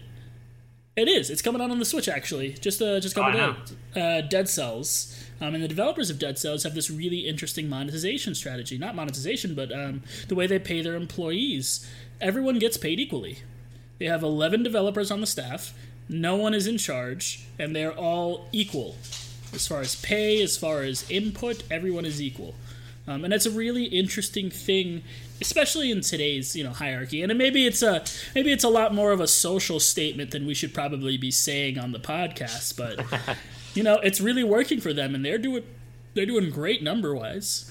it 0.96 1.08
is. 1.08 1.30
It's 1.30 1.42
coming 1.42 1.62
out 1.62 1.70
on 1.70 1.78
the 1.78 1.84
Switch 1.84 2.08
actually. 2.08 2.52
Just 2.54 2.82
uh, 2.82 3.00
just 3.00 3.16
a 3.16 3.20
couple 3.20 3.40
oh, 3.40 3.52
days. 3.52 4.02
Uh, 4.02 4.20
Dead 4.22 4.48
Cells. 4.48 5.16
Um, 5.40 5.54
and 5.54 5.64
the 5.64 5.68
developers 5.68 6.10
of 6.10 6.18
Dead 6.18 6.38
Cells 6.38 6.64
have 6.64 6.74
this 6.74 6.90
really 6.90 7.20
interesting 7.20 7.66
monetization 7.66 8.34
strategy. 8.34 8.76
Not 8.76 8.94
monetization, 8.94 9.54
but 9.54 9.72
um, 9.72 10.02
the 10.28 10.34
way 10.34 10.46
they 10.46 10.58
pay 10.58 10.82
their 10.82 10.96
employees. 10.96 11.88
Everyone 12.20 12.58
gets 12.58 12.76
paid 12.76 13.00
equally. 13.00 13.38
They 14.00 14.06
have 14.06 14.24
11 14.24 14.64
developers 14.64 15.10
on 15.10 15.20
the 15.20 15.26
staff. 15.26 15.74
No 16.08 16.34
one 16.34 16.54
is 16.54 16.66
in 16.66 16.78
charge, 16.78 17.44
and 17.58 17.76
they're 17.76 17.92
all 17.92 18.48
equal. 18.50 18.96
As 19.52 19.68
far 19.68 19.80
as 19.80 19.94
pay, 19.94 20.42
as 20.42 20.56
far 20.56 20.82
as 20.82 21.08
input, 21.08 21.62
everyone 21.70 22.04
is 22.04 22.20
equal. 22.20 22.54
Um, 23.06 23.24
and 23.24 23.32
that's 23.32 23.46
a 23.46 23.50
really 23.50 23.84
interesting 23.84 24.50
thing, 24.50 25.02
especially 25.40 25.90
in 25.90 26.00
today's 26.00 26.56
you 26.56 26.64
know 26.64 26.70
hierarchy. 26.70 27.22
And 27.22 27.36
maybe 27.36 27.66
it's 27.66 27.82
a 27.82 28.04
maybe 28.34 28.52
it's 28.52 28.64
a 28.64 28.68
lot 28.68 28.94
more 28.94 29.12
of 29.12 29.20
a 29.20 29.28
social 29.28 29.80
statement 29.80 30.30
than 30.30 30.46
we 30.46 30.54
should 30.54 30.72
probably 30.72 31.16
be 31.16 31.30
saying 31.30 31.78
on 31.78 31.92
the 31.92 31.98
podcast. 32.00 32.76
But 32.76 33.04
you 33.74 33.82
know, 33.82 33.96
it's 33.96 34.20
really 34.20 34.44
working 34.44 34.80
for 34.80 34.92
them, 34.92 35.14
and 35.14 35.24
they're 35.24 35.38
doing 35.38 35.64
they're 36.14 36.26
doing 36.26 36.50
great 36.50 36.82
number 36.82 37.14
wise. 37.14 37.70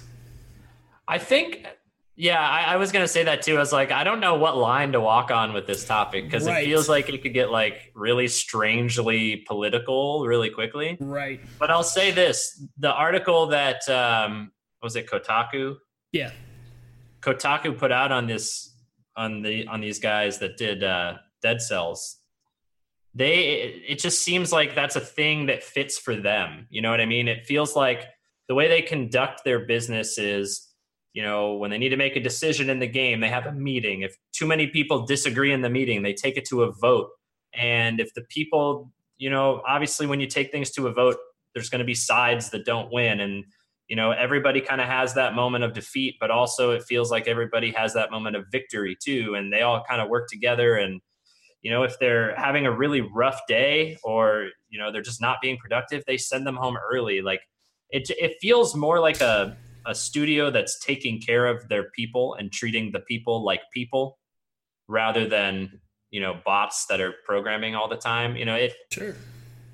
I 1.08 1.18
think 1.18 1.66
yeah, 2.20 2.42
I, 2.42 2.74
I 2.74 2.76
was 2.76 2.92
gonna 2.92 3.08
say 3.08 3.24
that 3.24 3.44
too. 3.44 3.56
I 3.56 3.60
was 3.60 3.72
like, 3.72 3.94
I 3.94 4.04
don't 4.04 4.20
know 4.20 4.36
what 4.36 4.58
line 4.58 4.92
to 4.92 5.00
walk 5.00 5.32
on 5.32 5.54
with 5.54 5.66
this 5.66 5.86
topic 5.86 6.26
because 6.26 6.46
right. 6.46 6.62
it 6.62 6.66
feels 6.66 6.90
like 6.90 7.08
it 7.08 7.24
could 7.24 7.34
get 7.34 7.50
like 7.50 7.94
really 7.96 8.28
strangely 8.28 9.38
political 9.48 10.28
really 10.28 10.50
quickly. 10.50 10.98
Right. 11.00 11.40
But 11.58 11.72
I'll 11.72 11.82
say 11.82 12.12
this: 12.12 12.62
the 12.78 12.92
article 12.92 13.48
that 13.48 13.88
um, 13.88 14.52
was 14.84 14.98
it 14.98 15.10
Kotaku? 15.10 15.78
Yeah. 16.12 16.32
Kotaku 17.22 17.78
put 17.78 17.94
out 17.94 18.12
on 18.12 18.28
this 18.28 18.76
on 19.16 19.42
the 19.42 19.66
on 19.68 19.80
these 19.80 20.00
guys 20.00 20.40
that 20.40 20.58
did 20.58 20.84
uh, 20.84 21.14
Dead 21.42 21.62
Cells. 21.62 22.18
They 23.16 23.84
it 23.88 24.00
just 24.00 24.26
seems 24.26 24.52
like 24.52 24.76
that's 24.76 24.98
a 24.98 25.02
thing 25.02 25.46
that 25.46 25.64
fits 25.64 25.98
for 25.98 26.18
them. 26.18 26.68
You 26.70 26.82
know 26.82 26.92
what 26.92 27.00
I 27.00 27.06
mean? 27.06 27.30
It 27.30 27.46
feels 27.46 27.78
like 27.78 28.08
the 28.50 28.56
way 28.56 28.68
they 28.68 28.82
conduct 28.82 29.46
their 29.46 29.60
business 29.60 30.18
is 30.18 30.69
you 31.14 31.24
know 31.24 31.56
when 31.56 31.72
they 31.72 31.78
need 31.78 31.90
to 31.90 31.98
make 31.98 32.16
a 32.16 32.20
decision 32.20 32.70
in 32.70 32.80
the 32.80 32.88
game 32.88 33.20
they 33.20 33.30
have 33.30 33.46
a 33.46 33.52
meeting. 33.52 34.02
If 34.02 34.16
too 34.32 34.46
many 34.46 34.68
people 34.68 35.06
disagree 35.06 35.52
in 35.52 35.62
the 35.62 35.70
meeting 35.70 36.04
they 36.04 36.14
take 36.14 36.38
it 36.38 36.46
to 36.46 36.64
a 36.64 36.72
vote. 36.72 37.10
And 37.54 38.00
if 38.00 38.14
the 38.14 38.22
people 38.30 38.92
you 39.18 39.30
know 39.30 39.62
obviously 39.68 40.08
when 40.08 40.20
you 40.20 40.28
take 40.28 40.52
things 40.52 40.72
to 40.72 40.88
a 40.88 40.94
vote 40.94 41.18
there's 41.54 41.70
going 41.70 41.80
to 41.80 41.86
be 41.86 41.96
sides 41.96 42.52
that 42.52 42.66
don't 42.66 42.92
win. 42.92 43.20
And 43.20 43.46
you 43.88 43.96
know 43.96 44.12
everybody 44.12 44.62
kind 44.62 44.82
of 44.82 44.88
has 44.88 45.16
that 45.16 45.34
moment 45.34 45.64
of 45.64 45.74
defeat 45.74 46.16
but 46.20 46.30
also 46.30 46.72
it 46.72 46.84
feels 46.84 47.10
like 47.10 47.28
everybody 47.28 47.72
has 47.72 47.94
that 47.94 48.12
moment 48.12 48.36
of 48.36 48.46
victory 48.52 48.96
too. 49.02 49.36
And 49.36 49.52
they 49.52 49.62
all 49.62 49.84
kind 49.90 50.02
of 50.02 50.10
work 50.10 50.28
together. 50.30 50.76
And 50.76 51.02
you 51.62 51.72
know 51.72 51.84
if 51.84 51.98
they're 52.00 52.36
having 52.36 52.68
a 52.68 52.72
really 52.72 53.02
rough 53.02 53.42
day 53.48 53.98
or 54.04 54.50
you 54.70 54.80
know 54.80 54.92
they're 54.92 55.02
just 55.02 55.22
not 55.22 55.38
being 55.42 55.58
productive 55.58 56.04
they 56.06 56.18
send 56.18 56.46
them 56.46 56.56
home 56.56 56.78
early. 56.92 57.22
Like 57.22 57.42
it 57.90 58.10
it 58.12 58.36
feels 58.40 58.76
more 58.76 59.00
like 59.00 59.22
a 59.22 59.58
a 59.90 59.96
studio 59.96 60.52
that's 60.52 60.80
taking 60.80 61.20
care 61.20 61.48
of 61.48 61.68
their 61.68 61.90
people 61.96 62.36
and 62.36 62.52
treating 62.52 62.92
the 62.92 63.00
people 63.02 63.44
like 63.44 63.62
people 63.74 64.20
rather 64.88 65.28
than 65.28 65.82
you 66.12 66.22
know 66.22 66.40
bots 66.46 66.86
that 66.86 67.02
are 67.02 67.14
programming 67.26 67.76
all 67.76 67.90
the 67.90 67.98
time 67.98 68.36
you 68.36 68.46
know 68.46 68.56
it 68.56 68.74
sure. 68.92 69.16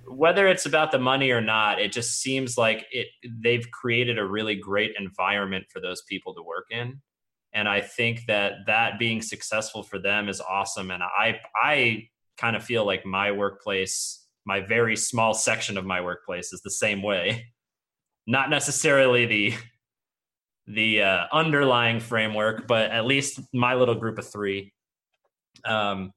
whether 0.08 0.48
it's 0.48 0.66
about 0.66 0.92
the 0.92 1.00
money 1.00 1.32
or 1.32 1.42
not 1.42 1.80
it 1.80 1.92
just 1.92 2.22
seems 2.22 2.58
like 2.58 2.86
it 2.92 3.08
they've 3.44 3.70
created 3.72 4.18
a 4.18 4.26
really 4.26 4.56
great 4.56 4.94
environment 4.98 5.66
for 5.72 5.82
those 5.82 6.02
people 6.10 6.34
to 6.34 6.42
work 6.42 6.66
in. 6.72 7.02
And 7.54 7.70
i 7.70 7.82
think 7.82 8.22
that 8.28 8.54
that 8.68 8.98
being 8.98 9.22
successful 9.22 9.84
for 9.84 10.00
them 10.00 10.30
is 10.30 10.42
awesome. 10.42 10.92
And 10.92 11.04
i 11.04 11.40
i 11.62 12.08
kind 12.38 12.56
of 12.56 12.64
feel 12.64 12.86
like 12.86 13.06
my 13.06 13.32
workplace 13.32 14.26
my 14.46 14.60
very 14.60 14.96
small 14.96 15.34
section 15.34 15.78
of 15.78 15.86
my 15.86 16.02
workplace 16.02 16.54
is 16.54 16.62
the 16.62 16.72
same 16.72 17.02
way. 17.02 17.48
Not 18.28 18.50
necessarily 18.50 19.26
the 19.26 19.54
the 20.68 21.04
uh, 21.04 21.26
underlying 21.32 22.00
framework, 22.00 22.68
but 22.68 22.92
at 22.92 23.06
least 23.06 23.40
my 23.54 23.76
little 23.76 23.96
group 23.96 24.18
of 24.18 24.30
three. 24.30 24.74
Um, 25.64 26.12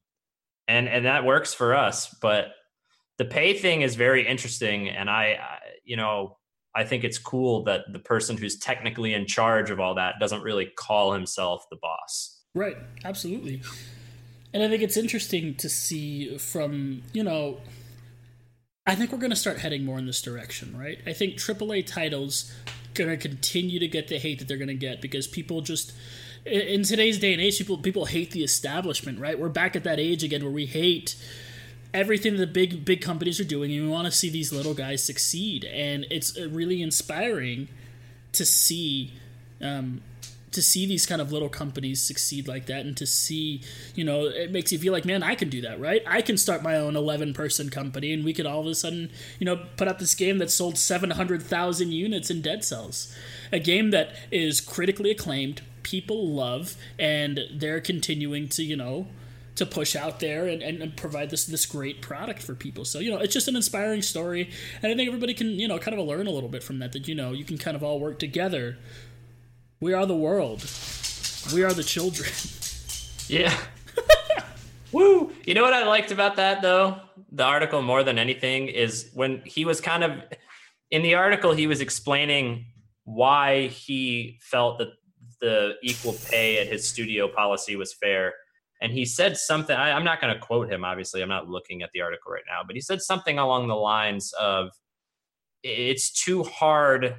and 0.67 0.89
and 0.89 1.07
that 1.07 1.25
works 1.25 1.55
for 1.55 1.75
us. 1.75 2.15
But 2.21 2.49
the 3.19 3.25
pay 3.25 3.55
thing 3.55 3.83
is 3.83 3.95
very 3.95 4.27
interesting, 4.27 4.89
and 4.89 5.11
I, 5.11 5.39
I, 5.41 5.59
you 5.85 5.97
know, 5.97 6.37
I 6.75 6.85
think 6.85 7.05
it's 7.05 7.19
cool 7.19 7.65
that 7.65 7.83
the 7.93 7.99
person 7.99 8.37
who's 8.37 8.59
technically 8.59 9.15
in 9.15 9.27
charge 9.27 9.71
of 9.71 9.81
all 9.81 9.95
that 9.97 10.15
doesn't 10.21 10.43
really 10.43 10.67
call 10.77 11.13
himself 11.13 11.65
the 11.71 11.79
boss. 11.81 12.43
Right. 12.55 12.77
Absolutely. 13.05 13.63
And 14.53 14.63
I 14.63 14.69
think 14.69 14.83
it's 14.83 14.97
interesting 14.97 15.55
to 15.57 15.69
see 15.69 16.39
from 16.39 17.03
you 17.13 17.23
know. 17.23 17.59
I 18.87 18.95
think 18.95 19.13
we're 19.13 19.19
going 19.19 19.29
to 19.29 19.37
start 19.37 19.59
heading 19.59 19.85
more 19.85 19.99
in 19.99 20.07
this 20.07 20.23
direction, 20.23 20.75
right? 20.75 20.97
I 21.07 21.13
think 21.13 21.35
AAA 21.35 21.87
titles 21.87 22.51
going 22.99 23.11
to 23.11 23.17
continue 23.17 23.79
to 23.79 23.89
get 23.89 24.09
the 24.09 24.19
hate 24.19 24.39
that 24.39 24.49
they're 24.49 24.59
going 24.59 24.69
to 24.69 24.75
get 24.75 25.01
because 25.01 25.27
people 25.27 25.61
just 25.61 25.93
in 26.45 26.83
today's 26.83 27.19
day 27.19 27.33
and 27.33 27.41
age 27.43 27.59
people 27.59 27.79
people 27.79 28.05
hate 28.07 28.33
the 28.33 28.43
establishment 28.43 29.19
right? 29.19 29.39
We're 29.39 29.49
back 29.49 29.77
at 29.77 29.85
that 29.85 29.99
age 29.99 30.23
again 30.23 30.43
where 30.43 30.53
we 30.53 30.67
hate 30.67 31.17
everything 31.95 32.37
the 32.37 32.47
big 32.47 32.85
big 32.85 33.01
companies 33.01 33.41
are 33.41 33.45
doing 33.45 33.73
and 33.73 33.83
we 33.83 33.89
want 33.89 34.07
to 34.07 34.13
see 34.13 34.29
these 34.29 34.53
little 34.53 34.75
guys 34.75 35.03
succeed. 35.03 35.65
And 35.65 36.07
it's 36.11 36.37
uh, 36.37 36.49
really 36.51 36.83
inspiring 36.83 37.69
to 38.33 38.45
see 38.45 39.13
um, 39.61 40.03
to 40.53 40.63
see 40.63 40.87
these 40.87 41.07
kind 41.07 41.21
of 41.21 41.33
little 41.33 41.49
companies 41.49 42.03
succeed 42.03 42.49
like 42.49 42.67
that 42.67 42.85
and 42.85 42.97
to 42.97 43.07
see 43.07 43.63
you 43.95 44.05
know 44.05 44.27
it 44.27 44.51
makes 44.51 44.73
you 44.73 44.79
feel 44.79 44.93
like 44.93 45.05
man 45.05 45.23
i 45.23 45.35
can 45.35 45.49
do 45.49 45.61
that 45.61 45.79
right 45.81 46.03
i 46.07 46.23
can 46.23 46.37
start 46.37 46.63
my 46.63 46.77
own 46.77 46.97
11 46.97 47.35
person 47.35 47.69
company 47.71 48.13
and 48.13 48.25
we 48.25 48.33
could 48.33 48.47
all 48.47 48.61
of 48.61 48.67
a 48.67 48.75
sudden 48.75 49.11
you 49.39 49.45
know 49.45 49.65
put 49.77 49.89
out 49.89 49.99
this 49.99 50.15
game 50.15 50.39
that 50.39 50.51
sold 50.51 50.79
700000 50.79 51.93
units 51.93 52.31
in 52.31 52.41
dead 52.41 52.65
cells 52.65 53.15
a 53.53 53.59
game 53.59 53.91
that 53.91 54.15
is 54.31 54.61
critically 54.61 55.11
acclaimed 55.11 55.63
people 55.83 56.29
love 56.29 56.77
and 56.99 57.41
they're 57.53 57.81
continuing 57.81 58.49
to 58.49 58.63
you 58.63 58.77
know 58.77 59.07
to 59.59 59.67
push 59.67 59.97
out 59.97 60.21
there 60.21 60.47
and, 60.47 60.63
and, 60.63 60.81
and, 60.81 60.97
provide 60.97 61.31
this 61.31 61.45
this 61.45 61.67
great 61.67 62.01
product 62.01 62.41
for 62.41 62.55
people. 62.55 62.85
So 62.85 63.01
you 63.01 63.11
know, 63.11 63.19
it's 63.19 63.35
just 63.35 63.49
an 63.49 63.57
inspiring 63.57 64.03
story, 64.03 64.51
and 64.81 64.93
I 64.93 64.95
think 64.95 65.09
everybody 65.09 65.35
can 65.35 65.49
you 65.59 65.67
know 65.67 65.79
kind 65.81 65.99
of 65.99 66.07
learn 66.07 66.29
a 66.29 66.31
little 66.31 66.49
bit 66.49 66.63
from 66.63 66.79
that. 66.79 66.93
That 66.93 67.09
you 67.09 67.15
know 67.17 67.33
you 67.33 67.45
can 67.45 67.59
kind 67.59 67.77
of 67.77 67.83
all 67.83 67.99
work 67.99 68.21
together 68.21 68.79
we 69.81 69.93
are 69.93 70.07
the 70.07 70.17
world. 70.17 70.65
We 71.53 71.63
are 71.63 71.73
the 71.73 71.85
children. 71.85 72.31
Yeah. 73.29 73.57
Woo! 74.93 75.33
You 75.45 75.55
know 75.55 75.63
what 75.63 75.75
I 75.75 75.87
liked 75.87 76.11
about 76.11 76.37
that 76.37 76.63
though? 76.63 77.01
The 77.33 77.45
article 77.45 77.83
more 77.83 78.03
than 78.03 78.19
anything 78.19 78.69
is 78.69 79.11
when 79.15 79.43
he 79.45 79.65
was 79.65 79.81
kind 79.81 80.03
of 80.03 80.23
in 80.91 81.03
the 81.03 81.15
article 81.15 81.53
he 81.53 81.67
was 81.67 81.81
explaining 81.81 82.67
why 83.05 83.69
he 83.69 84.39
felt 84.43 84.79
that 84.79 84.89
the 85.41 85.75
equal 85.83 86.17
pay 86.29 86.59
at 86.59 86.67
his 86.67 86.89
studio 86.89 87.29
policy 87.29 87.77
was 87.77 87.93
fair. 87.93 88.35
And 88.81 88.93
he 88.93 89.05
said 89.05 89.37
something, 89.37 89.77
I, 89.77 89.93
I'm 89.93 90.05
not 90.05 90.21
going 90.21 90.33
to 90.33 90.41
quote 90.41 90.71
him, 90.71 90.85
obviously, 90.85 91.23
I'm 91.23 91.29
not 91.29 91.49
looking 91.49 91.83
at 91.83 91.91
the 91.93 92.01
article 92.01 92.33
right 92.33 92.45
now, 92.49 92.61
but 92.67 92.77
he 92.77 92.81
said 92.81 93.03
something 93.03 93.39
along 93.39 93.69
the 93.69 93.75
lines 93.75 94.33
of 94.39 94.71
it's 95.63 96.11
too 96.11 96.45
hard 96.45 97.17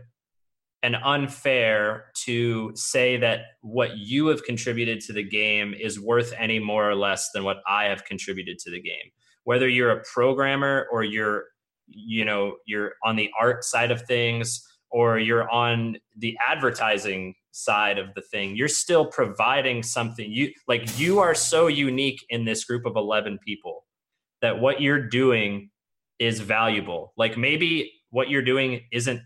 and 0.82 0.96
unfair 1.04 2.06
to 2.14 2.72
say 2.76 3.18
that 3.18 3.42
what 3.62 3.98
you 3.98 4.28
have 4.28 4.44
contributed 4.44 5.02
to 5.02 5.14
the 5.14 5.24
game 5.24 5.74
is 5.74 6.00
worth 6.00 6.34
any 6.38 6.60
more 6.60 6.90
or 6.90 6.96
less 6.96 7.32
than 7.34 7.44
what 7.44 7.58
I 7.68 7.86
have 7.86 8.06
contributed 8.06 8.60
to 8.60 8.72
the 8.72 8.82
game. 8.82 9.12
Whether 9.44 9.68
you're 9.68 9.92
a 9.92 10.04
programmer 10.14 10.88
or 10.92 11.04
you're, 11.04 11.46
you 11.88 12.24
know, 12.24 12.58
you're 12.66 12.94
on 13.04 13.16
the 13.16 13.30
art 13.40 13.64
side 13.64 13.92
of 13.92 14.04
things 14.04 14.66
or 14.90 15.20
you're 15.20 15.50
on 15.50 15.98
the 16.18 16.38
advertising 16.48 17.36
side 17.52 17.98
of 17.98 18.14
the 18.14 18.22
thing, 18.22 18.56
you're 18.56 18.68
still 18.68 19.06
providing 19.06 19.84
something. 19.84 20.32
You 20.32 20.52
like 20.68 20.98
you 20.98 21.20
are 21.20 21.36
so 21.36 21.68
unique 21.68 22.26
in 22.30 22.46
this 22.46 22.64
group 22.64 22.86
of 22.86 22.96
11 22.96 23.40
people 23.46 23.86
that 24.42 24.60
what 24.60 24.82
you're 24.82 25.08
doing 25.08 25.70
is 26.20 26.40
valuable. 26.40 27.14
Like 27.18 27.38
maybe 27.38 27.92
what 28.12 28.30
you're 28.30 28.42
doing 28.42 28.82
isn't 28.92 29.22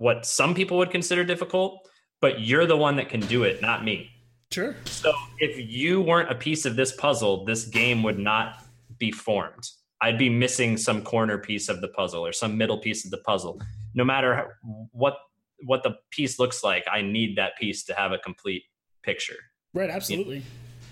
what 0.00 0.24
some 0.24 0.54
people 0.54 0.78
would 0.78 0.90
consider 0.90 1.22
difficult, 1.24 1.86
but 2.22 2.40
you're 2.40 2.64
the 2.64 2.76
one 2.76 2.96
that 2.96 3.10
can 3.10 3.20
do 3.20 3.44
it, 3.44 3.60
not 3.60 3.84
me. 3.84 4.10
Sure. 4.50 4.74
So 4.86 5.12
if 5.38 5.70
you 5.70 6.00
weren't 6.00 6.30
a 6.30 6.34
piece 6.34 6.64
of 6.64 6.74
this 6.74 6.92
puzzle, 6.92 7.44
this 7.44 7.66
game 7.66 8.02
would 8.02 8.18
not 8.18 8.64
be 8.96 9.12
formed. 9.12 9.68
I'd 10.00 10.16
be 10.16 10.30
missing 10.30 10.78
some 10.78 11.02
corner 11.02 11.36
piece 11.36 11.68
of 11.68 11.82
the 11.82 11.88
puzzle 11.88 12.24
or 12.24 12.32
some 12.32 12.56
middle 12.56 12.78
piece 12.78 13.04
of 13.04 13.10
the 13.10 13.18
puzzle. 13.18 13.60
No 13.94 14.02
matter 14.02 14.56
what 14.92 15.18
what 15.66 15.82
the 15.82 15.96
piece 16.10 16.38
looks 16.38 16.64
like, 16.64 16.86
I 16.90 17.02
need 17.02 17.36
that 17.36 17.58
piece 17.58 17.84
to 17.84 17.94
have 17.94 18.12
a 18.12 18.18
complete 18.18 18.62
picture. 19.02 19.36
Right, 19.74 19.90
absolutely. 19.90 20.36
You 20.36 20.40
know? 20.40 20.46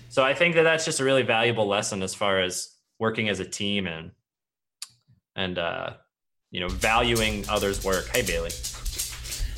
So 0.09 0.23
I 0.23 0.35
think 0.35 0.53
that 0.53 0.63
that's 0.63 0.85
just 0.85 0.99
a 0.99 1.03
really 1.03 1.23
valuable 1.23 1.67
lesson 1.67 2.03
as 2.03 2.13
far 2.13 2.39
as 2.39 2.75
working 2.99 3.27
as 3.27 3.39
a 3.39 3.45
team 3.45 3.87
and 3.87 4.11
and 5.35 5.57
uh, 5.57 5.93
you 6.51 6.59
know 6.59 6.69
valuing 6.69 7.49
others' 7.49 7.83
work. 7.83 8.07
Hey 8.09 8.21
Bailey 8.21 8.51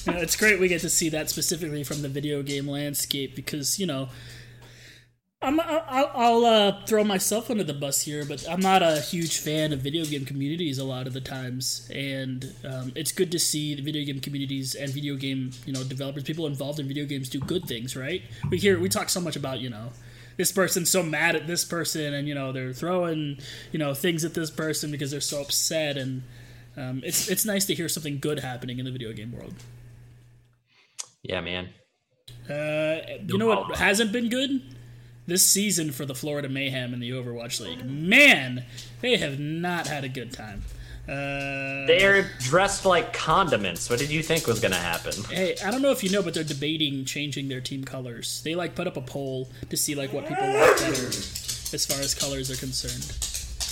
know, 0.08 0.18
it's 0.18 0.36
great 0.36 0.60
we 0.60 0.68
get 0.68 0.82
to 0.82 0.90
see 0.90 1.10
that 1.10 1.30
specifically 1.30 1.84
from 1.84 2.02
the 2.02 2.10
video 2.10 2.42
game 2.44 2.68
landscape 2.68 3.36
because 3.36 3.80
you 3.80 3.86
know 3.86 4.10
I'm, 5.44 5.60
I'll, 5.60 6.12
I'll 6.14 6.46
uh, 6.46 6.86
throw 6.86 7.04
myself 7.04 7.50
under 7.50 7.64
the 7.64 7.74
bus 7.74 8.02
here, 8.02 8.24
but 8.26 8.48
I'm 8.48 8.60
not 8.60 8.84
a 8.84 9.02
huge 9.02 9.40
fan 9.40 9.74
of 9.74 9.80
video 9.80 10.06
game 10.06 10.24
communities 10.24 10.78
a 10.78 10.84
lot 10.84 11.08
of 11.08 11.14
the 11.14 11.22
times, 11.22 11.90
and 11.94 12.54
um, 12.64 12.92
it's 12.96 13.12
good 13.12 13.32
to 13.32 13.40
see 13.40 13.74
the 13.74 13.82
video 13.82 14.06
game 14.06 14.22
communities 14.22 14.76
and 14.76 14.94
video 14.94 15.16
game 15.16 15.50
you 15.66 15.74
know 15.74 15.84
developers, 15.84 16.24
people 16.24 16.46
involved 16.46 16.80
in 16.80 16.88
video 16.88 17.06
games, 17.06 17.28
do 17.28 17.40
good 17.40 17.66
things. 17.66 17.96
Right? 17.96 18.22
We 18.52 18.60
hear 18.60 18.80
we 18.80 18.88
talk 18.88 19.10
so 19.10 19.20
much 19.20 19.36
about 19.36 19.60
you 19.60 19.72
know 19.72 19.90
this 20.38 20.52
person's 20.52 20.92
so 20.92 21.02
mad 21.02 21.36
at 21.36 21.48
this 21.48 21.66
person, 21.66 22.14
and 22.14 22.28
you 22.28 22.36
know 22.36 22.52
they're 22.52 22.74
throwing 22.74 23.40
you 23.72 23.80
know 23.80 23.96
things 23.96 24.24
at 24.24 24.36
this 24.36 24.52
person 24.52 24.92
because 24.92 25.10
they're 25.10 25.22
so 25.22 25.42
upset, 25.42 25.98
and 25.98 26.22
um, 26.78 27.02
it's 27.04 27.28
it's 27.30 27.46
nice 27.46 27.66
to 27.66 27.74
hear 27.74 27.90
something 27.90 28.20
good 28.20 28.42
happening 28.42 28.78
in 28.78 28.86
the 28.86 28.92
video 28.92 29.12
game 29.12 29.32
world. 29.32 29.56
Yeah, 31.24 31.42
man. 31.42 31.70
Uh, 32.50 32.98
you 33.26 33.38
know 33.38 33.48
what 33.48 33.78
hasn't 33.78 34.12
been 34.12 34.30
good? 34.30 34.62
This 35.28 35.46
season 35.46 35.92
for 35.92 36.06
the 36.06 36.16
Florida 36.16 36.50
Mayhem 36.50 36.94
in 36.94 37.00
the 37.00 37.12
Overwatch 37.12 37.62
League. 37.62 37.86
Man, 37.86 38.66
they 39.02 39.18
have 39.18 39.40
not 39.40 39.88
had 39.88 40.04
a 40.04 40.10
good 40.10 40.34
time. 40.34 40.64
Uh, 41.08 41.86
they're 41.88 42.30
dressed 42.40 42.86
like 42.86 43.14
condiments. 43.14 43.90
What 43.90 44.00
did 44.00 44.10
you 44.12 44.22
think 44.22 44.48
was 44.48 44.60
going 44.60 44.72
to 44.72 44.78
happen? 44.78 45.14
Hey, 45.30 45.56
I 45.64 45.72
don't 45.72 45.82
know 45.82 45.92
if 45.92 46.04
you 46.04 46.10
know, 46.10 46.22
but 46.22 46.34
they're 46.34 46.44
debating 46.44 47.06
changing 47.06 47.50
their 47.50 47.62
team 47.62 47.84
colors. 47.84 48.42
They 48.44 48.56
like 48.56 48.76
put 48.76 48.88
up 48.88 48.98
a 48.98 49.02
poll 49.02 49.50
to 49.70 49.78
see 49.78 49.96
like 49.96 50.14
what 50.14 50.28
people 50.28 50.46
like 50.46 50.78
better 50.78 51.08
as 51.08 51.86
far 51.88 52.00
as 52.00 52.14
colors 52.14 52.52
are 52.52 52.56
concerned. 52.56 53.18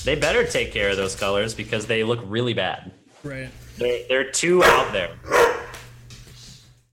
They 0.05 0.15
better 0.19 0.45
take 0.45 0.71
care 0.71 0.89
of 0.89 0.97
those 0.97 1.15
colors 1.15 1.53
because 1.53 1.85
they 1.85 2.03
look 2.03 2.19
really 2.23 2.53
bad. 2.53 2.91
Right. 3.23 3.49
They're, 3.77 4.03
they're 4.07 4.31
too 4.31 4.63
out 4.63 4.91
there. 4.93 5.11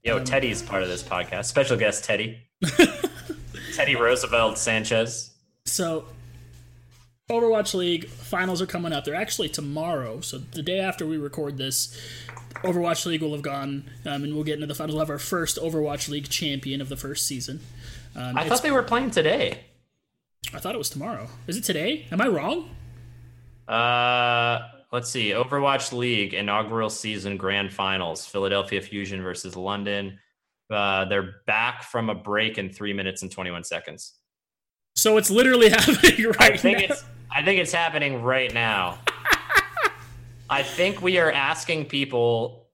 Yo, 0.07 0.19
um, 0.19 0.23
Teddy's 0.23 0.61
part 0.63 0.83
of 0.83 0.87
this 0.87 1.03
podcast. 1.03 1.45
Special 1.47 1.75
guest 1.75 2.05
Teddy. 2.05 2.39
Teddy 3.75 3.97
Roosevelt 3.97 4.57
Sanchez. 4.57 5.31
So, 5.65 6.05
Overwatch 7.29 7.73
League 7.73 8.07
finals 8.07 8.61
are 8.61 8.65
coming 8.65 8.93
up. 8.93 9.03
They're 9.03 9.13
actually 9.13 9.49
tomorrow. 9.49 10.21
So, 10.21 10.37
the 10.37 10.63
day 10.63 10.79
after 10.79 11.05
we 11.05 11.17
record 11.17 11.57
this, 11.57 11.93
Overwatch 12.63 13.05
League 13.05 13.21
will 13.21 13.33
have 13.33 13.41
gone, 13.41 13.89
um, 14.05 14.23
and 14.23 14.33
we'll 14.33 14.45
get 14.45 14.53
into 14.53 14.67
the 14.67 14.75
finals. 14.75 14.95
We'll 14.95 15.03
have 15.03 15.09
our 15.09 15.19
first 15.19 15.57
Overwatch 15.57 16.07
League 16.07 16.29
champion 16.29 16.79
of 16.79 16.87
the 16.87 16.95
first 16.95 17.27
season. 17.27 17.59
Um, 18.15 18.37
I 18.37 18.47
thought 18.47 18.63
they 18.63 18.71
were 18.71 18.83
playing 18.83 19.11
today. 19.11 19.65
I 20.53 20.59
thought 20.59 20.73
it 20.73 20.77
was 20.77 20.89
tomorrow. 20.89 21.27
Is 21.47 21.57
it 21.57 21.65
today? 21.65 22.05
Am 22.13 22.21
I 22.21 22.27
wrong? 22.29 22.69
Uh, 23.67 24.69
let's 24.97 25.11
see. 25.11 25.29
Overwatch 25.29 25.93
League 25.93 26.33
inaugural 26.33 26.89
season 26.89 27.37
grand 27.37 27.71
finals: 27.71 28.25
Philadelphia 28.25 28.81
Fusion 28.81 29.21
versus 29.21 29.55
London. 29.55 30.17
Uh, 30.71 31.05
they're 31.05 31.35
back 31.45 31.83
from 31.83 32.09
a 32.09 32.15
break 32.15 32.57
in 32.57 32.71
three 32.71 32.93
minutes 32.93 33.21
and 33.21 33.31
twenty-one 33.31 33.63
seconds. 33.63 34.15
So 34.95 35.17
it's 35.17 35.29
literally 35.29 35.69
happening 35.77 36.25
right 36.39 36.53
I 36.53 36.57
think 36.57 36.79
now. 36.79 36.85
It's, 36.85 37.05
I 37.31 37.43
think 37.43 37.61
it's 37.61 37.71
happening 37.71 38.23
right 38.23 38.51
now. 38.51 38.97
I 40.49 40.63
think 40.63 40.99
we 41.03 41.19
are 41.19 41.31
asking 41.31 41.85
people 41.85 42.67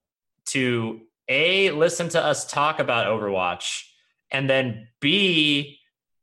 to 0.47 1.01
a 1.27 1.71
listen 1.71 2.07
to 2.09 2.23
us 2.23 2.49
talk 2.49 2.79
about 2.79 3.07
Overwatch, 3.07 3.83
and 4.31 4.49
then 4.49 4.87
b 5.01 5.77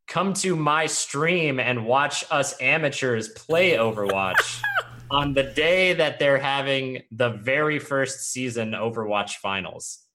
come 0.09 0.32
to 0.32 0.57
my 0.57 0.86
stream 0.86 1.61
and 1.61 1.84
watch 1.84 2.24
us 2.30 2.59
amateurs 2.59 3.28
play 3.28 3.72
Overwatch 3.72 4.62
on 5.11 5.34
the 5.34 5.42
day 5.42 5.92
that 5.94 6.18
they're 6.18 6.38
having 6.38 7.02
the 7.11 7.30
very 7.30 7.78
first 7.78 8.32
season 8.32 8.72
Overwatch 8.72 9.34
finals. 9.36 10.06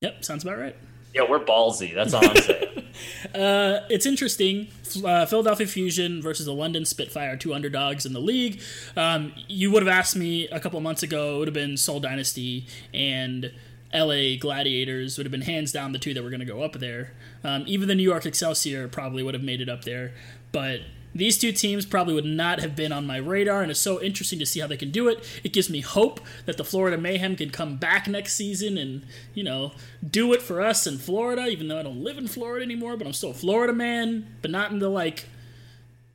Yep, 0.00 0.24
sounds 0.24 0.44
about 0.44 0.58
right. 0.58 0.76
Yeah, 1.14 1.22
we're 1.28 1.44
ballsy. 1.44 1.94
That's 1.94 2.14
all 2.14 2.24
I'm 2.24 2.36
saying. 2.36 2.84
uh, 3.34 3.80
it's 3.90 4.06
interesting. 4.06 4.68
Uh, 5.04 5.26
Philadelphia 5.26 5.66
Fusion 5.66 6.22
versus 6.22 6.46
the 6.46 6.54
London 6.54 6.84
Spitfire, 6.84 7.36
two 7.36 7.52
underdogs 7.52 8.06
in 8.06 8.12
the 8.12 8.20
league. 8.20 8.60
Um, 8.96 9.32
you 9.48 9.70
would 9.72 9.82
have 9.82 9.92
asked 9.92 10.16
me 10.16 10.48
a 10.48 10.60
couple 10.60 10.80
months 10.80 11.02
ago, 11.02 11.36
it 11.36 11.38
would 11.40 11.48
have 11.48 11.54
been 11.54 11.76
Seoul 11.76 12.00
Dynasty 12.00 12.66
and 12.94 13.52
LA 13.92 14.36
Gladiators 14.38 15.18
would 15.18 15.26
have 15.26 15.32
been 15.32 15.42
hands 15.42 15.72
down 15.72 15.92
the 15.92 15.98
two 15.98 16.14
that 16.14 16.22
were 16.22 16.30
going 16.30 16.40
to 16.40 16.46
go 16.46 16.62
up 16.62 16.74
there. 16.74 17.12
Um, 17.42 17.64
even 17.66 17.88
the 17.88 17.94
New 17.94 18.04
York 18.04 18.24
Excelsior 18.24 18.86
probably 18.86 19.22
would 19.22 19.34
have 19.34 19.42
made 19.42 19.60
it 19.60 19.68
up 19.68 19.84
there. 19.84 20.12
But 20.52 20.80
these 21.14 21.38
two 21.38 21.52
teams 21.52 21.84
probably 21.84 22.14
would 22.14 22.24
not 22.24 22.60
have 22.60 22.76
been 22.76 22.92
on 22.92 23.06
my 23.06 23.16
radar, 23.16 23.62
and 23.62 23.70
it's 23.70 23.80
so 23.80 24.00
interesting 24.00 24.38
to 24.38 24.46
see 24.46 24.60
how 24.60 24.66
they 24.66 24.76
can 24.76 24.90
do 24.90 25.08
it. 25.08 25.24
It 25.42 25.52
gives 25.52 25.68
me 25.68 25.80
hope 25.80 26.20
that 26.46 26.56
the 26.56 26.64
Florida 26.64 26.96
Mayhem 26.96 27.36
can 27.36 27.50
come 27.50 27.76
back 27.76 28.06
next 28.06 28.34
season 28.34 28.78
and, 28.78 29.04
you 29.34 29.42
know, 29.42 29.72
do 30.08 30.32
it 30.32 30.42
for 30.42 30.60
us 30.60 30.86
in 30.86 30.98
Florida, 30.98 31.46
even 31.46 31.68
though 31.68 31.78
I 31.78 31.82
don't 31.82 32.04
live 32.04 32.18
in 32.18 32.28
Florida 32.28 32.64
anymore, 32.64 32.96
but 32.96 33.06
I'm 33.06 33.12
still 33.12 33.30
a 33.30 33.34
Florida 33.34 33.72
man, 33.72 34.36
but 34.42 34.50
not 34.50 34.70
in 34.70 34.78
the, 34.78 34.88
like, 34.88 35.26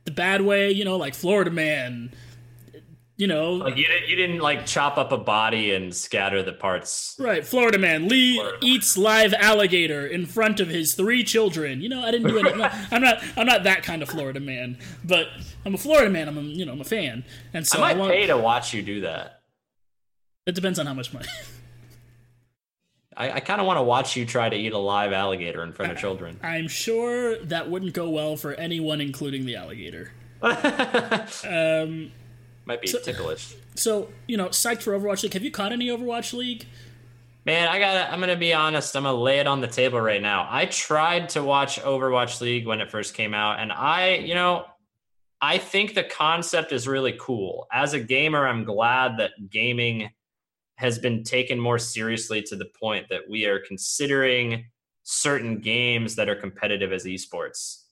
the 0.04 0.12
bad 0.12 0.42
way, 0.42 0.70
you 0.70 0.84
know, 0.84 0.96
like 0.96 1.14
Florida 1.14 1.50
man 1.50 2.12
you 3.16 3.26
know, 3.26 3.54
like 3.54 3.76
you 3.76 3.86
didn't, 3.86 4.08
you 4.08 4.16
didn't 4.16 4.40
like 4.40 4.66
chop 4.66 4.98
up 4.98 5.10
a 5.10 5.16
body 5.16 5.72
and 5.72 5.94
scatter 5.94 6.42
the 6.42 6.52
parts. 6.52 7.16
Right, 7.18 7.46
Florida 7.46 7.78
man 7.78 8.08
Lee 8.08 8.36
Florida. 8.36 8.58
eats 8.60 8.98
live 8.98 9.32
alligator 9.32 10.06
in 10.06 10.26
front 10.26 10.60
of 10.60 10.68
his 10.68 10.94
three 10.94 11.24
children. 11.24 11.80
You 11.80 11.88
know, 11.88 12.02
I 12.02 12.10
didn't 12.10 12.28
do 12.28 12.38
it. 12.38 12.46
I'm 12.92 13.02
not, 13.02 13.24
I'm 13.36 13.46
not 13.46 13.64
that 13.64 13.82
kind 13.82 14.02
of 14.02 14.10
Florida 14.10 14.40
man, 14.40 14.78
but 15.02 15.28
I'm 15.64 15.74
a 15.74 15.78
Florida 15.78 16.10
man. 16.10 16.28
I'm 16.28 16.36
a, 16.36 16.42
you 16.42 16.66
know, 16.66 16.72
I'm 16.72 16.80
a 16.80 16.84
fan, 16.84 17.24
and 17.54 17.66
so 17.66 17.78
I 17.78 17.80
might 17.80 17.96
I 17.96 18.00
want, 18.00 18.12
pay 18.12 18.26
to 18.26 18.36
watch 18.36 18.74
you 18.74 18.82
do 18.82 19.00
that. 19.02 19.40
It 20.46 20.54
depends 20.54 20.78
on 20.78 20.86
how 20.86 20.94
much 20.94 21.12
money. 21.12 21.28
I, 23.16 23.32
I 23.32 23.40
kind 23.40 23.62
of 23.62 23.66
want 23.66 23.78
to 23.78 23.82
watch 23.82 24.14
you 24.14 24.26
try 24.26 24.50
to 24.50 24.56
eat 24.56 24.74
a 24.74 24.78
live 24.78 25.14
alligator 25.14 25.62
in 25.62 25.72
front 25.72 25.90
of 25.90 25.96
children. 25.96 26.38
I'm 26.42 26.68
sure 26.68 27.38
that 27.44 27.70
wouldn't 27.70 27.94
go 27.94 28.10
well 28.10 28.36
for 28.36 28.52
anyone, 28.52 29.00
including 29.00 29.46
the 29.46 29.56
alligator. 29.56 30.12
um, 30.42 32.12
might 32.66 32.82
be 32.82 32.88
so, 32.88 32.98
ticklish. 32.98 33.54
So 33.74 34.08
you 34.26 34.36
know, 34.36 34.48
psyched 34.48 34.82
for 34.82 34.98
Overwatch 34.98 35.22
League. 35.22 35.32
Have 35.32 35.44
you 35.44 35.50
caught 35.50 35.72
any 35.72 35.88
Overwatch 35.88 36.32
League? 36.32 36.66
Man, 37.46 37.68
I 37.68 37.78
got. 37.78 38.12
I'm 38.12 38.20
gonna 38.20 38.36
be 38.36 38.52
honest. 38.52 38.94
I'm 38.96 39.04
gonna 39.04 39.16
lay 39.16 39.38
it 39.38 39.46
on 39.46 39.60
the 39.60 39.68
table 39.68 40.00
right 40.00 40.20
now. 40.20 40.46
I 40.50 40.66
tried 40.66 41.30
to 41.30 41.42
watch 41.42 41.80
Overwatch 41.80 42.40
League 42.40 42.66
when 42.66 42.80
it 42.80 42.90
first 42.90 43.14
came 43.14 43.32
out, 43.32 43.60
and 43.60 43.72
I, 43.72 44.16
you 44.16 44.34
know, 44.34 44.66
I 45.40 45.58
think 45.58 45.94
the 45.94 46.02
concept 46.02 46.72
is 46.72 46.88
really 46.88 47.16
cool. 47.20 47.66
As 47.72 47.92
a 47.92 48.00
gamer, 48.00 48.46
I'm 48.46 48.64
glad 48.64 49.18
that 49.18 49.48
gaming 49.48 50.10
has 50.74 50.98
been 50.98 51.22
taken 51.22 51.58
more 51.58 51.78
seriously 51.78 52.42
to 52.42 52.56
the 52.56 52.66
point 52.78 53.06
that 53.08 53.22
we 53.30 53.46
are 53.46 53.60
considering 53.60 54.66
certain 55.04 55.60
games 55.60 56.16
that 56.16 56.28
are 56.28 56.34
competitive 56.34 56.92
as 56.92 57.04
esports 57.04 57.84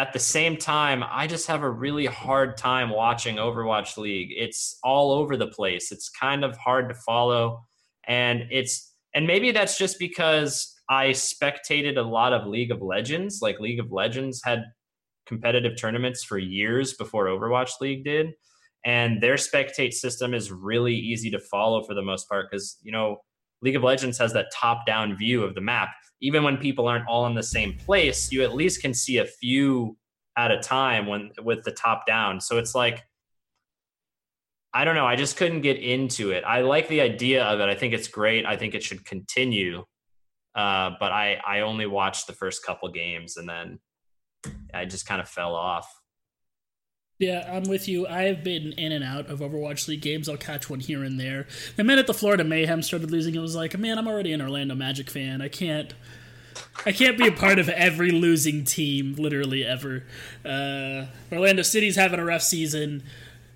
at 0.00 0.14
the 0.14 0.18
same 0.18 0.56
time, 0.56 1.04
I 1.06 1.26
just 1.26 1.46
have 1.48 1.62
a 1.62 1.68
really 1.68 2.06
hard 2.06 2.56
time 2.56 2.88
watching 2.88 3.36
Overwatch 3.36 3.98
League. 3.98 4.32
It's 4.34 4.78
all 4.82 5.12
over 5.12 5.36
the 5.36 5.48
place. 5.48 5.92
It's 5.92 6.08
kind 6.08 6.42
of 6.42 6.56
hard 6.56 6.88
to 6.88 6.94
follow. 6.94 7.66
And 8.08 8.44
it's, 8.50 8.94
and 9.14 9.26
maybe 9.26 9.52
that's 9.52 9.76
just 9.76 9.98
because 9.98 10.74
I 10.88 11.08
spectated 11.08 11.98
a 11.98 12.02
lot 12.02 12.32
of 12.32 12.46
League 12.46 12.70
of 12.70 12.80
Legends. 12.80 13.40
Like 13.42 13.60
League 13.60 13.78
of 13.78 13.92
Legends 13.92 14.40
had 14.42 14.64
competitive 15.26 15.76
tournaments 15.76 16.24
for 16.24 16.38
years 16.38 16.94
before 16.94 17.26
Overwatch 17.26 17.72
League 17.82 18.02
did. 18.02 18.28
And 18.86 19.22
their 19.22 19.34
spectate 19.34 19.92
system 19.92 20.32
is 20.32 20.50
really 20.50 20.94
easy 20.94 21.30
to 21.32 21.38
follow 21.38 21.82
for 21.82 21.92
the 21.92 22.00
most 22.00 22.26
part 22.26 22.50
because, 22.50 22.78
you 22.82 22.90
know, 22.90 23.18
League 23.62 23.76
of 23.76 23.82
Legends 23.82 24.18
has 24.18 24.32
that 24.32 24.46
top 24.54 24.86
down 24.86 25.16
view 25.16 25.42
of 25.42 25.54
the 25.54 25.60
map 25.60 25.90
even 26.20 26.42
when 26.42 26.56
people 26.56 26.86
aren't 26.86 27.08
all 27.08 27.26
in 27.26 27.34
the 27.34 27.42
same 27.42 27.76
place, 27.76 28.30
you 28.30 28.42
at 28.42 28.54
least 28.54 28.82
can 28.82 28.92
see 28.92 29.18
a 29.18 29.24
few 29.24 29.96
at 30.36 30.50
a 30.50 30.58
time 30.58 31.06
when 31.06 31.30
with 31.42 31.64
the 31.64 31.70
top 31.70 32.06
down. 32.06 32.40
So 32.40 32.58
it's 32.58 32.74
like 32.74 33.02
I 34.72 34.84
don't 34.84 34.94
know, 34.94 35.06
I 35.06 35.16
just 35.16 35.36
couldn't 35.36 35.62
get 35.62 35.78
into 35.78 36.30
it. 36.30 36.44
I 36.44 36.60
like 36.60 36.86
the 36.86 37.00
idea 37.00 37.42
of 37.44 37.58
it. 37.58 37.68
I 37.68 37.74
think 37.74 37.92
it's 37.92 38.06
great. 38.06 38.46
I 38.46 38.56
think 38.56 38.74
it 38.74 38.84
should 38.84 39.04
continue. 39.04 39.84
Uh, 40.54 40.92
but 41.00 41.10
I 41.12 41.40
I 41.46 41.60
only 41.60 41.86
watched 41.86 42.26
the 42.26 42.32
first 42.34 42.64
couple 42.64 42.90
games 42.90 43.36
and 43.36 43.48
then 43.48 43.78
I 44.72 44.84
just 44.84 45.06
kind 45.06 45.20
of 45.20 45.28
fell 45.28 45.54
off. 45.54 45.88
Yeah, 47.20 47.46
I'm 47.52 47.64
with 47.64 47.86
you. 47.86 48.06
I've 48.06 48.42
been 48.42 48.72
in 48.72 48.92
and 48.92 49.04
out 49.04 49.26
of 49.26 49.40
Overwatch 49.40 49.86
League 49.88 50.00
games. 50.00 50.26
I'll 50.26 50.38
catch 50.38 50.70
one 50.70 50.80
here 50.80 51.04
and 51.04 51.20
there. 51.20 51.46
The 51.76 51.84
minute 51.84 52.06
the 52.06 52.14
Florida 52.14 52.44
Mayhem 52.44 52.82
started 52.82 53.10
losing, 53.10 53.34
it 53.34 53.40
was 53.40 53.54
like, 53.54 53.78
man, 53.78 53.98
I'm 53.98 54.08
already 54.08 54.32
an 54.32 54.40
Orlando 54.40 54.74
Magic 54.74 55.10
fan. 55.10 55.42
I 55.42 55.48
can't, 55.48 55.92
I 56.86 56.92
can't 56.92 57.18
be 57.18 57.28
a 57.28 57.32
part 57.32 57.58
of 57.58 57.68
every 57.68 58.10
losing 58.10 58.64
team, 58.64 59.16
literally 59.16 59.66
ever. 59.66 60.04
Uh, 60.46 61.08
Orlando 61.30 61.60
City's 61.60 61.96
having 61.96 62.18
a 62.18 62.24
rough 62.24 62.42
season. 62.42 63.02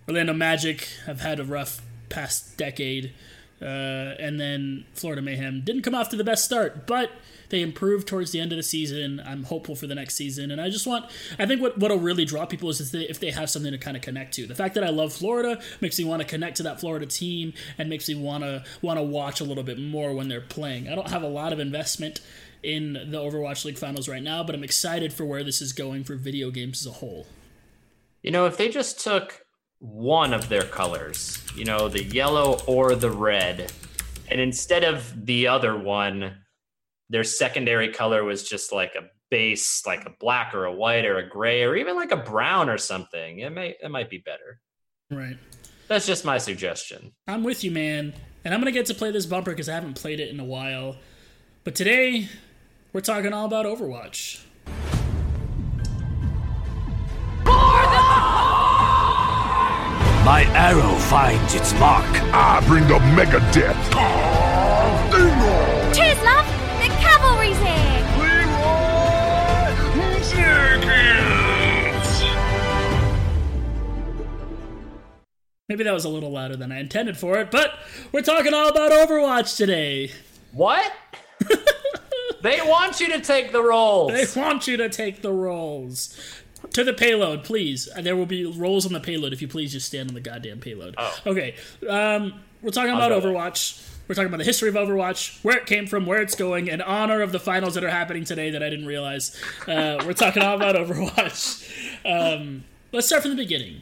Orlando 0.07 0.35
Magic 0.35 0.87
have 1.07 1.23
had 1.23 1.41
a 1.41 1.45
rough 1.45 1.81
past 2.11 2.59
decade. 2.59 3.15
Uh, 3.63 4.13
and 4.19 4.39
then 4.39 4.85
Florida 4.93 5.23
Mayhem 5.23 5.63
didn't 5.65 5.83
come 5.83 5.95
off 5.95 6.11
to 6.11 6.17
the 6.17 6.25
best 6.25 6.45
start, 6.45 6.87
but 6.87 7.11
they 7.55 7.63
improved 7.63 8.09
towards 8.09 8.33
the 8.33 8.41
end 8.41 8.51
of 8.51 8.57
the 8.57 8.65
season. 8.65 9.23
I'm 9.25 9.45
hopeful 9.45 9.77
for 9.77 9.87
the 9.87 9.95
next 9.95 10.17
season, 10.17 10.51
and 10.51 10.61
I 10.61 10.71
just 10.71 10.89
want. 10.89 11.05
I 11.39 11.47
think 11.47 11.63
what 11.63 11.79
what'll 11.79 12.01
really 12.01 12.25
draw 12.25 12.45
people 12.47 12.69
is 12.69 12.91
they, 12.91 13.03
if 13.03 13.21
they 13.21 13.31
have 13.31 13.49
something 13.49 13.71
to 13.71 13.79
kind 13.79 13.97
of 13.97 14.03
connect 14.03 14.35
to. 14.35 14.47
The 14.49 14.57
fact 14.57 14.75
that 14.75 14.83
I 14.83 14.89
love 14.89 15.13
Florida 15.13 15.63
makes 15.81 15.97
me 15.97 16.05
want 16.05 16.21
to 16.21 16.27
connect 16.27 16.57
to 16.57 16.65
that 16.65 16.81
Florida 16.81 17.07
team, 17.07 17.53
and 17.79 17.89
makes 17.89 18.09
me 18.09 18.17
want 18.17 18.43
to 18.43 18.65
want 18.83 18.99
to 18.99 19.05
watch 19.05 19.41
a 19.41 19.45
little 19.45 19.63
bit 19.63 19.79
more 19.79 20.13
when 20.13 20.29
they're 20.29 20.41
playing. 20.41 20.89
I 20.89 20.97
don't 20.97 21.11
have 21.11 21.23
a 21.23 21.29
lot 21.29 21.53
of 21.53 21.61
investment 21.61 22.21
in 22.65 22.95
the 22.95 23.19
Overwatch 23.19 23.65
League 23.65 23.79
finals 23.79 24.09
right 24.09 24.23
now, 24.23 24.43
but 24.43 24.57
I'm 24.57 24.65
excited 24.65 25.13
for 25.13 25.25
where 25.25 25.45
this 25.45 25.63
is 25.63 25.73
going 25.73 26.03
for 26.03 26.17
video 26.17 26.51
games 26.51 26.85
as 26.85 26.93
a 26.93 26.97
whole. 26.97 27.25
You 28.21 28.33
know, 28.33 28.47
if 28.47 28.57
they 28.57 28.69
just 28.69 28.99
took 28.99 29.47
one 29.79 30.35
of 30.35 30.49
their 30.49 30.63
colors, 30.63 31.41
you 31.55 31.65
know, 31.65 31.89
the 31.89 32.03
yellow 32.03 32.59
or 32.67 32.97
the 32.97 33.11
red, 33.13 33.71
and 34.29 34.41
instead 34.41 34.83
of 34.83 35.27
the 35.27 35.47
other 35.47 35.79
one, 35.79 36.39
their 37.15 37.23
secondary 37.23 37.93
color 37.93 38.25
was 38.25 38.43
just 38.43 38.73
like 38.73 38.97
a 38.97 39.03
base, 39.31 39.87
like 39.87 40.05
a 40.05 40.11
black 40.19 40.53
or 40.53 40.65
a 40.65 40.73
white 40.73 41.05
or 41.05 41.19
a 41.19 41.29
gray 41.29 41.63
or 41.63 41.77
even 41.77 41.95
like 41.95 42.11
a 42.11 42.17
brown 42.17 42.69
or 42.69 42.77
something. 42.77 43.39
It 43.39 43.51
may 43.51 43.77
it 43.81 43.89
might 43.89 44.11
be 44.11 44.19
better. 44.19 44.59
Right. 45.13 45.39
That's 45.87 46.09
just 46.09 46.25
my 46.25 46.39
suggestion. 46.39 47.13
I'm 47.29 47.45
with 47.45 47.63
you, 47.63 47.71
man. 47.71 48.15
And 48.45 48.53
I'm 48.53 48.59
gonna 48.59 48.73
get 48.73 48.87
to 48.87 48.95
play 48.95 49.13
this 49.13 49.27
bumper 49.27 49.53
because 49.53 49.69
I 49.69 49.75
haven't 49.75 49.95
played 49.95 50.19
it 50.19 50.29
in 50.29 50.41
a 50.41 50.45
while. 50.45 50.97
But 51.63 51.77
today, 51.77 52.29
we're 52.93 53.01
talking 53.01 53.33
all 53.33 53.47
about 53.47 53.65
Overwatch. 53.65 54.43
My 60.25 60.49
arrow 60.57 60.97
finds 60.97 61.55
its 61.55 61.73
mark. 61.75 62.11
I 62.35 62.61
bring 62.67 62.89
the 62.89 62.99
mega 63.15 63.39
death. 63.53 63.79
Cheers, 65.95 66.21
love! 66.25 66.64
Cavalry's 67.53 67.59
here! 70.33 70.81
Maybe 75.69 75.83
that 75.85 75.95
was 75.95 76.05
a 76.05 76.11
little 76.11 76.31
louder 76.31 76.57
than 76.57 76.71
I 76.71 76.79
intended 76.79 77.17
for 77.17 77.39
it, 77.39 77.51
but 77.51 77.73
we're 78.13 78.23
talking 78.23 78.53
all 78.53 78.69
about 78.69 78.93
Overwatch 78.93 79.57
today. 79.57 80.11
What? 80.53 80.93
They 82.43 82.61
want 82.61 83.01
you 83.01 83.09
to 83.09 83.21
take 83.23 83.53
the 83.53 83.63
roles. 83.63 84.13
They 84.13 84.39
want 84.39 84.67
you 84.69 84.77
to 84.77 84.91
take 84.91 85.23
the 85.23 85.33
rolls. 85.33 86.15
To 86.75 86.85
the 86.85 86.93
payload, 86.93 87.43
please. 87.43 87.89
Uh, 87.97 88.03
There 88.03 88.15
will 88.17 88.27
be 88.27 88.45
rolls 88.45 88.85
on 88.85 88.93
the 88.93 89.01
payload 89.01 89.33
if 89.33 89.41
you 89.41 89.49
please 89.49 89.73
just 89.73 89.87
stand 89.87 90.11
on 90.11 90.15
the 90.15 90.21
goddamn 90.21 90.61
payload. 90.61 90.95
Oh. 90.99 91.19
Okay. 91.25 91.55
Um, 91.89 92.35
we're 92.61 92.69
talking 92.71 92.93
about 92.93 93.09
go. 93.09 93.19
Overwatch. 93.23 93.94
We're 94.07 94.15
talking 94.15 94.27
about 94.29 94.39
the 94.39 94.45
history 94.45 94.69
of 94.69 94.75
Overwatch, 94.75 95.43
where 95.43 95.57
it 95.57 95.65
came 95.65 95.87
from, 95.87 96.05
where 96.05 96.21
it's 96.21 96.35
going, 96.35 96.67
in 96.67 96.83
honor 96.83 97.23
of 97.23 97.33
the 97.33 97.41
finals 97.41 97.73
that 97.75 97.85
are 97.85 97.91
happening 97.91 98.25
today 98.25 98.51
that 98.51 98.63
I 98.63 98.69
didn't 98.69 98.87
realize. 98.87 99.35
Uh, 99.67 100.03
we're 100.05 100.13
talking 100.13 100.43
all 100.43 100.57
about 100.57 100.75
Overwatch. 100.77 101.65
Um, 102.05 102.65
let's 102.93 103.07
start 103.07 103.23
from 103.23 103.31
the 103.31 103.37
beginning. 103.37 103.81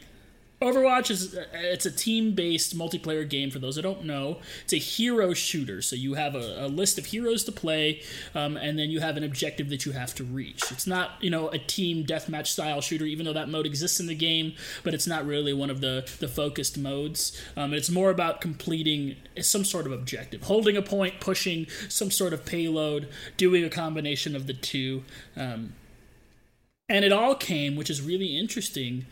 Overwatch 0.63 1.11
is 1.11 1.37
it's 1.53 1.85
a 1.85 1.91
team-based 1.91 2.77
multiplayer 2.77 3.27
game. 3.27 3.51
For 3.51 3.59
those 3.59 3.75
that 3.75 3.81
don't 3.81 4.05
know, 4.05 4.39
it's 4.63 4.73
a 4.73 4.77
hero 4.77 5.33
shooter. 5.33 5.81
So 5.81 5.95
you 5.95 6.13
have 6.13 6.35
a, 6.35 6.65
a 6.65 6.67
list 6.67 6.97
of 6.97 7.07
heroes 7.07 7.43
to 7.45 7.51
play, 7.51 8.01
um, 8.33 8.55
and 8.55 8.79
then 8.79 8.89
you 8.89 9.01
have 9.01 9.17
an 9.17 9.23
objective 9.23 9.69
that 9.69 9.85
you 9.85 9.91
have 9.91 10.15
to 10.15 10.23
reach. 10.23 10.63
It's 10.71 10.87
not 10.87 11.11
you 11.21 11.29
know 11.29 11.49
a 11.49 11.57
team 11.57 12.05
deathmatch 12.05 12.47
style 12.47 12.81
shooter, 12.81 13.05
even 13.05 13.25
though 13.25 13.33
that 13.33 13.49
mode 13.49 13.65
exists 13.65 13.99
in 13.99 14.07
the 14.07 14.15
game, 14.15 14.53
but 14.83 14.93
it's 14.93 15.07
not 15.07 15.25
really 15.25 15.53
one 15.53 15.69
of 15.69 15.81
the 15.81 16.09
the 16.19 16.27
focused 16.27 16.77
modes. 16.77 17.39
Um, 17.57 17.73
it's 17.73 17.89
more 17.89 18.09
about 18.09 18.41
completing 18.41 19.17
some 19.41 19.65
sort 19.65 19.85
of 19.85 19.91
objective, 19.91 20.43
holding 20.43 20.77
a 20.77 20.81
point, 20.81 21.19
pushing 21.19 21.67
some 21.89 22.09
sort 22.09 22.33
of 22.33 22.45
payload, 22.45 23.09
doing 23.35 23.63
a 23.63 23.69
combination 23.69 24.35
of 24.35 24.47
the 24.47 24.53
two. 24.53 25.03
Um, 25.35 25.73
and 26.89 27.03
it 27.03 27.11
all 27.11 27.35
came, 27.35 27.75
which 27.75 27.89
is 27.89 28.01
really 28.01 28.37
interesting 28.37 29.05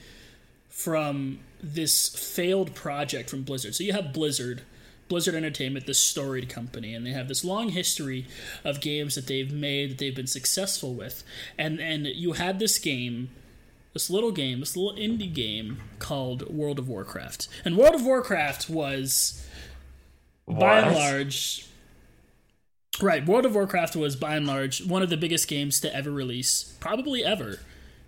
from 0.71 1.39
this 1.61 2.09
failed 2.09 2.73
project 2.73 3.29
from 3.29 3.43
Blizzard. 3.43 3.75
So 3.75 3.83
you 3.83 3.93
have 3.93 4.13
Blizzard, 4.13 4.63
Blizzard 5.09 5.35
Entertainment, 5.35 5.85
this 5.85 5.99
storied 5.99 6.49
company, 6.49 6.95
and 6.95 7.05
they 7.05 7.11
have 7.11 7.27
this 7.27 7.43
long 7.43 7.69
history 7.69 8.25
of 8.63 8.81
games 8.81 9.13
that 9.15 9.27
they've 9.27 9.51
made 9.51 9.91
that 9.91 9.97
they've 9.99 10.15
been 10.15 10.25
successful 10.25 10.95
with. 10.95 11.23
And 11.57 11.79
and 11.79 12.07
you 12.07 12.33
had 12.33 12.57
this 12.57 12.79
game, 12.79 13.29
this 13.93 14.09
little 14.09 14.31
game, 14.31 14.61
this 14.61 14.75
little 14.75 14.97
indie 14.97 15.31
game 15.31 15.79
called 15.99 16.49
World 16.49 16.79
of 16.79 16.87
Warcraft. 16.87 17.47
And 17.65 17.77
World 17.77 17.93
of 17.93 18.03
Warcraft 18.03 18.69
was 18.69 19.45
by 20.47 20.79
and 20.79 20.95
large 20.95 21.67
Right, 22.99 23.25
World 23.25 23.45
of 23.45 23.55
Warcraft 23.55 23.95
was 23.95 24.15
by 24.15 24.35
and 24.35 24.45
large 24.45 24.85
one 24.85 25.01
of 25.01 25.09
the 25.09 25.17
biggest 25.17 25.47
games 25.47 25.79
to 25.79 25.95
ever 25.95 26.11
release, 26.11 26.75
probably 26.79 27.23
ever. 27.23 27.59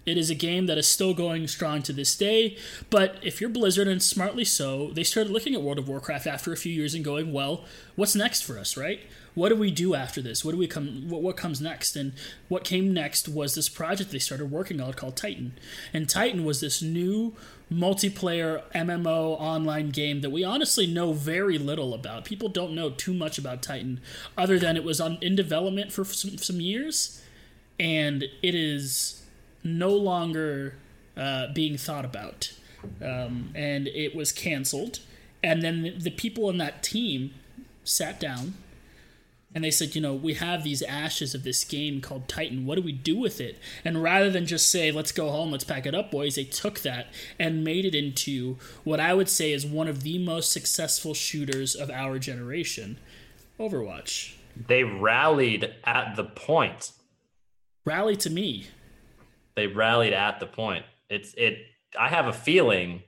It 0.06 0.18
is 0.18 0.30
a 0.30 0.36
game 0.36 0.66
that 0.66 0.78
is 0.78 0.88
still 0.88 1.14
going 1.14 1.47
strong 1.47 1.82
to 1.84 1.93
this 1.93 2.16
day, 2.16 2.58
but 2.89 3.18
if 3.22 3.39
you're 3.39 3.49
Blizzard, 3.49 3.88
and 3.88 4.04
smartly 4.04 4.43
so, 4.43 4.91
they 4.91 5.04
started 5.04 5.32
looking 5.32 5.54
at 5.54 5.62
World 5.62 5.80
of 5.80 5.88
Warcraft 5.88 6.28
after 6.28 6.51
a 6.51 6.58
few 6.58 6.74
years 6.74 6.93
and 6.93 7.06
going, 7.06 7.32
well, 7.32 7.64
what's 7.95 8.16
next 8.16 8.41
for 8.41 8.60
us, 8.60 8.76
right? 8.76 8.99
What 9.34 9.49
do 9.49 9.56
we 9.56 9.72
do 9.72 9.95
after 9.95 10.22
this? 10.22 10.45
What 10.45 10.51
do 10.51 10.58
we 10.58 10.68
come? 10.68 11.10
What, 11.10 11.22
what 11.22 11.38
comes 11.38 11.60
next? 11.60 11.95
And 11.95 12.14
what 12.49 12.64
came 12.64 12.93
next 12.93 13.28
was 13.28 13.56
this 13.56 13.70
project 13.70 14.12
they 14.12 14.20
started 14.20 14.51
working 14.51 14.80
on 14.80 14.93
called 14.93 15.16
Titan. 15.16 15.54
And 15.91 16.08
Titan 16.08 16.45
was 16.45 16.62
this 16.62 16.82
new 16.82 17.34
multiplayer 17.72 18.62
MMO 18.76 19.39
online 19.39 19.89
game 19.89 20.22
that 20.22 20.30
we 20.30 20.43
honestly 20.43 20.86
know 20.86 21.14
very 21.14 21.58
little 21.58 21.93
about. 21.93 22.26
People 22.26 22.49
don't 22.49 22.76
know 22.76 22.91
too 22.91 23.14
much 23.14 23.38
about 23.39 23.64
Titan, 23.64 24.01
other 24.38 24.60
than 24.60 24.78
it 24.78 24.84
was 24.84 25.01
on 25.01 25.18
in 25.22 25.36
development 25.36 25.91
for 25.91 26.06
some, 26.06 26.38
some 26.38 26.62
years, 26.62 27.24
and 27.80 28.24
it 28.43 28.54
is 28.54 29.22
no 29.64 29.91
longer 29.91 30.76
uh, 31.18 31.47
being 31.53 31.78
thought 31.78 32.05
about. 32.05 32.53
Um, 33.01 33.51
and 33.55 33.88
it 33.88 34.16
was 34.16 34.32
canceled. 34.32 34.99
And 35.41 35.61
then 35.61 35.95
the 35.99 36.11
people 36.11 36.49
in 36.49 36.57
that 36.57 36.84
team 36.84 37.34
sat 37.84 38.20
down 38.20 38.55
and 39.55 39.64
they 39.64 39.72
said, 39.72 39.95
you 39.95 40.01
know, 40.01 40.14
we 40.14 40.34
have 40.36 40.64
these 40.64 40.82
ashes 40.82 41.36
of 41.36 41.43
this 41.43 41.64
game 41.64 42.01
called 42.01 42.28
Titan. 42.28 42.66
What 42.66 42.76
do 42.76 42.82
we 42.82 42.91
do 42.91 43.16
with 43.18 43.39
it? 43.39 43.59
And 43.86 44.01
rather 44.01 44.30
than 44.30 44.45
just 44.45 44.72
say, 44.72 44.91
let's 44.91 45.11
go 45.11 45.30
home, 45.30 45.51
let's 45.51 45.64
pack 45.64 45.86
it 45.86 45.93
up, 45.93 46.09
boys, 46.09 46.36
they 46.36 46.43
took 46.43 46.80
that 46.80 47.07
and 47.38 47.64
made 47.64 47.86
it 47.86 47.93
into 47.93 48.57
what 48.84 48.99
I 48.99 49.14
would 49.14 49.30
say 49.30 49.51
is 49.51 49.66
one 49.66 49.88
of 49.88 50.03
the 50.03 50.18
most 50.18 50.51
successful 50.51 51.14
shooters 51.14 51.76
of 51.76 51.89
our 51.91 52.18
generation 52.20 52.97
Overwatch. 53.59 54.34
They 54.68 54.84
rallied 54.84 55.74
at 55.84 56.16
the 56.16 56.24
point. 56.24 56.91
Rally 57.86 58.16
to 58.18 58.30
me. 58.30 58.68
They 59.56 59.68
rallied 59.68 60.14
at 60.14 60.39
the 60.39 60.47
point. 60.47 60.86
It's 61.10 61.34
it. 61.36 61.58
I 61.99 62.10
have 62.10 62.28
a 62.28 62.34
feeling 62.34 63.04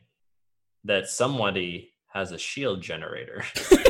that 0.83 1.07
somebody 1.07 1.91
has 2.07 2.31
a 2.31 2.37
shield 2.37 2.81
generator. 2.81 3.43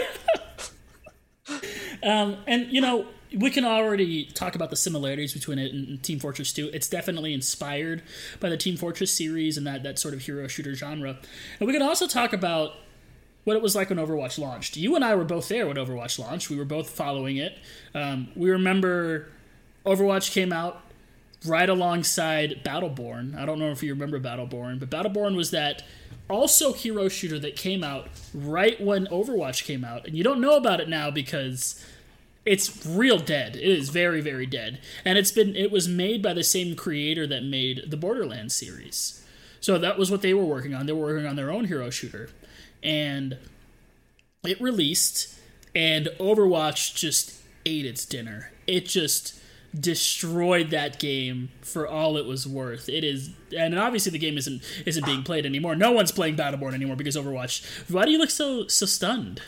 Um, 2.05 2.37
and 2.45 2.67
you 2.71 2.81
know, 2.81 3.07
we 3.35 3.49
can 3.49 3.65
already 3.65 4.25
talk 4.25 4.55
about 4.55 4.69
the 4.69 4.75
similarities 4.75 5.33
between 5.33 5.57
it 5.57 5.73
and 5.73 6.01
Team 6.03 6.19
Fortress 6.19 6.53
2. 6.53 6.69
It's 6.71 6.87
definitely 6.87 7.33
inspired 7.33 8.03
by 8.39 8.49
the 8.49 8.57
Team 8.57 8.77
Fortress 8.77 9.11
series 9.11 9.57
and 9.57 9.65
that 9.65 9.83
that 9.83 9.97
sort 9.97 10.13
of 10.13 10.21
hero 10.21 10.47
shooter 10.47 10.75
genre. 10.75 11.17
And 11.59 11.67
we 11.67 11.73
can 11.73 11.81
also 11.81 12.07
talk 12.07 12.31
about 12.31 12.73
what 13.43 13.55
it 13.55 13.61
was 13.61 13.75
like 13.75 13.89
when 13.89 13.97
Overwatch 13.97 14.37
launched. 14.37 14.77
You 14.77 14.95
and 14.95 15.03
I 15.03 15.15
were 15.15 15.25
both 15.25 15.49
there 15.49 15.67
when 15.67 15.77
Overwatch 15.77 16.19
launched. 16.19 16.49
We 16.49 16.57
were 16.57 16.65
both 16.65 16.89
following 16.89 17.37
it. 17.37 17.57
Um, 17.93 18.29
we 18.35 18.49
remember 18.51 19.27
Overwatch 19.85 20.31
came 20.31 20.53
out 20.53 20.81
right 21.45 21.69
alongside 21.69 22.61
Battleborn. 22.63 23.37
I 23.37 23.45
don't 23.45 23.59
know 23.59 23.71
if 23.71 23.83
you 23.83 23.93
remember 23.93 24.19
Battleborn, 24.19 24.79
but 24.79 24.89
Battleborn 24.89 25.35
was 25.35 25.51
that 25.51 25.83
also 26.29 26.73
hero 26.73 27.07
shooter 27.07 27.39
that 27.39 27.55
came 27.55 27.83
out 27.83 28.07
right 28.33 28.79
when 28.81 29.07
Overwatch 29.07 29.63
came 29.63 29.83
out. 29.83 30.07
And 30.07 30.15
you 30.15 30.23
don't 30.23 30.41
know 30.41 30.55
about 30.55 30.79
it 30.79 30.89
now 30.89 31.11
because 31.11 31.83
it's 32.45 32.85
real 32.85 33.17
dead. 33.17 33.55
It 33.55 33.63
is 33.63 33.89
very 33.89 34.21
very 34.21 34.45
dead. 34.45 34.79
And 35.03 35.17
it's 35.17 35.31
been 35.31 35.55
it 35.55 35.71
was 35.71 35.87
made 35.87 36.21
by 36.21 36.33
the 36.33 36.43
same 36.43 36.75
creator 36.75 37.27
that 37.27 37.43
made 37.43 37.83
the 37.87 37.97
Borderlands 37.97 38.55
series. 38.55 39.23
So 39.59 39.77
that 39.77 39.97
was 39.97 40.11
what 40.11 40.21
they 40.21 40.33
were 40.33 40.45
working 40.45 40.75
on. 40.75 40.85
They 40.85 40.93
were 40.93 41.07
working 41.07 41.25
on 41.25 41.35
their 41.35 41.51
own 41.51 41.65
hero 41.65 41.89
shooter. 41.89 42.29
And 42.83 43.37
it 44.43 44.61
released 44.61 45.35
and 45.73 46.07
Overwatch 46.19 46.95
just 46.95 47.41
ate 47.65 47.85
its 47.85 48.05
dinner. 48.05 48.51
It 48.67 48.85
just 48.85 49.39
destroyed 49.79 50.69
that 50.69 50.99
game 50.99 51.49
for 51.61 51.87
all 51.87 52.17
it 52.17 52.25
was 52.25 52.47
worth. 52.47 52.89
It 52.89 53.03
is 53.03 53.31
and 53.55 53.77
obviously 53.77 54.11
the 54.11 54.19
game 54.19 54.37
isn't 54.37 54.61
isn't 54.85 55.05
being 55.05 55.23
played 55.23 55.45
anymore. 55.45 55.75
No 55.75 55.91
one's 55.91 56.11
playing 56.11 56.35
Battleborn 56.35 56.73
anymore 56.73 56.95
because 56.95 57.15
Overwatch. 57.15 57.89
Why 57.91 58.05
do 58.05 58.11
you 58.11 58.17
look 58.17 58.29
so 58.29 58.67
so 58.67 58.85
stunned? 58.85 59.41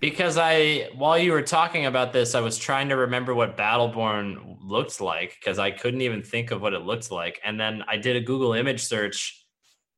Because 0.00 0.38
I, 0.38 0.90
while 0.94 1.18
you 1.18 1.32
were 1.32 1.42
talking 1.42 1.86
about 1.86 2.12
this, 2.12 2.36
I 2.36 2.40
was 2.40 2.56
trying 2.56 2.90
to 2.90 2.96
remember 2.96 3.34
what 3.34 3.56
Battleborn 3.56 4.58
looked 4.62 5.00
like 5.00 5.36
because 5.40 5.58
I 5.58 5.72
couldn't 5.72 6.02
even 6.02 6.22
think 6.22 6.52
of 6.52 6.62
what 6.62 6.72
it 6.72 6.82
looked 6.82 7.10
like. 7.10 7.40
And 7.44 7.58
then 7.58 7.82
I 7.88 7.96
did 7.96 8.14
a 8.14 8.20
Google 8.20 8.52
image 8.52 8.84
search 8.84 9.44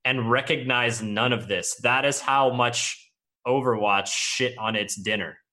and 0.06 0.30
recognized 0.30 1.02
none 1.02 1.34
of 1.34 1.48
this. 1.48 1.74
That 1.82 2.06
is 2.06 2.18
how 2.18 2.50
much 2.50 3.10
Overwatch 3.46 4.06
shit 4.06 4.56
on 4.58 4.76
its 4.76 4.96
dinner. 4.96 5.38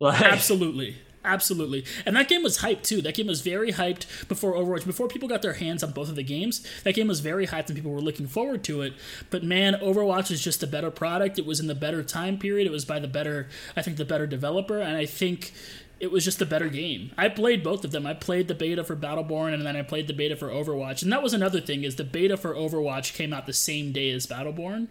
Like, 0.00 0.20
Absolutely. 0.22 0.96
Absolutely. 1.24 1.86
And 2.04 2.14
that 2.16 2.28
game 2.28 2.42
was 2.42 2.58
hyped 2.58 2.82
too. 2.82 3.00
That 3.00 3.14
game 3.14 3.28
was 3.28 3.40
very 3.40 3.72
hyped 3.72 4.28
before 4.28 4.52
Overwatch. 4.52 4.84
Before 4.84 5.08
people 5.08 5.26
got 5.26 5.40
their 5.40 5.54
hands 5.54 5.82
on 5.82 5.92
both 5.92 6.10
of 6.10 6.16
the 6.16 6.22
games, 6.22 6.66
that 6.82 6.94
game 6.94 7.08
was 7.08 7.20
very 7.20 7.46
hyped 7.46 7.68
and 7.68 7.74
people 7.74 7.92
were 7.92 8.00
looking 8.00 8.26
forward 8.26 8.62
to 8.64 8.82
it. 8.82 8.92
But 9.30 9.42
man, 9.42 9.74
Overwatch 9.74 10.30
is 10.30 10.44
just 10.44 10.62
a 10.62 10.66
better 10.66 10.90
product. 10.90 11.38
It 11.38 11.46
was 11.46 11.60
in 11.60 11.66
the 11.66 11.74
better 11.74 12.02
time 12.02 12.38
period. 12.38 12.66
It 12.66 12.72
was 12.72 12.84
by 12.84 12.98
the 12.98 13.08
better, 13.08 13.48
I 13.74 13.80
think, 13.80 13.96
the 13.96 14.04
better 14.04 14.26
developer. 14.26 14.80
And 14.80 14.98
I 14.98 15.06
think 15.06 15.52
it 15.98 16.12
was 16.12 16.26
just 16.26 16.42
a 16.42 16.46
better 16.46 16.68
game. 16.68 17.12
I 17.16 17.30
played 17.30 17.62
both 17.62 17.84
of 17.86 17.90
them. 17.90 18.06
I 18.06 18.12
played 18.12 18.48
the 18.48 18.54
beta 18.54 18.84
for 18.84 18.94
Battleborn 18.94 19.54
and 19.54 19.64
then 19.64 19.76
I 19.76 19.82
played 19.82 20.08
the 20.08 20.12
beta 20.12 20.36
for 20.36 20.48
Overwatch. 20.48 21.02
And 21.02 21.10
that 21.10 21.22
was 21.22 21.32
another 21.32 21.60
thing 21.62 21.84
is 21.84 21.96
the 21.96 22.04
beta 22.04 22.36
for 22.36 22.54
Overwatch 22.54 23.14
came 23.14 23.32
out 23.32 23.46
the 23.46 23.54
same 23.54 23.92
day 23.92 24.10
as 24.10 24.26
Battleborn. 24.26 24.88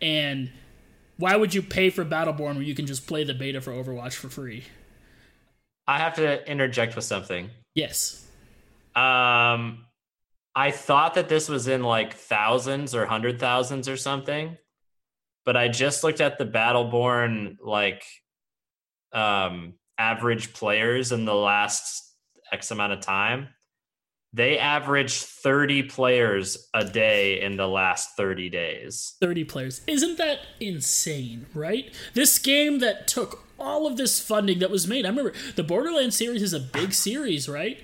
And 0.00 0.50
why 1.16 1.34
would 1.34 1.54
you 1.54 1.62
pay 1.62 1.90
for 1.90 2.04
Battleborn 2.04 2.56
when 2.56 2.62
you 2.62 2.74
can 2.76 2.86
just 2.86 3.08
play 3.08 3.24
the 3.24 3.34
beta 3.34 3.60
for 3.60 3.72
Overwatch 3.72 4.14
for 4.14 4.28
free? 4.28 4.64
I 5.86 5.98
have 5.98 6.14
to 6.14 6.48
interject 6.50 6.96
with 6.96 7.04
something. 7.04 7.50
Yes. 7.74 8.26
Um, 8.94 9.86
I 10.54 10.70
thought 10.70 11.14
that 11.14 11.28
this 11.28 11.48
was 11.48 11.66
in 11.66 11.82
like 11.82 12.14
thousands 12.14 12.94
or 12.94 13.06
hundred 13.06 13.40
thousands 13.40 13.88
or 13.88 13.96
something, 13.96 14.56
but 15.44 15.56
I 15.56 15.68
just 15.68 16.04
looked 16.04 16.20
at 16.20 16.38
the 16.38 16.44
Battleborn 16.44 17.56
like 17.60 18.04
um, 19.12 19.74
average 19.98 20.52
players 20.52 21.12
in 21.12 21.24
the 21.24 21.34
last 21.34 22.14
X 22.52 22.70
amount 22.70 22.92
of 22.92 23.00
time. 23.00 23.48
They 24.34 24.58
averaged 24.58 25.22
30 25.22 25.84
players 25.84 26.68
a 26.72 26.84
day 26.84 27.42
in 27.42 27.56
the 27.56 27.68
last 27.68 28.16
30 28.16 28.48
days. 28.48 29.14
30 29.20 29.44
players. 29.44 29.82
Isn't 29.86 30.16
that 30.16 30.38
insane, 30.58 31.46
right? 31.52 31.92
This 32.14 32.38
game 32.38 32.78
that 32.78 33.06
took 33.06 33.44
all 33.58 33.86
of 33.86 33.98
this 33.98 34.20
funding 34.20 34.58
that 34.60 34.70
was 34.70 34.88
made. 34.88 35.04
I 35.04 35.10
remember 35.10 35.34
the 35.54 35.62
Borderlands 35.62 36.16
series 36.16 36.42
is 36.42 36.54
a 36.54 36.60
big 36.60 36.92
series, 36.94 37.48
right? 37.48 37.78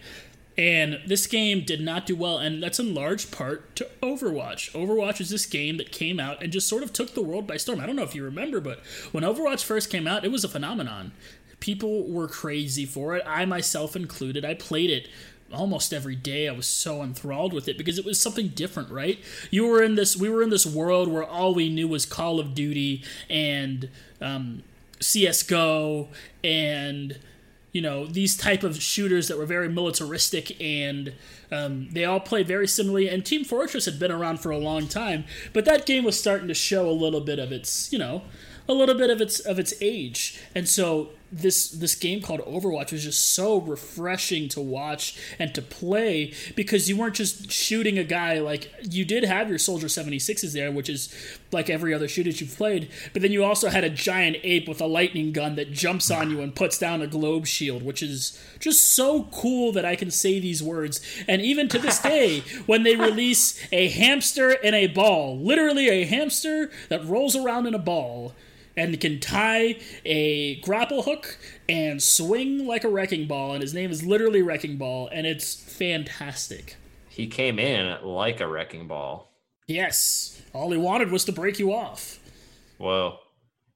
And 0.57 0.99
this 1.07 1.29
game 1.29 1.65
did 1.65 1.81
not 1.81 2.05
do 2.05 2.17
well, 2.17 2.39
and 2.39 2.61
that's 2.61 2.81
in 2.81 2.93
large 2.93 3.31
part 3.31 3.77
to 3.77 3.87
Overwatch. 4.03 4.73
Overwatch 4.73 5.21
is 5.21 5.31
this 5.31 5.47
game 5.47 5.77
that 5.77 5.93
came 5.93 6.19
out 6.19 6.43
and 6.43 6.51
just 6.51 6.67
sort 6.67 6.83
of 6.83 6.93
took 6.93 7.15
the 7.15 7.23
world 7.23 7.47
by 7.47 7.59
storm. 7.59 7.79
I 7.79 7.87
don't 7.87 7.95
know 7.95 8.03
if 8.03 8.15
you 8.15 8.25
remember, 8.25 8.61
but 8.61 8.81
when 9.13 9.23
Overwatch 9.23 9.63
first 9.63 9.89
came 9.89 10.09
out, 10.09 10.25
it 10.25 10.33
was 10.33 10.43
a 10.43 10.49
phenomenon. 10.49 11.13
People 11.61 12.09
were 12.09 12.27
crazy 12.27 12.87
for 12.87 13.15
it. 13.15 13.23
I 13.25 13.45
myself 13.45 13.95
included. 13.95 14.45
I 14.45 14.55
played 14.55 14.91
it 14.91 15.09
almost 15.53 15.93
every 15.93 16.17
day. 16.17 16.49
I 16.49 16.53
was 16.53 16.67
so 16.67 17.03
enthralled 17.03 17.53
with 17.53 17.69
it 17.69 17.79
because 17.79 17.99
it 17.99 18.05
was 18.05 18.21
something 18.21 18.49
different, 18.49 18.91
right? 18.91 19.19
You 19.51 19.67
were 19.67 19.83
in 19.83 19.95
this. 19.95 20.17
We 20.17 20.29
were 20.29 20.43
in 20.43 20.51
this 20.51 20.67
world 20.67 21.09
where 21.09 21.25
all 21.25 21.55
we 21.55 21.69
knew 21.69 21.89
was 21.89 22.07
Call 22.07 22.41
of 22.41 22.55
Duty 22.55 23.03
and 23.29 23.89
um, 24.21 24.63
CS:GO 25.01 26.09
and 26.45 27.19
you 27.73 27.83
know 27.83 28.07
these 28.07 28.37
type 28.37 28.63
of 28.63 28.83
shooters 28.83 29.29
that 29.29 29.39
were 29.39 29.47
very 29.47 29.69
militaristic 29.69 30.61
and 30.61 31.13
um, 31.53 31.89
they 31.93 32.05
all 32.05 32.21
play 32.21 32.43
very 32.43 32.67
similarly 32.67 33.09
and 33.09 33.25
team 33.25 33.45
fortress 33.45 33.85
had 33.85 33.99
been 33.99 34.11
around 34.11 34.41
for 34.41 34.51
a 34.51 34.59
long 34.59 34.89
time 34.89 35.25
but 35.53 35.65
that 35.65 35.87
game 35.87 36.05
was 36.05 36.19
starting 36.19 36.49
to 36.49 36.55
show 36.55 36.89
a 36.89 36.93
little 36.93 37.21
bit 37.21 37.39
of 37.39 37.53
its 37.53 37.93
you 37.93 37.99
know 37.99 38.23
a 38.69 38.73
little 38.73 38.95
bit 38.95 39.11
of 39.11 39.21
its 39.21 39.39
of 39.41 39.59
its 39.59 39.75
age 39.81 40.41
and 40.55 40.69
so 40.69 41.11
this 41.31 41.71
this 41.71 41.95
game 41.95 42.23
called 42.23 42.41
Overwatch 42.41 42.93
was 42.93 43.05
just 43.05 43.35
so 43.35 43.61
refreshing 43.61 44.49
to 44.49 44.61
watch 44.61 45.19
and 45.39 45.55
to 45.55 45.61
play 45.61 46.33
because 46.57 46.89
you 46.89 46.97
weren't 46.97 47.15
just 47.15 47.51
shooting 47.51 47.99
a 47.99 48.05
guy 48.05 48.39
like 48.39 48.73
you 48.83 49.05
did 49.05 49.25
have 49.25 49.49
your 49.49 49.59
Soldier 49.59 49.89
76s 49.89 50.53
there 50.53 50.73
which 50.73 50.89
is 50.89 51.15
like 51.53 51.69
every 51.69 51.93
other 51.93 52.09
shooter 52.09 52.31
you've 52.31 52.57
played 52.57 52.91
but 53.13 53.21
then 53.21 53.33
you 53.33 53.45
also 53.45 53.69
had 53.69 53.85
a 53.85 53.91
giant 53.91 54.37
ape 54.43 54.67
with 54.67 54.81
a 54.81 54.87
lightning 54.87 55.33
gun 55.33 55.57
that 55.57 55.71
jumps 55.71 56.11
on 56.11 56.31
you 56.31 56.41
and 56.41 56.55
puts 56.55 56.79
down 56.79 57.03
a 57.03 57.07
globe 57.07 57.47
shield 57.47 57.83
which 57.83 58.03
is 58.03 58.43
just 58.59 58.93
so 58.93 59.25
cool 59.25 59.71
that 59.73 59.85
I 59.85 59.97
can 59.97 60.11
say 60.11 60.41
these 60.41 60.63
words. 60.63 61.01
And 61.27 61.43
even 61.43 61.69
to 61.69 61.79
this 61.79 61.99
day 62.03 62.41
when 62.67 62.85
they 62.85 62.97
release 62.97 63.61
a 63.71 63.89
hamster 63.89 64.53
in 64.53 64.73
a 64.73 64.87
ball 64.87 65.39
literally 65.39 65.89
a 65.89 66.07
hamster 66.07 66.71
that 66.89 67.05
rolls 67.05 67.37
around 67.37 67.67
in 67.67 67.75
a 67.75 67.79
ball 67.79 68.35
and 68.79 68.99
can 69.01 69.19
tie 69.19 69.77
a 70.05 70.61
grapple 70.61 71.03
hook 71.03 71.37
and 71.69 72.01
swing 72.03 72.67
like 72.67 72.85
a 72.85 72.89
wrecking 72.89 73.27
ball. 73.27 73.53
And 73.53 73.61
his 73.61 73.75
name 73.75 73.91
is 73.91 74.07
literally 74.07 74.41
Wrecking 74.41 74.77
Ball, 74.77 75.09
and 75.13 75.27
it's 75.27 75.55
fantastic. 75.55 76.77
He 77.09 77.27
came 77.27 77.59
in 77.59 78.03
like 78.05 78.41
a 78.41 78.47
wrecking 78.47 78.87
ball. 78.87 79.33
Yes, 79.67 80.41
all 80.55 80.71
he 80.71 80.79
wanted 80.79 81.11
was 81.11 81.25
to 81.25 81.33
break 81.33 81.59
you 81.59 81.75
off. 81.75 82.21
Whoa. 82.79 83.19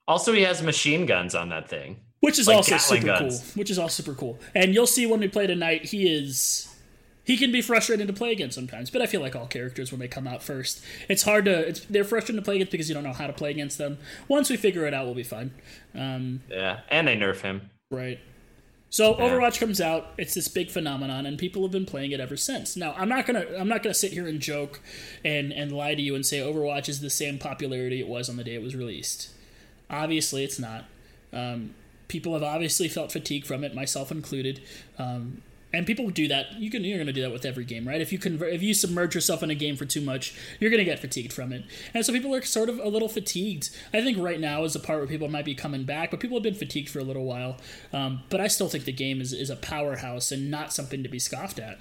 Also, 0.07 0.33
he 0.33 0.43
has 0.43 0.63
machine 0.63 1.05
guns 1.07 1.35
on 1.35 1.49
that 1.51 1.69
thing. 1.69 2.01
Which 2.21 2.39
is 2.39 2.47
Like 2.47 2.59
also 2.59 2.71
Gatling 2.77 3.01
super 3.03 3.19
guns. 3.19 3.41
cool. 3.41 3.61
Which 3.61 3.71
is 3.71 3.79
also 3.79 4.03
super 4.03 4.17
cool. 4.17 4.39
And 4.55 4.73
you'll 4.75 4.87
see 4.87 5.07
when 5.07 5.19
we 5.21 5.27
play 5.29 5.49
tonight, 5.49 5.85
he 5.87 6.07
is 6.09 6.72
he 7.25 7.37
can 7.37 7.53
be 7.53 7.63
frustrating 7.63 8.07
to 8.07 8.13
play 8.13 8.33
against 8.33 8.55
sometimes, 8.55 8.91
but 8.91 9.01
I 9.01 9.07
feel 9.07 9.21
like 9.21 9.37
all 9.37 9.47
characters 9.47 9.93
when 9.93 10.01
they 10.01 10.09
come 10.09 10.27
out 10.27 10.43
first, 10.43 10.83
it's 11.09 11.23
hard 11.23 11.45
to 11.45 11.69
it's 11.69 11.81
they're 11.87 12.05
frustrating 12.05 12.41
to 12.41 12.45
play 12.45 12.57
against 12.57 12.73
because 12.73 12.89
you 12.89 12.95
don't 12.95 13.05
know 13.05 13.13
how 13.13 13.27
to 13.27 13.33
play 13.33 13.51
against 13.51 13.79
them. 13.79 13.99
Once 14.29 14.51
we 14.51 14.57
figure 14.57 14.87
it 14.87 14.95
out, 14.95 15.07
we'll 15.07 15.15
be 15.15 15.23
fine. 15.23 15.53
Um, 15.95 16.43
Yeah, 16.49 16.81
and 16.89 17.07
they 17.07 17.17
nerf 17.17 17.41
him. 17.41 17.71
Right. 17.91 18.19
So 18.91 19.15
Overwatch 19.15 19.59
comes 19.59 19.81
out, 19.81 20.09
it's 20.19 20.35
this 20.35 20.49
big 20.49 20.71
phenomenon, 20.71 21.25
and 21.25 21.39
people 21.39 21.63
have 21.63 21.71
been 21.71 21.87
playing 21.87 22.13
it 22.13 22.21
ever 22.21 22.37
since. 22.37 22.77
Now, 22.77 22.93
I'm 22.99 23.09
not 23.09 23.25
gonna 23.25 23.47
I'm 23.59 23.69
not 23.69 23.83
gonna 23.83 23.95
sit 23.95 24.13
here 24.13 24.27
and 24.29 24.39
joke 24.39 24.81
and 25.25 25.51
and 25.51 25.73
lie 25.73 25.95
to 25.95 26.03
you 26.03 26.15
and 26.15 26.27
say 26.27 26.41
Overwatch 26.41 26.91
is 26.91 27.01
the 27.01 27.09
same 27.09 27.39
popularity 27.39 28.01
it 28.01 28.09
was 28.09 28.29
on 28.29 28.37
the 28.37 28.45
day 28.45 28.55
it 28.55 28.63
was 28.63 28.77
released. 28.77 29.31
Obviously, 29.89 30.45
it's 30.45 30.59
not. 30.59 30.85
Um, 31.33 31.75
people 32.09 32.35
have 32.35 32.43
obviously 32.43 32.87
felt 32.87 33.11
fatigue 33.11 33.47
from 33.47 33.65
it, 33.65 33.75
myself 33.75 34.11
included. 34.11 34.61
Um, 34.99 35.41
and 35.73 35.87
people 35.87 36.11
do 36.11 36.29
that. 36.29 36.53
You 36.59 36.71
can 36.71 36.85
you're 36.85 36.99
going 36.99 37.07
to 37.07 37.13
do 37.13 37.23
that 37.23 37.33
with 37.33 37.45
every 37.45 37.65
game, 37.65 37.87
right? 37.87 38.01
If 38.01 38.13
you 38.13 38.19
convert, 38.19 38.53
if 38.53 38.63
you 38.63 38.75
submerge 38.75 39.15
yourself 39.15 39.43
in 39.43 39.51
a 39.51 39.55
game 39.55 39.77
for 39.77 39.85
too 39.85 40.01
much, 40.01 40.35
you're 40.61 40.71
going 40.71 40.79
to 40.79 40.85
get 40.85 40.99
fatigued 40.99 41.33
from 41.33 41.53
it. 41.53 41.65
And 41.95 42.05
so 42.05 42.13
people 42.13 42.35
are 42.35 42.43
sort 42.43 42.69
of 42.69 42.79
a 42.79 42.89
little 42.89 43.09
fatigued. 43.09 43.71
I 43.93 44.03
think 44.03 44.19
right 44.19 44.41
now 44.41 44.65
is 44.65 44.75
the 44.75 44.79
part 44.79 44.99
where 44.99 45.09
people 45.09 45.29
might 45.29 45.45
be 45.45 45.55
coming 45.55 45.85
back, 45.85 46.11
but 46.11 46.21
people 46.21 46.37
have 46.37 46.43
been 46.43 46.55
fatigued 46.55 46.89
for 46.89 46.99
a 46.99 47.05
little 47.05 47.25
while. 47.25 47.57
Um, 47.93 48.23
but 48.29 48.41
I 48.41 48.49
still 48.49 48.69
think 48.69 48.85
the 48.85 48.93
game 48.93 49.21
is 49.21 49.33
is 49.33 49.51
a 49.51 49.57
powerhouse 49.57 50.31
and 50.31 50.51
not 50.51 50.73
something 50.73 51.03
to 51.03 51.09
be 51.09 51.19
scoffed 51.19 51.59
at. 51.59 51.79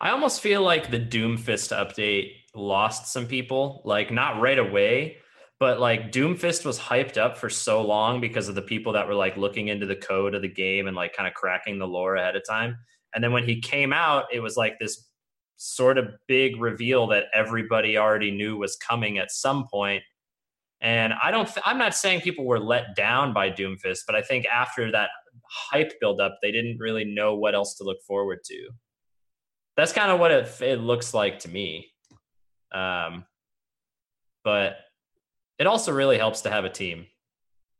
I 0.00 0.10
almost 0.10 0.40
feel 0.40 0.62
like 0.62 0.90
the 0.90 1.00
Doomfist 1.00 1.72
update 1.72 2.32
lost 2.54 3.12
some 3.12 3.26
people. 3.26 3.82
Like 3.84 4.10
not 4.10 4.40
right 4.40 4.58
away, 4.58 5.18
but 5.64 5.80
like 5.80 6.12
Doomfist 6.12 6.66
was 6.66 6.78
hyped 6.78 7.16
up 7.16 7.38
for 7.38 7.48
so 7.48 7.80
long 7.80 8.20
because 8.20 8.50
of 8.50 8.54
the 8.54 8.60
people 8.60 8.92
that 8.92 9.08
were 9.08 9.14
like 9.14 9.38
looking 9.38 9.68
into 9.68 9.86
the 9.86 9.96
code 9.96 10.34
of 10.34 10.42
the 10.42 10.48
game 10.48 10.88
and 10.88 10.94
like 10.94 11.16
kind 11.16 11.26
of 11.26 11.32
cracking 11.32 11.78
the 11.78 11.88
lore 11.88 12.16
ahead 12.16 12.36
of 12.36 12.42
time. 12.46 12.76
And 13.14 13.24
then 13.24 13.32
when 13.32 13.44
he 13.44 13.62
came 13.62 13.90
out, 13.90 14.26
it 14.30 14.40
was 14.40 14.58
like 14.58 14.74
this 14.78 15.08
sort 15.56 15.96
of 15.96 16.08
big 16.28 16.60
reveal 16.60 17.06
that 17.06 17.28
everybody 17.32 17.96
already 17.96 18.30
knew 18.30 18.58
was 18.58 18.76
coming 18.76 19.16
at 19.16 19.30
some 19.30 19.66
point. 19.72 20.02
And 20.82 21.14
I 21.22 21.30
don't, 21.30 21.46
th- 21.46 21.64
I'm 21.64 21.78
not 21.78 21.94
saying 21.94 22.20
people 22.20 22.44
were 22.44 22.60
let 22.60 22.94
down 22.94 23.32
by 23.32 23.48
Doomfist, 23.48 24.00
but 24.06 24.14
I 24.14 24.20
think 24.20 24.44
after 24.44 24.92
that 24.92 25.08
hype 25.48 25.94
buildup, 25.98 26.40
they 26.42 26.52
didn't 26.52 26.76
really 26.78 27.06
know 27.06 27.36
what 27.36 27.54
else 27.54 27.74
to 27.76 27.84
look 27.84 28.02
forward 28.06 28.40
to 28.50 28.68
that's 29.76 29.92
kind 29.92 30.10
of 30.10 30.20
what 30.20 30.30
it, 30.30 30.60
it 30.60 30.80
looks 30.80 31.14
like 31.14 31.40
to 31.40 31.48
me. 31.48 31.90
Um, 32.72 33.24
but 34.44 34.76
it 35.58 35.66
also 35.66 35.92
really 35.92 36.18
helps 36.18 36.40
to 36.42 36.50
have 36.50 36.64
a 36.64 36.70
team. 36.70 37.06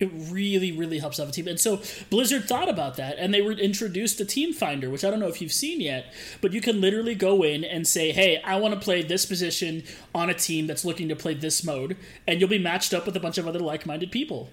It 0.01 0.11
really, 0.13 0.73
really 0.73 0.99
helps 0.99 1.19
have 1.19 1.29
a 1.29 1.33
team. 1.33 1.47
And 1.47 1.59
so 1.59 1.81
Blizzard 2.11 2.49
thought 2.49 2.69
about 2.69 2.97
that 2.97 3.17
and 3.17 3.33
they 3.33 3.41
were 3.41 3.53
introduced 3.53 4.21
a 4.21 4.25
team 4.25 4.53
finder, 4.53 4.91
which 4.91 5.05
I 5.05 5.11
don't 5.11 5.21
know 5.21 5.29
if 5.29 5.41
you've 5.41 5.53
seen 5.53 5.81
yet, 5.81 6.13
but 6.41 6.53
you 6.53 6.61
can 6.61 6.81
literally 6.81 7.15
go 7.15 7.45
in 7.45 7.65
and 7.65 7.87
say, 7.87 8.11
Hey, 8.11 8.43
I 8.43 8.57
want 8.57 8.75
to 8.75 8.81
play 8.81 9.03
this 9.03 9.25
position 9.25 9.85
on 10.13 10.29
a 10.29 10.35
team 10.35 10.67
that's 10.67 10.85
looking 10.85 11.09
to 11.11 11.17
play 11.17 11.35
this 11.35 11.63
mode, 11.63 11.97
and 12.27 12.41
you'll 12.41 12.51
be 12.51 12.59
matched 12.59 12.93
up 12.93 13.07
with 13.07 13.17
a 13.17 13.21
bunch 13.21 13.39
of 13.39 13.47
other 13.47 13.61
like 13.61 13.87
minded 13.87 14.11
people. 14.11 14.51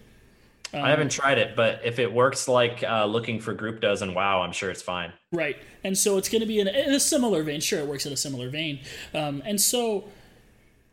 I 0.74 0.90
haven't 0.90 1.12
tried 1.12 1.38
it, 1.38 1.56
but 1.56 1.82
if 1.84 2.00
it 2.00 2.14
works 2.14 2.48
like 2.48 2.84
uh, 2.84 3.06
looking 3.06 3.40
for 3.42 3.54
group 3.54 3.82
does 3.82 4.02
and 4.02 4.16
WoW, 4.16 4.42
I'm 4.42 4.54
sure 4.54 4.70
it's 4.70 4.82
fine. 4.82 5.12
Right. 5.32 5.58
And 5.84 5.98
so 5.98 6.18
it's 6.18 6.30
going 6.30 6.42
to 6.42 6.48
be 6.48 6.60
in 6.60 6.68
a, 6.68 6.72
in 6.72 6.94
a 6.94 7.00
similar 7.00 7.44
vein. 7.44 7.60
Sure, 7.60 7.80
it 7.80 7.88
works 7.88 8.06
in 8.06 8.14
a 8.14 8.18
similar 8.18 8.50
vein. 8.50 8.80
Um, 9.14 9.44
and 9.46 9.60
so 9.60 10.06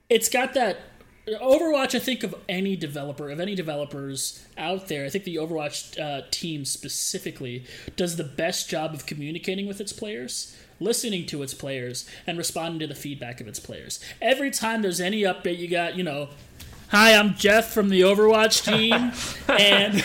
it's 0.08 0.28
got 0.28 0.54
that. 0.54 0.78
Overwatch, 1.36 1.94
I 1.94 1.98
think 1.98 2.22
of 2.22 2.34
any 2.48 2.76
developer, 2.76 3.30
of 3.30 3.40
any 3.40 3.54
developers 3.54 4.44
out 4.56 4.88
there, 4.88 5.04
I 5.04 5.08
think 5.08 5.24
the 5.24 5.36
Overwatch 5.36 5.98
uh, 6.00 6.26
team 6.30 6.64
specifically 6.64 7.64
does 7.96 8.16
the 8.16 8.24
best 8.24 8.68
job 8.68 8.94
of 8.94 9.06
communicating 9.06 9.66
with 9.66 9.80
its 9.80 9.92
players, 9.92 10.56
listening 10.80 11.26
to 11.26 11.42
its 11.42 11.54
players, 11.54 12.08
and 12.26 12.38
responding 12.38 12.80
to 12.80 12.86
the 12.86 12.94
feedback 12.94 13.40
of 13.40 13.48
its 13.48 13.60
players. 13.60 14.00
Every 14.20 14.50
time 14.50 14.82
there's 14.82 15.00
any 15.00 15.22
update, 15.22 15.58
you 15.58 15.68
got, 15.68 15.96
you 15.96 16.02
know, 16.02 16.28
hi, 16.88 17.14
I'm 17.14 17.34
Jeff 17.34 17.72
from 17.72 17.88
the 17.88 18.02
Overwatch 18.02 18.64
team, 18.64 19.12
and 19.58 20.04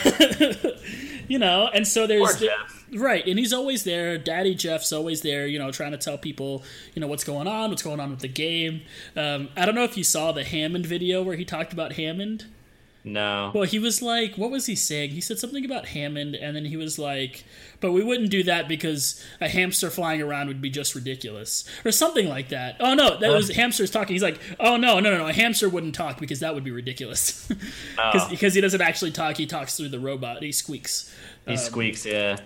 you 1.28 1.40
know, 1.40 1.70
and 1.74 1.88
so 1.88 2.08
there's 2.08 2.38
Poor 2.38 2.48
Jeff. 2.48 2.73
Right, 2.96 3.26
and 3.26 3.38
he's 3.40 3.54
always 3.54 3.84
there. 3.84 4.18
Daddy 4.18 4.56
Jeff's 4.56 4.92
always 4.92 5.22
there, 5.22 5.46
you 5.48 5.60
know, 5.60 5.72
trying 5.72 5.92
to 5.92 5.98
tell 5.98 6.18
people, 6.18 6.64
you 6.94 7.00
know, 7.02 7.08
what's 7.08 7.24
going 7.24 7.48
on, 7.48 7.70
what's 7.70 7.84
going 7.84 8.00
on 8.00 8.10
with 8.10 8.20
the 8.20 8.28
game. 8.28 8.82
Um, 9.16 9.50
I 9.56 9.66
don't 9.66 9.76
know 9.76 9.84
if 9.84 9.98
you 9.98 10.04
saw 10.04 10.32
the 10.32 10.44
Hammond 10.44 10.86
video 10.86 11.22
where 11.24 11.36
he 11.36 11.46
talked 11.46 11.74
about 11.74 11.94
Hammond. 11.94 12.46
No. 13.06 13.52
Well, 13.54 13.66
he 13.66 13.80
was 13.80 14.02
like, 14.02 14.36
what 14.38 14.50
was 14.50 14.66
he 14.66 14.76
saying? 14.76 15.10
He 15.10 15.20
said 15.20 15.38
something 15.38 15.66
about 15.66 15.88
Hammond, 15.88 16.36
and 16.36 16.56
then 16.56 16.64
he 16.64 16.78
was 16.78 16.98
like, 16.98 17.44
but 17.82 17.92
we 17.92 18.02
wouldn't 18.02 18.30
do 18.30 18.44
that 18.44 18.70
because 18.70 19.22
a 19.42 19.50
hamster 19.50 19.90
flying 19.90 20.22
around 20.22 20.48
would 20.48 20.62
be 20.62 20.70
just 20.70 20.96
ridiculous, 20.96 21.68
or 21.84 21.92
something 21.92 22.30
like 22.30 22.48
that. 22.48 22.78
Oh 22.80 22.94
no, 22.94 23.20
that 23.20 23.30
was 23.30 23.50
hamsters 23.50 23.92
talking. 23.92 24.14
He's 24.14 24.24
like, 24.24 24.40
oh 24.58 24.78
no, 24.78 25.02
no, 25.02 25.12
no, 25.12 25.18
no, 25.18 25.28
a 25.28 25.34
hamster 25.34 25.68
wouldn't 25.68 25.96
talk 25.96 26.18
because 26.18 26.40
that 26.40 26.56
would 26.56 26.64
be 26.64 26.72
ridiculous. 26.72 27.50
Because 27.96 28.24
Oh. 28.26 28.30
because 28.30 28.54
he 28.54 28.62
doesn't 28.62 28.82
actually 28.82 29.12
talk, 29.12 29.36
he 29.36 29.46
talks 29.48 29.76
through 29.76 29.90
the 29.90 30.00
robot. 30.00 30.42
He 30.42 30.54
squeaks. 30.54 31.14
he 31.46 31.58
squeaks, 31.58 32.06
yeah. 32.06 32.38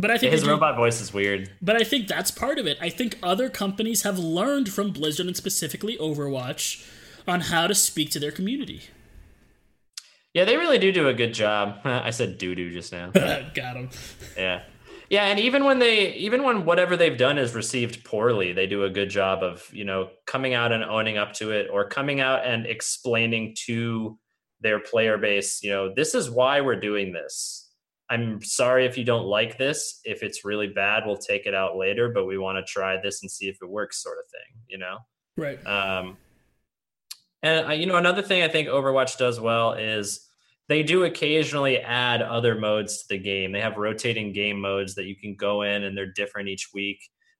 But 0.00 0.10
I 0.10 0.16
think 0.18 0.32
His 0.32 0.42
do- 0.44 0.50
robot 0.50 0.76
voice 0.76 1.00
is 1.00 1.12
weird. 1.12 1.50
But 1.60 1.76
I 1.76 1.84
think 1.84 2.08
that's 2.08 2.30
part 2.30 2.58
of 2.58 2.66
it. 2.66 2.78
I 2.80 2.88
think 2.88 3.18
other 3.22 3.50
companies 3.50 4.02
have 4.02 4.18
learned 4.18 4.70
from 4.72 4.92
Blizzard 4.92 5.26
and 5.26 5.36
specifically 5.36 5.98
Overwatch 5.98 6.88
on 7.28 7.42
how 7.42 7.66
to 7.66 7.74
speak 7.74 8.10
to 8.12 8.18
their 8.18 8.32
community. 8.32 8.82
Yeah, 10.32 10.44
they 10.44 10.56
really 10.56 10.78
do 10.78 10.90
do 10.92 11.08
a 11.08 11.14
good 11.14 11.34
job. 11.34 11.80
I 11.84 12.10
said 12.10 12.38
doo 12.38 12.54
doo 12.54 12.70
just 12.70 12.92
now. 12.92 13.10
Got 13.10 13.76
him. 13.76 13.90
Yeah. 14.36 14.62
Yeah, 15.10 15.24
and 15.26 15.40
even 15.40 15.64
when 15.64 15.80
they 15.80 16.14
even 16.14 16.44
when 16.44 16.64
whatever 16.64 16.96
they've 16.96 17.18
done 17.18 17.36
is 17.36 17.52
received 17.52 18.04
poorly, 18.04 18.52
they 18.52 18.68
do 18.68 18.84
a 18.84 18.90
good 18.90 19.10
job 19.10 19.42
of, 19.42 19.68
you 19.72 19.84
know, 19.84 20.08
coming 20.24 20.54
out 20.54 20.70
and 20.70 20.84
owning 20.84 21.18
up 21.18 21.32
to 21.34 21.50
it 21.50 21.68
or 21.70 21.88
coming 21.88 22.20
out 22.20 22.46
and 22.46 22.64
explaining 22.64 23.56
to 23.66 24.16
their 24.60 24.78
player 24.78 25.18
base, 25.18 25.62
you 25.64 25.70
know, 25.70 25.92
this 25.92 26.14
is 26.14 26.30
why 26.30 26.60
we're 26.60 26.78
doing 26.78 27.12
this. 27.12 27.59
I'm 28.10 28.42
sorry 28.42 28.86
if 28.86 28.98
you 28.98 29.04
don't 29.04 29.26
like 29.26 29.56
this. 29.56 30.00
If 30.04 30.24
it's 30.24 30.44
really 30.44 30.66
bad, 30.66 31.06
we'll 31.06 31.16
take 31.16 31.46
it 31.46 31.54
out 31.54 31.76
later, 31.76 32.08
but 32.08 32.26
we 32.26 32.38
want 32.38 32.58
to 32.58 32.70
try 32.70 33.00
this 33.00 33.22
and 33.22 33.30
see 33.30 33.48
if 33.48 33.58
it 33.62 33.68
works 33.68 34.02
sort 34.02 34.18
of 34.18 34.28
thing, 34.30 34.62
you 34.68 34.78
know. 34.78 34.98
Right. 35.36 35.64
Um, 35.64 36.16
and 37.42 37.68
uh, 37.68 37.72
you 37.72 37.86
know, 37.86 37.96
another 37.96 38.22
thing 38.22 38.42
I 38.42 38.48
think 38.48 38.68
Overwatch 38.68 39.16
does 39.16 39.40
well 39.40 39.72
is 39.74 40.26
they 40.68 40.82
do 40.82 41.04
occasionally 41.04 41.78
add 41.78 42.20
other 42.20 42.56
modes 42.56 43.02
to 43.02 43.08
the 43.10 43.18
game. 43.18 43.52
They 43.52 43.60
have 43.60 43.76
rotating 43.76 44.32
game 44.32 44.60
modes 44.60 44.94
that 44.96 45.04
you 45.04 45.16
can 45.16 45.36
go 45.36 45.62
in, 45.62 45.84
and 45.84 45.96
they're 45.96 46.12
different 46.12 46.48
each 46.48 46.70
week. 46.74 46.98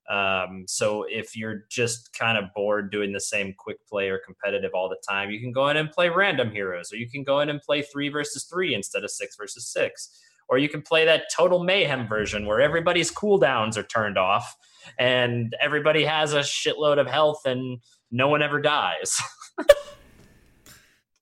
Um, 0.08 0.64
so 0.66 1.04
if 1.08 1.36
you're 1.36 1.66
just 1.68 2.12
kind 2.12 2.38
of 2.38 2.52
bored 2.54 2.90
doing 2.90 3.12
the 3.12 3.20
same 3.20 3.54
quick 3.56 3.76
play 3.86 4.08
or 4.08 4.18
competitive 4.18 4.72
all 4.74 4.88
the 4.88 5.00
time, 5.08 5.30
you 5.30 5.38
can 5.38 5.52
go 5.52 5.68
in 5.68 5.76
and 5.76 5.90
play 5.90 6.08
random 6.08 6.50
heroes, 6.50 6.92
or 6.92 6.96
you 6.96 7.08
can 7.08 7.22
go 7.22 7.40
in 7.40 7.48
and 7.48 7.60
play 7.60 7.82
three 7.82 8.08
versus 8.08 8.44
three 8.44 8.74
instead 8.74 9.04
of 9.04 9.10
six 9.10 9.36
versus 9.36 9.68
six. 9.68 10.20
Or 10.50 10.58
you 10.58 10.68
can 10.68 10.82
play 10.82 11.06
that 11.06 11.24
total 11.34 11.62
mayhem 11.64 12.06
version 12.06 12.44
where 12.44 12.60
everybody's 12.60 13.10
cooldowns 13.10 13.76
are 13.78 13.82
turned 13.84 14.18
off 14.18 14.56
and 14.98 15.54
everybody 15.62 16.04
has 16.04 16.34
a 16.34 16.40
shitload 16.40 16.98
of 16.98 17.06
health 17.06 17.46
and 17.46 17.78
no 18.10 18.28
one 18.28 18.42
ever 18.42 18.60
dies. 18.60 19.18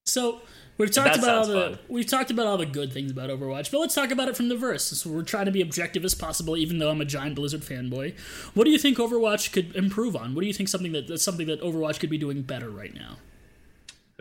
So 0.05 0.41
we've 0.79 0.91
talked 0.91 1.14
That 1.16 1.22
about 1.22 1.37
all 1.37 1.47
the 1.47 1.61
fun. 1.76 1.79
we've 1.89 2.07
talked 2.07 2.31
about 2.31 2.47
all 2.47 2.57
the 2.57 2.64
good 2.66 2.93
things 2.93 3.11
about 3.11 3.29
Overwatch, 3.29 3.70
but 3.70 3.79
let's 3.79 3.95
talk 3.95 4.11
about 4.11 4.29
it 4.29 4.37
from 4.37 4.49
the 4.49 4.57
verse. 4.57 4.85
So 4.85 5.11
we're 5.11 5.22
trying 5.22 5.45
to 5.45 5.51
be 5.51 5.61
objective 5.61 6.05
as 6.05 6.14
possible, 6.14 6.57
even 6.57 6.79
though 6.79 6.91
I'm 6.91 7.01
a 7.01 7.05
giant 7.05 7.35
Blizzard 7.35 7.61
fanboy. 7.61 8.18
What 8.55 8.64
do 8.64 8.70
you 8.70 8.79
think 8.79 8.97
Overwatch 8.99 9.53
could 9.53 9.76
improve 9.76 10.16
on? 10.16 10.35
What 10.35 10.41
do 10.41 10.47
you 10.47 10.55
think 10.55 10.68
something 10.70 10.93
that 10.93 11.09
that's 11.09 11.22
something 11.22 11.47
that 11.49 11.61
Overwatch 11.61 12.01
could 12.01 12.11
be 12.11 12.18
doing 12.18 12.43
better 12.43 12.70
right 12.70 12.95
now? 12.95 13.16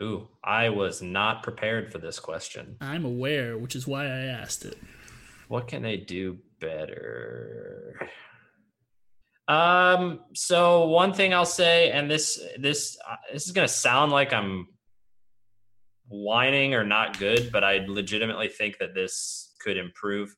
Ooh, 0.02 0.28
I 0.44 0.70
was 0.70 1.02
not 1.02 1.42
prepared 1.42 1.92
for 1.92 1.98
this 1.98 2.20
question. 2.20 2.76
I'm 2.82 3.04
aware, 3.06 3.58
which 3.58 3.76
is 3.76 3.88
why 3.88 4.06
I 4.06 4.26
asked 4.26 4.64
it. 4.66 4.78
What 5.48 5.68
can 5.68 5.82
they 5.82 5.98
do 5.98 6.40
better? 6.60 8.10
Um, 9.48 10.22
so 10.34 10.88
one 10.88 11.14
thing 11.14 11.34
I'll 11.34 11.46
say, 11.46 11.92
and 11.92 12.12
this 12.12 12.40
this 12.60 12.98
uh, 13.10 13.16
this 13.32 13.46
is 13.46 13.54
gonna 13.54 13.68
sound 13.68 14.12
like 14.12 14.34
I'm 14.34 14.68
whining 16.10 16.74
or 16.74 16.84
not 16.84 17.18
good, 17.18 17.50
but 17.52 17.64
I 17.64 17.86
legitimately 17.88 18.50
think 18.50 18.78
that 18.80 18.94
this 18.94 19.54
could 19.62 19.78
improve. 19.78 20.36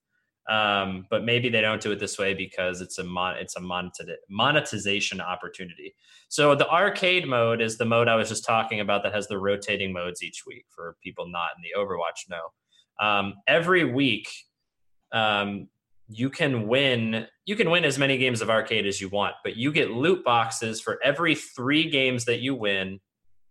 Um, 0.47 1.05
but 1.11 1.23
maybe 1.23 1.49
they 1.49 1.61
don't 1.61 1.81
do 1.81 1.91
it 1.91 1.99
this 1.99 2.17
way 2.17 2.33
because 2.33 2.81
it's 2.81 2.97
a 2.97 3.03
mon- 3.03 3.37
it's 3.37 3.55
a 3.55 3.59
moneti- 3.59 4.15
monetization 4.29 5.21
opportunity. 5.21 5.95
So 6.27 6.55
the 6.55 6.67
arcade 6.69 7.27
mode 7.27 7.61
is 7.61 7.77
the 7.77 7.85
mode 7.85 8.07
I 8.07 8.15
was 8.15 8.29
just 8.29 8.45
talking 8.45 8.79
about 8.79 9.03
that 9.03 9.13
has 9.13 9.27
the 9.27 9.37
rotating 9.37 9.93
modes 9.93 10.23
each 10.23 10.43
week 10.47 10.65
for 10.69 10.97
people 11.03 11.27
not 11.27 11.49
in 11.55 11.61
the 11.61 11.79
Overwatch 11.79 12.29
know. 12.29 13.05
Um, 13.05 13.35
every 13.47 13.85
week, 13.85 14.27
um, 15.11 15.67
you 16.07 16.29
can 16.29 16.67
win. 16.67 17.27
You 17.45 17.55
can 17.55 17.69
win 17.69 17.85
as 17.85 17.97
many 17.97 18.17
games 18.17 18.41
of 18.41 18.49
arcade 18.49 18.85
as 18.85 18.99
you 18.99 19.09
want, 19.09 19.35
but 19.43 19.55
you 19.55 19.71
get 19.71 19.91
loot 19.91 20.23
boxes 20.23 20.81
for 20.81 20.99
every 21.03 21.35
three 21.35 21.89
games 21.89 22.25
that 22.25 22.41
you 22.41 22.55
win, 22.55 22.99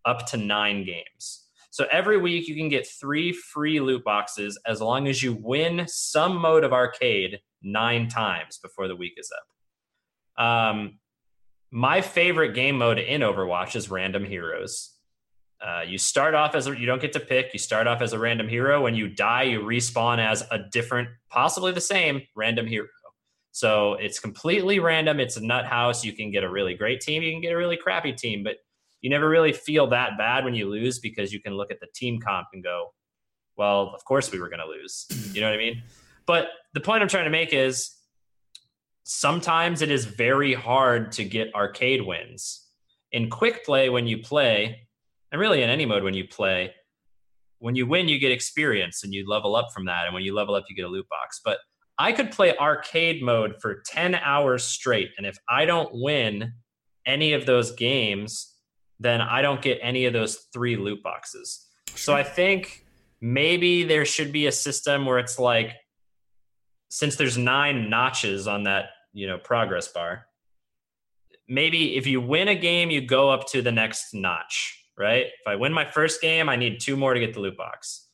up 0.04 0.26
to 0.28 0.36
nine 0.36 0.84
games. 0.84 1.44
So 1.70 1.86
every 1.92 2.16
week 2.16 2.48
you 2.48 2.56
can 2.56 2.68
get 2.68 2.86
three 2.86 3.32
free 3.32 3.78
loot 3.78 4.02
boxes 4.02 4.58
as 4.66 4.80
long 4.80 5.06
as 5.06 5.22
you 5.22 5.38
win 5.40 5.84
some 5.86 6.36
mode 6.36 6.64
of 6.64 6.72
arcade 6.72 7.40
nine 7.62 8.08
times 8.08 8.58
before 8.58 8.88
the 8.88 8.96
week 8.96 9.14
is 9.16 9.30
up. 10.36 10.44
Um, 10.44 10.98
my 11.70 12.00
favorite 12.00 12.54
game 12.54 12.78
mode 12.78 12.98
in 12.98 13.20
Overwatch 13.20 13.76
is 13.76 13.90
Random 13.90 14.24
Heroes. 14.24 14.97
Uh, 15.60 15.82
you 15.86 15.98
start 15.98 16.34
off 16.34 16.54
as 16.54 16.66
a, 16.68 16.78
you 16.78 16.86
don't 16.86 17.00
get 17.00 17.12
to 17.14 17.20
pick. 17.20 17.52
You 17.52 17.58
start 17.58 17.86
off 17.86 18.00
as 18.00 18.12
a 18.12 18.18
random 18.18 18.48
hero. 18.48 18.82
When 18.82 18.94
you 18.94 19.08
die, 19.08 19.44
you 19.44 19.60
respawn 19.60 20.18
as 20.18 20.44
a 20.50 20.60
different, 20.70 21.08
possibly 21.30 21.72
the 21.72 21.80
same 21.80 22.22
random 22.36 22.66
hero. 22.66 22.86
So 23.50 23.94
it's 23.94 24.20
completely 24.20 24.78
random. 24.78 25.18
It's 25.18 25.36
a 25.36 25.44
nut 25.44 25.66
house. 25.66 26.04
You 26.04 26.12
can 26.12 26.30
get 26.30 26.44
a 26.44 26.48
really 26.48 26.74
great 26.74 27.00
team. 27.00 27.22
You 27.22 27.32
can 27.32 27.40
get 27.40 27.52
a 27.52 27.56
really 27.56 27.76
crappy 27.76 28.12
team, 28.12 28.44
but 28.44 28.56
you 29.00 29.10
never 29.10 29.28
really 29.28 29.52
feel 29.52 29.88
that 29.88 30.16
bad 30.16 30.44
when 30.44 30.54
you 30.54 30.68
lose 30.68 31.00
because 31.00 31.32
you 31.32 31.40
can 31.40 31.54
look 31.54 31.70
at 31.70 31.80
the 31.80 31.88
team 31.94 32.20
comp 32.20 32.48
and 32.52 32.62
go, 32.62 32.92
well, 33.56 33.92
of 33.94 34.04
course 34.04 34.30
we 34.30 34.38
were 34.38 34.48
going 34.48 34.60
to 34.60 34.66
lose. 34.66 35.06
You 35.34 35.42
know 35.42 35.48
what 35.48 35.54
I 35.54 35.58
mean? 35.58 35.82
But 36.26 36.48
the 36.72 36.80
point 36.80 37.02
I'm 37.02 37.08
trying 37.08 37.24
to 37.24 37.30
make 37.30 37.52
is 37.52 37.94
sometimes 39.04 39.82
it 39.82 39.90
is 39.90 40.04
very 40.04 40.54
hard 40.54 41.12
to 41.12 41.24
get 41.24 41.54
arcade 41.54 42.04
wins. 42.04 42.66
In 43.12 43.30
quick 43.30 43.64
play, 43.64 43.88
when 43.88 44.06
you 44.06 44.18
play, 44.18 44.87
and 45.32 45.40
really 45.40 45.62
in 45.62 45.70
any 45.70 45.86
mode 45.86 46.02
when 46.02 46.14
you 46.14 46.26
play, 46.26 46.72
when 47.58 47.74
you 47.74 47.86
win, 47.86 48.08
you 48.08 48.18
get 48.18 48.32
experience 48.32 49.04
and 49.04 49.12
you 49.12 49.28
level 49.28 49.56
up 49.56 49.68
from 49.72 49.86
that. 49.86 50.06
And 50.06 50.14
when 50.14 50.22
you 50.22 50.34
level 50.34 50.54
up, 50.54 50.64
you 50.68 50.76
get 50.76 50.84
a 50.84 50.88
loot 50.88 51.08
box. 51.08 51.40
But 51.44 51.58
I 51.98 52.12
could 52.12 52.30
play 52.30 52.56
arcade 52.56 53.22
mode 53.22 53.56
for 53.60 53.82
10 53.86 54.14
hours 54.14 54.64
straight. 54.64 55.10
And 55.18 55.26
if 55.26 55.36
I 55.48 55.64
don't 55.64 55.90
win 55.92 56.52
any 57.04 57.32
of 57.32 57.46
those 57.46 57.72
games, 57.72 58.54
then 59.00 59.20
I 59.20 59.42
don't 59.42 59.62
get 59.62 59.78
any 59.82 60.06
of 60.06 60.12
those 60.12 60.46
three 60.52 60.76
loot 60.76 61.02
boxes. 61.02 61.66
So 61.94 62.14
I 62.14 62.22
think 62.22 62.84
maybe 63.20 63.82
there 63.82 64.04
should 64.04 64.32
be 64.32 64.46
a 64.46 64.52
system 64.52 65.06
where 65.06 65.18
it's 65.18 65.38
like, 65.38 65.74
since 66.90 67.16
there's 67.16 67.36
nine 67.36 67.90
notches 67.90 68.46
on 68.46 68.64
that, 68.64 68.86
you 69.12 69.26
know, 69.26 69.38
progress 69.38 69.88
bar, 69.88 70.26
maybe 71.48 71.96
if 71.96 72.06
you 72.06 72.20
win 72.20 72.48
a 72.48 72.54
game, 72.54 72.90
you 72.90 73.00
go 73.00 73.30
up 73.30 73.46
to 73.48 73.62
the 73.62 73.72
next 73.72 74.14
notch, 74.14 74.84
right? 74.98 75.26
If 75.26 75.46
I 75.46 75.56
win 75.56 75.72
my 75.72 75.84
first 75.84 76.20
game, 76.20 76.48
I 76.48 76.56
need 76.56 76.80
two 76.80 76.96
more 76.96 77.14
to 77.14 77.20
get 77.20 77.34
the 77.34 77.40
loot 77.40 77.56
box. 77.56 78.08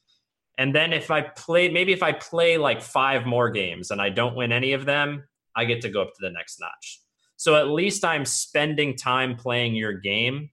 And 0.58 0.74
then 0.74 0.92
if 0.92 1.10
I 1.10 1.22
play, 1.22 1.68
maybe 1.68 1.92
if 1.92 2.02
I 2.02 2.12
play 2.12 2.58
like 2.58 2.80
five 2.80 3.26
more 3.26 3.50
games 3.50 3.90
and 3.90 4.00
I 4.00 4.10
don't 4.10 4.36
win 4.36 4.52
any 4.52 4.72
of 4.72 4.84
them, 4.84 5.24
I 5.56 5.64
get 5.64 5.80
to 5.82 5.88
go 5.88 6.02
up 6.02 6.08
to 6.08 6.20
the 6.20 6.30
next 6.30 6.60
notch. 6.60 7.00
So 7.36 7.56
at 7.56 7.68
least 7.68 8.04
I'm 8.04 8.24
spending 8.24 8.96
time 8.96 9.36
playing 9.36 9.74
your 9.74 9.92
game. 9.92 10.50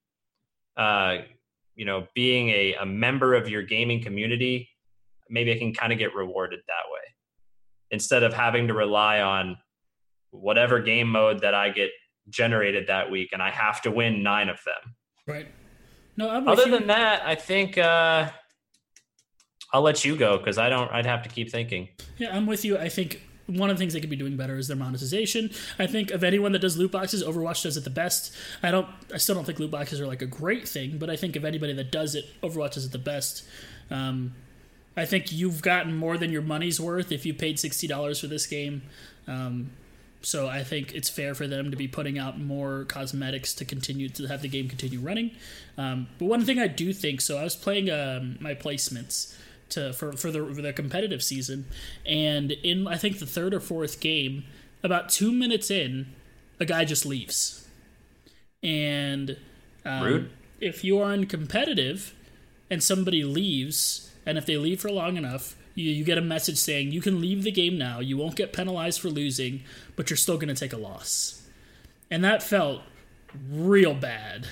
Uh, 0.76 1.18
you 1.76 1.86
know, 1.86 2.08
being 2.16 2.50
a, 2.50 2.76
a 2.76 2.86
member 2.86 3.34
of 3.34 3.50
your 3.50 3.62
gaming 3.62 4.02
community, 4.02 4.70
maybe 5.30 5.52
I 5.54 5.58
can 5.58 5.74
kind 5.74 5.94
of 5.94 6.00
get 6.00 6.16
rewarded 6.16 6.60
that 6.68 6.92
way 6.92 7.00
instead 7.92 8.24
of 8.24 8.34
having 8.34 8.68
to 8.68 8.74
rely 8.74 9.22
on 9.22 9.58
whatever 10.32 10.80
game 10.80 11.10
mode 11.10 11.42
that 11.42 11.54
I 11.54 11.70
get 11.70 11.92
generated 12.30 12.88
that 12.88 13.12
week 13.12 13.30
and 13.34 13.42
I 13.42 13.52
have 13.52 13.82
to 13.84 13.92
win 13.92 14.24
nine 14.24 14.50
of 14.50 14.60
them. 14.66 14.96
Right. 15.28 15.48
No, 16.18 16.30
I'm 16.30 16.48
Other 16.48 16.70
than 16.70 16.88
that, 16.88 17.24
I 17.26 17.36
think 17.36 17.78
uh, 17.78 18.30
I'll 19.74 19.82
let 19.82 20.04
you 20.04 20.16
go 20.16 20.38
because 20.38 20.58
I 20.58 20.70
don't. 20.70 20.92
I'd 20.92 21.06
have 21.06 21.24
to 21.24 21.30
keep 21.30 21.52
thinking. 21.52 21.90
Yeah, 22.18 22.36
I'm 22.36 22.46
with 22.46 22.66
you. 22.66 22.78
I 22.78 22.90
think 22.90 23.22
one 23.48 23.70
of 23.70 23.78
the 23.78 23.82
things 23.82 23.94
they 23.94 24.02
could 24.02 24.10
be 24.10 24.16
doing 24.16 24.38
better 24.38 24.58
is 24.58 24.68
their 24.68 24.78
monetization. 24.78 25.50
I 25.80 25.88
think 25.88 26.12
of 26.12 26.24
anyone 26.24 26.52
that 26.52 26.60
does 26.60 26.78
loot 26.78 26.92
boxes, 26.92 27.24
Overwatch 27.24 27.64
does 27.64 27.78
it 27.78 27.84
the 27.84 27.90
best. 27.90 28.36
I 28.62 28.72
don't. 28.72 28.88
I 29.14 29.18
still 29.18 29.36
don't 29.36 29.46
think 29.46 29.60
loot 29.60 29.72
boxes 29.72 30.00
are 30.02 30.08
like 30.08 30.22
a 30.22 30.28
great 30.28 30.68
thing, 30.68 30.98
but 30.98 31.10
I 31.10 31.16
think 31.16 31.36
of 31.36 31.46
anybody 31.46 31.74
that 31.74 31.92
does 31.92 32.16
it, 32.16 32.26
Overwatch 32.44 32.74
does 32.74 32.86
it 32.86 32.92
the 32.92 33.00
best. 33.00 33.44
Um, 33.90 34.34
I 34.96 35.06
think 35.06 35.32
you've 35.32 35.62
gotten 35.62 35.96
more 35.96 36.18
than 36.18 36.32
your 36.32 36.42
money's 36.42 36.80
worth 36.80 37.12
if 37.12 37.26
you 37.26 37.34
paid 37.34 37.60
sixty 37.60 37.88
dollars 37.88 38.20
for 38.20 38.28
this 38.28 38.46
game. 38.46 38.84
Um, 39.28 39.72
so 40.22 40.48
I 40.48 40.64
think 40.64 40.94
it's 40.94 41.10
fair 41.10 41.34
for 41.34 41.48
them 41.48 41.72
to 41.72 41.78
be 41.78 41.88
putting 41.88 42.20
out 42.20 42.40
more 42.40 42.86
cosmetics 42.86 43.54
to 43.56 43.66
continue 43.66 44.10
to 44.10 44.28
have 44.28 44.42
the 44.42 44.48
game 44.48 44.68
continue 44.68 45.00
running. 45.00 45.32
Um, 45.78 46.08
but 46.20 46.26
one 46.26 46.46
thing 46.46 46.60
I 46.60 46.68
do 46.68 46.94
think 46.94 47.22
so, 47.22 47.38
I 47.38 47.44
was 47.44 47.56
playing 47.56 47.90
um, 47.90 48.38
my 48.40 48.54
placements 48.54 49.36
to 49.70 49.94
for 49.94 50.14
for 50.14 50.32
the 50.32 50.46
for 50.54 50.62
the 50.62 50.74
competitive 50.74 51.24
season, 51.24 51.66
and 52.06 52.52
in 52.52 52.88
I 52.88 52.98
think 52.98 53.20
the 53.20 53.26
third 53.26 53.54
or 53.54 53.60
fourth 53.60 54.00
game, 54.00 54.44
about 54.84 55.10
two 55.10 55.32
minutes 55.32 55.72
in, 55.72 56.08
a 56.60 56.66
guy 56.66 56.86
just 56.86 57.06
leaves, 57.06 57.68
and 58.62 59.38
um, 59.86 60.04
Rude. 60.04 60.32
if 60.60 60.84
you 60.84 61.00
are 61.00 61.14
in 61.14 61.26
competitive, 61.26 62.14
and 62.70 62.84
somebody 62.84 63.24
leaves, 63.24 64.12
and 64.26 64.38
if 64.38 64.46
they 64.46 64.58
leave 64.58 64.82
for 64.82 64.92
long 64.92 65.18
enough, 65.18 65.56
you, 65.76 65.90
you 65.92 66.04
get 66.04 66.18
a 66.18 66.22
message 66.22 66.58
saying 66.58 66.92
you 66.92 67.02
can 67.02 67.22
leave 67.22 67.44
the 67.44 67.52
game 67.52 67.78
now. 67.78 68.00
You 68.00 68.18
won't 68.18 68.36
get 68.36 68.54
penalized 68.54 69.00
for 69.00 69.10
losing, 69.10 69.64
but 69.96 70.10
you're 70.10 70.18
still 70.18 70.38
going 70.38 70.54
to 70.54 70.60
take 70.60 70.74
a 70.74 70.78
loss. 70.78 71.42
And 72.10 72.24
that 72.24 72.44
felt 72.44 72.82
real 73.50 73.94
bad. 73.94 74.48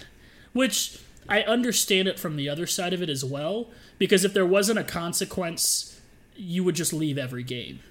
Which 0.54 1.00
I 1.28 1.42
understand 1.44 2.08
it 2.08 2.20
from 2.20 2.36
the 2.36 2.50
other 2.50 2.66
side 2.66 2.94
of 2.94 3.02
it 3.02 3.10
as 3.10 3.24
well, 3.24 3.70
because 3.98 4.26
if 4.26 4.34
there 4.34 4.46
wasn't 4.46 4.80
a 4.80 4.84
consequence, 4.84 6.00
you 6.36 6.64
would 6.64 6.76
just 6.76 6.94
leave 6.94 7.18
every 7.18 7.44
game. 7.44 7.82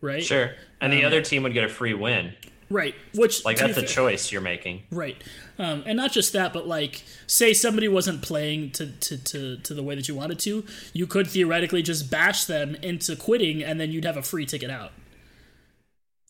Right? 0.00 0.24
Sure. 0.24 0.52
And 0.80 0.92
the 0.92 1.00
um, 1.00 1.06
other 1.06 1.22
team 1.22 1.42
would 1.44 1.54
get 1.54 1.64
a 1.64 1.68
free 1.68 1.94
win. 1.94 2.34
Right. 2.70 2.94
Which 3.14 3.44
Like 3.44 3.58
that's 3.58 3.72
a 3.76 3.80
fair- 3.80 3.84
choice 3.88 4.32
you're 4.32 4.40
making. 4.40 4.82
Right. 4.90 5.16
Um, 5.58 5.82
and 5.86 5.96
not 5.96 6.12
just 6.12 6.32
that, 6.32 6.52
but 6.52 6.66
like, 6.66 7.02
say 7.26 7.52
somebody 7.52 7.86
wasn't 7.88 8.22
playing 8.22 8.70
to, 8.72 8.86
to, 8.86 9.16
to, 9.24 9.56
to 9.58 9.74
the 9.74 9.82
way 9.82 9.94
that 9.94 10.08
you 10.08 10.14
wanted 10.14 10.38
to, 10.40 10.64
you 10.92 11.06
could 11.06 11.26
theoretically 11.28 11.82
just 11.82 12.10
bash 12.10 12.44
them 12.46 12.74
into 12.76 13.14
quitting 13.16 13.62
and 13.62 13.78
then 13.78 13.90
you'd 13.92 14.04
have 14.04 14.16
a 14.16 14.22
free 14.22 14.46
ticket 14.46 14.70
out, 14.70 14.92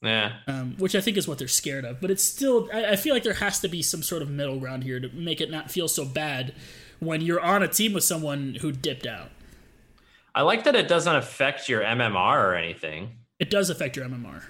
Yeah. 0.03 0.32
um, 0.47 0.74
which 0.78 0.95
I 0.95 1.01
think 1.01 1.16
is 1.16 1.26
what 1.26 1.39
they're 1.39 1.49
scared 1.49 1.85
of. 1.85 2.01
But 2.01 2.11
it's 2.11 2.24
still, 2.24 2.68
I, 2.74 2.93
I 2.93 2.97
feel 2.97 3.14
like 3.14 3.22
there 3.22 3.35
has 3.35 3.61
to 3.61 3.68
be 3.68 3.80
some 3.80 4.03
sort 4.03 4.20
of 4.20 4.28
middle 4.28 4.59
ground 4.59 4.85
here 4.85 5.01
to 5.01 5.09
make 5.11 5.41
it 5.41 5.51
not 5.51 5.70
feel 5.70 5.89
so 5.89 6.05
bad 6.05 6.53
when 7.01 7.20
you're 7.20 7.41
on 7.41 7.62
a 7.62 7.68
team 7.68 7.93
with 7.95 8.05
someone 8.05 8.57
who 8.61 8.72
dipped 8.72 9.07
out. 9.07 9.30
I 10.35 10.43
like 10.43 10.64
that 10.64 10.74
it 10.74 10.89
doesn't 10.89 11.14
affect 11.14 11.68
your 11.68 11.80
MMR 11.82 12.45
or 12.45 12.55
anything. 12.55 13.12
It 13.39 13.51
does 13.51 13.70
affect 13.70 13.97
your 13.97 14.05
MMR. 14.07 14.43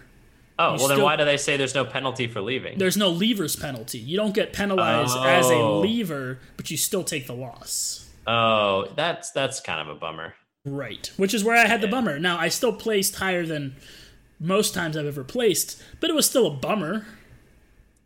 Oh, 0.58 0.76
well, 0.76 0.88
then 0.88 1.02
why 1.02 1.16
do 1.16 1.24
they 1.24 1.36
say 1.36 1.56
there's 1.56 1.74
no 1.74 1.84
penalty 1.84 2.28
for 2.28 2.40
leaving? 2.40 2.78
There's 2.78 2.96
no 2.96 3.12
leavers 3.12 3.60
penalty. 3.60 3.98
You 3.98 4.16
don't 4.16 4.34
get 4.34 4.52
penalized 4.52 5.16
as 5.16 5.50
a 5.50 5.54
Oh. 5.54 5.80
leaver, 5.80 6.38
but 6.56 6.70
you 6.70 6.76
still 6.76 7.02
take 7.02 7.26
the 7.26 7.34
loss. 7.34 8.08
Oh, 8.26 8.86
that's 8.94 9.32
that's 9.32 9.60
kind 9.60 9.80
of 9.80 9.94
a 9.94 9.98
bummer. 9.98 10.34
Right. 10.64 11.10
Which 11.16 11.34
is 11.34 11.42
where 11.44 11.56
I 11.56 11.66
had 11.66 11.80
the 11.80 11.88
bummer. 11.88 12.18
Now, 12.18 12.38
I 12.38 12.48
still 12.48 12.72
placed 12.72 13.16
higher 13.16 13.44
than 13.44 13.76
most 14.40 14.72
times 14.74 14.96
I've 14.96 15.06
ever 15.06 15.24
placed, 15.24 15.82
but 16.00 16.08
it 16.08 16.14
was 16.14 16.26
still 16.26 16.46
a 16.46 16.50
bummer. 16.50 17.04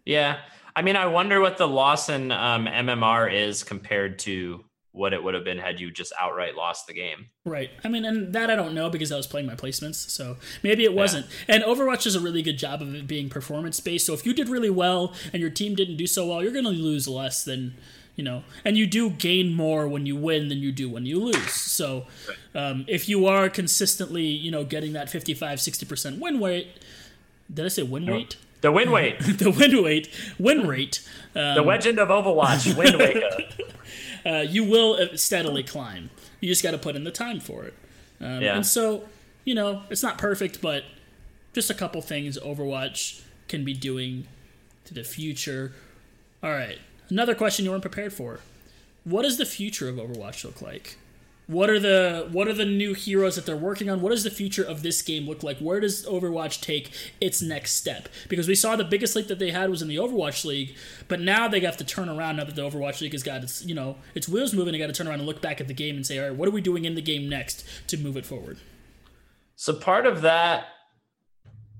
Yeah. 0.05 0.39
I 0.75 0.83
mean, 0.83 0.97
I 0.97 1.07
wonder 1.07 1.41
what 1.41 1.57
the 1.59 1.69
loss 1.69 2.09
in 2.09 2.31
um, 2.33 2.67
MMR 2.67 3.33
is 3.33 3.63
compared 3.63 4.19
to 4.21 4.65
what 4.93 5.13
it 5.13 5.23
would 5.23 5.35
have 5.35 5.45
been 5.45 5.59
had 5.59 5.79
you 5.79 5.91
just 5.91 6.13
outright 6.19 6.57
lost 6.57 6.87
the 6.87 6.95
game. 6.95 7.27
Right. 7.45 7.71
I 7.85 7.89
mean, 7.89 8.05
and 8.05 8.33
that 8.33 8.51
I 8.51 8.57
don't 8.57 8.75
know 8.75 8.91
because 8.91 9.13
I 9.13 9.17
was 9.17 9.27
playing 9.27 9.47
my 9.47 9.55
placements, 9.55 9.97
so 9.97 10.37
maybe 10.63 10.85
it 10.85 10.95
wasn't. 10.95 11.27
And 11.47 11.63
Overwatch 11.63 12.05
does 12.05 12.15
a 12.15 12.21
really 12.21 12.43
good 12.43 12.59
job 12.59 12.83
of 12.83 12.95
it 12.95 13.07
being 13.07 13.29
performance 13.29 13.81
based. 13.81 14.07
So 14.07 14.15
if 14.15 14.25
you 14.27 14.33
did 14.33 14.49
really 14.49 14.71
well 14.71 15.15
and 15.33 15.41
your 15.41 15.51
team 15.51 15.75
didn't 15.75 15.97
do 15.97 16.07
so 16.07 16.27
well, 16.27 16.43
you're 16.43 16.53
going 16.53 16.65
to 16.65 16.71
lose 16.71 17.07
less 17.07 17.45
than 17.45 17.75
you 18.19 18.25
know, 18.25 18.43
and 18.65 18.77
you 18.77 18.85
do 18.85 19.11
gain 19.11 19.55
more 19.55 19.87
when 19.87 20.05
you 20.05 20.17
win 20.17 20.49
than 20.49 20.59
you 20.59 20.73
do 20.73 20.91
when 20.91 21.07
you 21.07 21.21
lose. 21.21 21.53
So 21.53 22.07
um, 22.53 22.85
if 22.89 23.09
you 23.09 23.27
are 23.27 23.49
consistently, 23.49 24.25
you 24.25 24.51
know, 24.51 24.65
getting 24.65 24.93
that 24.95 25.09
55, 25.09 25.61
60% 25.61 26.19
win 26.19 26.43
rate, 26.43 26.67
did 27.55 27.65
I 27.65 27.69
say 27.69 27.85
win 27.85 28.07
rate? 28.07 28.37
The 28.61 28.73
win 28.73 28.91
weight, 28.91 29.21
the 29.39 29.53
win 29.53 29.71
rate, 29.85 30.09
win 30.37 30.67
rate. 30.67 31.09
Um, 31.37 31.55
the 31.55 31.63
legend 31.63 32.01
of 32.01 32.09
Overwatch, 32.09 32.77
win 32.77 32.99
weight. 32.99 33.23
uh, 34.29 34.45
you 34.49 34.65
will 34.65 35.17
steadily 35.17 35.63
climb. 35.63 36.11
You 36.41 36.49
just 36.49 36.63
got 36.63 36.73
to 36.73 36.79
put 36.79 36.97
in 36.97 37.05
the 37.05 37.11
time 37.11 37.41
for 37.41 37.65
it. 37.65 37.75
Um, 38.21 38.43
Yeah. 38.43 38.57
And 38.57 38.67
so, 38.67 39.05
you 39.45 39.55
know, 39.55 39.83
it's 39.91 40.03
not 40.03 40.19
perfect, 40.19 40.61
but 40.61 40.85
just 41.55 41.71
a 41.71 41.75
couple 41.75 42.03
things 42.03 42.39
Overwatch 42.39 43.23
can 43.49 43.65
be 43.65 43.75
doing 43.75 44.27
to 44.85 44.95
the 44.95 45.05
future. 45.05 45.73
All 46.43 46.51
right. 46.51 46.79
Another 47.09 47.35
question 47.35 47.65
you 47.65 47.71
weren't 47.71 47.83
prepared 47.83 48.13
for. 48.13 48.41
What 49.05 49.23
does 49.23 49.39
the 49.39 49.47
future 49.47 49.89
of 49.89 49.97
Overwatch 49.97 50.45
look 50.45 50.61
like? 50.61 50.99
What 51.49 51.71
are 51.71 51.81
the 51.81 52.29
what 52.31 52.47
are 52.47 52.53
the 52.53 52.67
new 52.67 52.93
heroes 52.93 53.37
that 53.37 53.47
they're 53.47 53.57
working 53.57 53.89
on? 53.89 54.03
What 54.03 54.11
does 54.11 54.23
the 54.23 54.31
future 54.31 54.63
of 54.63 54.83
this 54.83 55.01
game 55.01 55.27
look 55.27 55.43
like? 55.43 55.59
Where 55.59 55.81
does 55.81 56.05
Overwatch 56.05 56.61
take 56.61 56.91
its 57.23 57.41
next 57.41 57.73
step? 57.73 58.11
Because 58.29 58.47
we 58.47 58.55
saw 58.55 58.77
the 58.77 58.85
biggest 58.85 59.17
leak 59.17 59.29
that 59.29 59.39
they 59.39 59.51
had 59.51 59.71
was 59.71 59.81
in 59.81 59.89
the 59.89 59.97
Overwatch 59.97 60.45
League, 60.45 60.77
but 61.09 61.21
now 61.21 61.49
they 61.49 61.61
have 61.61 61.79
to 61.79 61.85
turn 61.85 62.11
around 62.11 62.37
now 62.37 62.45
that 62.45 62.55
the 62.55 62.61
Overwatch 62.61 63.01
League 63.01 63.13
has 63.13 63.23
got 63.23 63.43
its 63.43 63.65
you 63.65 63.75
know 63.75 63.97
its 64.15 64.29
wheels 64.29 64.53
moving. 64.53 64.73
They 64.73 64.79
got 64.79 64.89
to 64.89 64.93
turn 64.93 65.09
around 65.09 65.21
and 65.21 65.27
look 65.27 65.41
back 65.41 65.59
at 65.59 65.69
the 65.69 65.75
game 65.75 65.97
and 65.97 66.07
say, 66.07 66.19
all 66.19 66.29
right, 66.29 66.37
what 66.37 66.49
are 66.49 66.53
we 66.53 66.61
doing 66.61 66.85
in 66.85 66.95
the 66.95 67.01
game 67.01 67.31
next 67.31 67.65
to 67.87 67.97
move 67.97 68.19
it 68.19 68.27
forward? 68.27 68.59
So 69.57 69.73
part 69.73 70.05
of 70.05 70.21
that, 70.21 70.67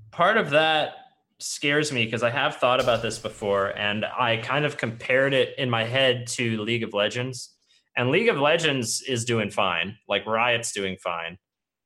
part 0.09 0.37
of 0.37 0.49
that 0.49 0.95
scares 1.37 1.91
me 1.91 2.05
because 2.05 2.23
I 2.23 2.31
have 2.31 2.55
thought 2.55 2.81
about 2.81 3.03
this 3.03 3.19
before, 3.19 3.67
and 3.77 4.03
I 4.03 4.37
kind 4.37 4.65
of 4.65 4.77
compared 4.77 5.35
it 5.35 5.53
in 5.59 5.69
my 5.69 5.83
head 5.83 6.25
to 6.29 6.59
League 6.63 6.81
of 6.81 6.95
Legends, 6.95 7.51
and 7.99 8.11
League 8.11 8.29
of 8.29 8.39
Legends 8.39 9.01
is 9.01 9.25
doing 9.25 9.49
fine, 9.49 9.97
like 10.07 10.25
Riot's 10.25 10.71
doing 10.71 10.95
fine, 11.03 11.37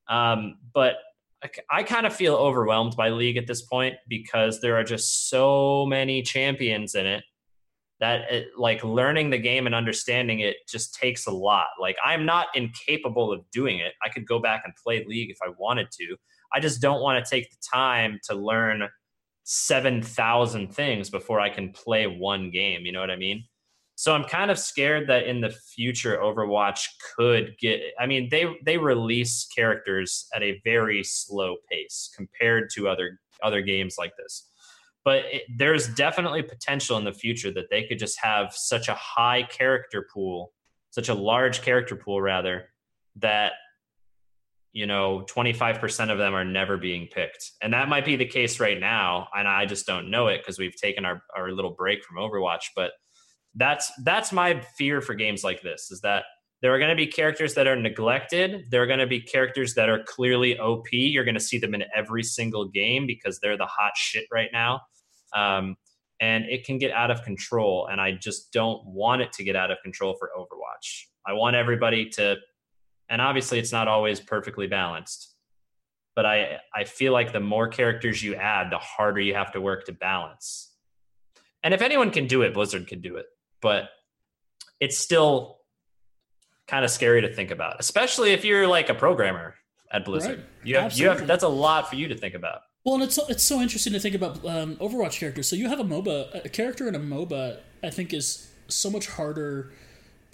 um, 0.08 0.58
but 0.72 0.94
I, 1.42 1.50
I 1.68 1.82
kind 1.82 2.06
of 2.06 2.14
feel 2.14 2.36
overwhelmed 2.36 2.94
by 2.94 3.08
League 3.08 3.36
at 3.36 3.48
this 3.48 3.62
point 3.62 3.96
because 4.08 4.60
there 4.60 4.76
are 4.76 4.84
just 4.84 5.28
so 5.28 5.84
many 5.86 6.22
champions 6.22 6.94
in 6.94 7.04
it 7.04 7.24
that 7.98 8.30
it, 8.30 8.48
like 8.56 8.84
learning 8.84 9.30
the 9.30 9.38
game 9.38 9.66
and 9.66 9.74
understanding 9.74 10.38
it 10.38 10.54
just 10.68 10.94
takes 10.94 11.26
a 11.26 11.32
lot. 11.32 11.66
Like 11.80 11.96
I'm 12.04 12.24
not 12.24 12.46
incapable 12.54 13.32
of 13.32 13.40
doing 13.50 13.80
it. 13.80 13.94
I 14.00 14.08
could 14.08 14.24
go 14.24 14.38
back 14.38 14.62
and 14.64 14.72
play 14.76 15.04
League 15.08 15.30
if 15.30 15.38
I 15.44 15.50
wanted 15.58 15.90
to. 15.98 16.16
I 16.52 16.60
just 16.60 16.80
don't 16.80 17.02
want 17.02 17.24
to 17.24 17.28
take 17.28 17.50
the 17.50 17.56
time 17.74 18.20
to 18.28 18.36
learn 18.36 18.84
7,000 19.42 20.72
things 20.72 21.10
before 21.10 21.40
I 21.40 21.50
can 21.50 21.72
play 21.72 22.06
one 22.06 22.52
game. 22.52 22.86
You 22.86 22.92
know 22.92 23.00
what 23.00 23.10
I 23.10 23.16
mean? 23.16 23.46
So 23.96 24.14
I'm 24.14 24.24
kind 24.24 24.50
of 24.50 24.58
scared 24.58 25.08
that 25.08 25.26
in 25.26 25.40
the 25.40 25.50
future 25.50 26.18
Overwatch 26.18 26.86
could 27.16 27.54
get 27.60 27.80
I 27.98 28.06
mean 28.06 28.28
they 28.30 28.46
they 28.64 28.76
release 28.76 29.46
characters 29.46 30.26
at 30.34 30.42
a 30.42 30.60
very 30.64 31.04
slow 31.04 31.56
pace 31.70 32.10
compared 32.14 32.70
to 32.74 32.88
other 32.88 33.20
other 33.42 33.62
games 33.62 33.96
like 33.98 34.16
this. 34.16 34.50
But 35.04 35.24
it, 35.26 35.42
there's 35.56 35.88
definitely 35.94 36.42
potential 36.42 36.96
in 36.96 37.04
the 37.04 37.12
future 37.12 37.52
that 37.52 37.70
they 37.70 37.84
could 37.84 37.98
just 37.98 38.18
have 38.20 38.52
such 38.54 38.88
a 38.88 38.94
high 38.94 39.42
character 39.42 40.08
pool, 40.12 40.52
such 40.90 41.08
a 41.08 41.14
large 41.14 41.60
character 41.62 41.94
pool 41.94 42.22
rather 42.22 42.70
that 43.16 43.52
you 44.72 44.86
know 44.86 45.24
25% 45.28 46.10
of 46.10 46.18
them 46.18 46.34
are 46.34 46.44
never 46.44 46.76
being 46.76 47.06
picked. 47.06 47.52
And 47.62 47.72
that 47.74 47.88
might 47.88 48.04
be 48.04 48.16
the 48.16 48.26
case 48.26 48.58
right 48.58 48.80
now 48.80 49.28
and 49.36 49.46
I 49.46 49.66
just 49.66 49.86
don't 49.86 50.10
know 50.10 50.26
it 50.26 50.38
because 50.38 50.58
we've 50.58 50.74
taken 50.74 51.04
our 51.04 51.22
our 51.36 51.52
little 51.52 51.74
break 51.74 52.02
from 52.02 52.16
Overwatch, 52.16 52.70
but 52.74 52.90
that's 53.56 53.92
that's 54.04 54.32
my 54.32 54.60
fear 54.76 55.00
for 55.00 55.14
games 55.14 55.44
like 55.44 55.62
this 55.62 55.90
is 55.90 56.00
that 56.00 56.24
there 56.62 56.74
are 56.74 56.78
going 56.78 56.90
to 56.90 56.96
be 56.96 57.06
characters 57.06 57.54
that 57.54 57.66
are 57.66 57.76
neglected 57.76 58.64
there 58.70 58.82
are 58.82 58.86
going 58.86 58.98
to 58.98 59.06
be 59.06 59.20
characters 59.20 59.74
that 59.74 59.88
are 59.88 60.02
clearly 60.04 60.58
op 60.58 60.86
you're 60.92 61.24
going 61.24 61.34
to 61.34 61.40
see 61.40 61.58
them 61.58 61.74
in 61.74 61.84
every 61.94 62.22
single 62.22 62.66
game 62.66 63.06
because 63.06 63.38
they're 63.38 63.58
the 63.58 63.66
hot 63.66 63.92
shit 63.96 64.24
right 64.32 64.48
now. 64.52 64.80
Um, 65.36 65.76
and 66.20 66.44
it 66.44 66.64
can 66.64 66.78
get 66.78 66.92
out 66.92 67.10
of 67.10 67.22
control 67.22 67.88
and 67.90 68.00
i 68.00 68.12
just 68.12 68.52
don't 68.52 68.86
want 68.86 69.20
it 69.20 69.32
to 69.32 69.44
get 69.44 69.56
out 69.56 69.70
of 69.70 69.78
control 69.82 70.14
for 70.18 70.30
overwatch. 70.38 71.02
I 71.26 71.32
want 71.32 71.56
everybody 71.56 72.08
to 72.10 72.36
and 73.08 73.20
obviously 73.20 73.58
it's 73.58 73.72
not 73.72 73.88
always 73.88 74.20
perfectly 74.20 74.66
balanced 74.66 75.34
but 76.16 76.24
i 76.24 76.58
i 76.74 76.84
feel 76.84 77.12
like 77.12 77.32
the 77.32 77.40
more 77.40 77.68
characters 77.68 78.22
you 78.22 78.34
add 78.36 78.70
the 78.70 78.78
harder 78.78 79.20
you 79.20 79.34
have 79.34 79.52
to 79.52 79.60
work 79.60 79.84
to 79.86 79.92
balance. 79.92 80.70
And 81.62 81.74
if 81.74 81.82
anyone 81.82 82.10
can 82.10 82.26
do 82.26 82.42
it 82.42 82.54
blizzard 82.54 82.86
can 82.86 83.00
do 83.00 83.16
it 83.16 83.26
but 83.64 83.88
it's 84.78 84.98
still 84.98 85.56
kind 86.68 86.84
of 86.84 86.90
scary 86.90 87.22
to 87.22 87.32
think 87.32 87.50
about, 87.50 87.76
especially 87.80 88.32
if 88.32 88.44
you're 88.44 88.68
like 88.68 88.90
a 88.90 88.94
programmer 88.94 89.54
at 89.90 90.04
Blizzard. 90.04 90.38
Right. 90.38 90.46
You 90.62 90.76
have 90.76 90.92
you 90.92 91.08
have 91.08 91.26
that's 91.26 91.42
a 91.42 91.48
lot 91.48 91.88
for 91.88 91.96
you 91.96 92.06
to 92.08 92.16
think 92.16 92.34
about. 92.34 92.60
Well, 92.84 92.96
and 92.96 93.04
it's 93.04 93.14
so, 93.14 93.26
it's 93.28 93.42
so 93.42 93.62
interesting 93.62 93.94
to 93.94 93.98
think 94.00 94.14
about 94.14 94.44
um, 94.44 94.76
Overwatch 94.76 95.18
characters. 95.18 95.48
So 95.48 95.56
you 95.56 95.68
have 95.70 95.80
a 95.80 95.84
MOBA, 95.84 96.44
a 96.44 96.48
character 96.50 96.86
in 96.86 96.94
a 96.94 97.00
MOBA. 97.00 97.60
I 97.82 97.88
think 97.88 98.12
is 98.12 98.52
so 98.68 98.90
much 98.90 99.08
harder 99.08 99.72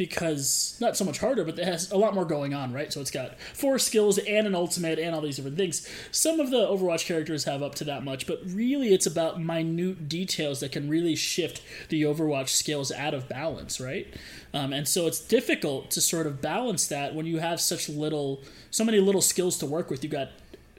because 0.01 0.79
not 0.81 0.97
so 0.97 1.05
much 1.05 1.19
harder, 1.19 1.45
but 1.45 1.59
it 1.59 1.65
has 1.67 1.93
a 1.93 1.97
lot 1.99 2.15
more 2.15 2.25
going 2.25 2.55
on, 2.55 2.73
right? 2.73 2.91
So 2.91 3.03
it's 3.03 3.11
got 3.11 3.39
four 3.39 3.79
skills 3.79 4.17
and 4.17 4.47
an 4.47 4.55
ultimate 4.55 4.99
and 4.99 5.15
all 5.15 5.21
these 5.21 5.37
different 5.37 5.59
things. 5.59 5.87
Some 6.11 6.41
of 6.41 6.51
the 6.51 6.67
Overwatch 6.67 7.05
characters 7.05 7.45
have 7.45 7.63
up 7.63 7.75
to 7.75 7.85
that 7.85 8.03
much, 8.03 8.27
but 8.27 8.41
really 8.47 8.95
it's 8.95 9.05
about 9.05 9.43
minute 9.43 10.09
details 10.09 10.61
that 10.61 10.73
can 10.73 10.89
really 10.89 11.15
shift 11.15 11.61
the 11.91 12.05
Overwatch 12.05 12.49
skills 12.49 12.91
out 12.91 13.13
of 13.13 13.29
balance, 13.29 13.79
right? 13.79 14.07
Um, 14.55 14.73
and 14.73 14.89
so 14.89 15.07
it's 15.07 15.21
difficult 15.21 15.91
to 15.91 16.01
sort 16.01 16.27
of 16.27 16.41
balance 16.41 16.87
that 16.87 17.15
when 17.15 17.27
you 17.27 17.41
have 17.41 17.61
such 17.61 17.87
little, 17.91 18.41
so 18.71 18.87
many 18.87 19.01
little 19.01 19.21
skills 19.21 19.59
to 19.59 19.67
work 19.67 19.91
with. 19.91 20.03
You 20.03 20.09
got 20.09 20.31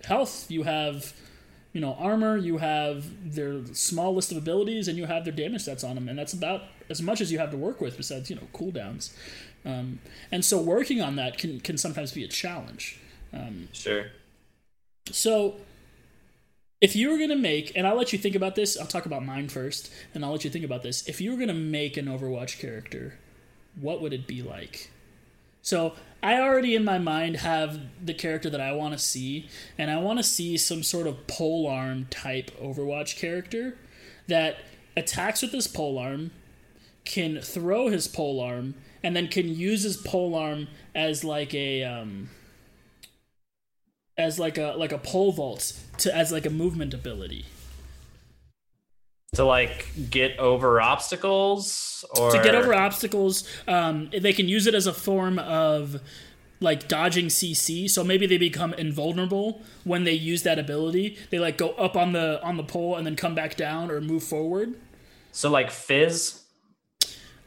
health, 0.03 0.49
you 0.49 0.63
have 0.63 1.13
you 1.73 1.79
know 1.79 1.93
armor 1.93 2.35
you 2.35 2.57
have 2.57 3.33
their 3.33 3.65
small 3.73 4.13
list 4.13 4.29
of 4.29 4.37
abilities 4.37 4.89
and 4.89 4.97
you 4.97 5.05
have 5.05 5.23
their 5.23 5.31
damage 5.31 5.63
stats 5.63 5.87
on 5.87 5.95
them 5.95 6.09
and 6.09 6.19
that's 6.19 6.33
about 6.33 6.63
as 6.91 7.01
much 7.01 7.21
as 7.21 7.31
you 7.31 7.39
have 7.39 7.49
to 7.51 7.57
work 7.57 7.81
with 7.81 7.97
besides 7.97 8.29
you 8.29 8.35
know 8.35 8.47
cooldowns 8.53 9.11
um, 9.65 9.99
and 10.31 10.43
so 10.45 10.61
working 10.61 11.01
on 11.01 11.15
that 11.15 11.37
can 11.37 11.59
can 11.59 11.77
sometimes 11.77 12.11
be 12.11 12.23
a 12.23 12.27
challenge. 12.27 12.99
Um, 13.33 13.69
Sure. 13.71 14.07
so 15.11 15.55
if 16.81 16.95
you 16.95 17.09
were 17.11 17.17
going 17.17 17.29
to 17.29 17.35
make 17.35 17.71
and 17.75 17.87
i'll 17.87 17.95
let 17.95 18.11
you 18.11 18.19
think 18.19 18.35
about 18.35 18.55
this 18.55 18.77
i'll 18.77 18.87
talk 18.87 19.05
about 19.05 19.23
mine 19.23 19.47
first 19.47 19.91
and 20.13 20.25
i'll 20.25 20.31
let 20.31 20.43
you 20.43 20.49
think 20.49 20.65
about 20.65 20.83
this. 20.83 21.07
If 21.07 21.21
you 21.21 21.31
were 21.31 21.37
going 21.37 21.47
to 21.47 21.53
make 21.53 21.95
an 21.97 22.07
overwatch 22.07 22.59
character 22.59 23.17
what 23.79 24.01
would 24.01 24.13
it 24.13 24.27
be 24.27 24.41
like? 24.41 24.89
So 25.61 25.93
I 26.23 26.39
already 26.41 26.75
in 26.75 26.83
my 26.83 26.97
mind 26.97 27.37
have 27.37 27.79
the 28.03 28.13
character 28.13 28.49
that 28.49 28.61
I 28.61 28.73
want 28.73 28.93
to 28.93 28.99
see, 28.99 29.47
and 29.77 29.89
I 29.89 29.97
want 29.97 30.19
to 30.19 30.23
see 30.23 30.57
some 30.57 30.83
sort 30.83 31.07
of 31.07 31.27
pole 31.27 31.67
arm 31.67 32.07
type 32.09 32.51
Overwatch 32.61 33.17
character 33.17 33.77
that 34.27 34.57
attacks 34.97 35.41
with 35.41 35.51
his 35.51 35.67
pole 35.67 35.97
arm, 35.97 36.31
can 37.05 37.39
throw 37.41 37.89
his 37.89 38.07
pole 38.07 38.39
arm, 38.39 38.75
and 39.03 39.15
then 39.15 39.27
can 39.27 39.47
use 39.47 39.83
his 39.83 39.97
pole 39.97 40.35
arm 40.35 40.67
as 40.93 41.23
like 41.23 41.53
a 41.53 41.83
um, 41.83 42.29
as 44.17 44.39
like 44.39 44.57
a 44.57 44.73
like 44.77 44.91
a 44.91 44.97
pole 44.97 45.31
vault 45.31 45.73
to 45.97 46.15
as 46.15 46.31
like 46.31 46.45
a 46.45 46.49
movement 46.49 46.93
ability. 46.93 47.45
To 49.35 49.45
like 49.45 49.87
get 50.09 50.37
over 50.39 50.81
obstacles 50.81 52.03
or 52.17 52.31
to 52.31 52.43
get 52.43 52.53
over 52.53 52.73
obstacles. 52.73 53.47
Um, 53.67 54.09
they 54.17 54.33
can 54.33 54.49
use 54.49 54.67
it 54.67 54.75
as 54.75 54.87
a 54.87 54.93
form 54.93 55.39
of 55.39 56.01
like 56.61 56.87
dodging 56.87 57.27
CC. 57.27 57.89
So 57.89 58.03
maybe 58.03 58.27
they 58.27 58.37
become 58.37 58.73
invulnerable 58.75 59.61
when 59.83 60.03
they 60.03 60.13
use 60.13 60.43
that 60.43 60.59
ability. 60.59 61.17
They 61.29 61.39
like 61.39 61.57
go 61.57 61.69
up 61.71 61.95
on 61.97 62.13
the 62.13 62.41
on 62.43 62.57
the 62.57 62.63
pole 62.63 62.95
and 62.95 63.05
then 63.05 63.15
come 63.15 63.33
back 63.33 63.55
down 63.55 63.89
or 63.89 63.99
move 63.99 64.23
forward. 64.23 64.75
So 65.31 65.49
like 65.49 65.71
fizz. 65.71 66.43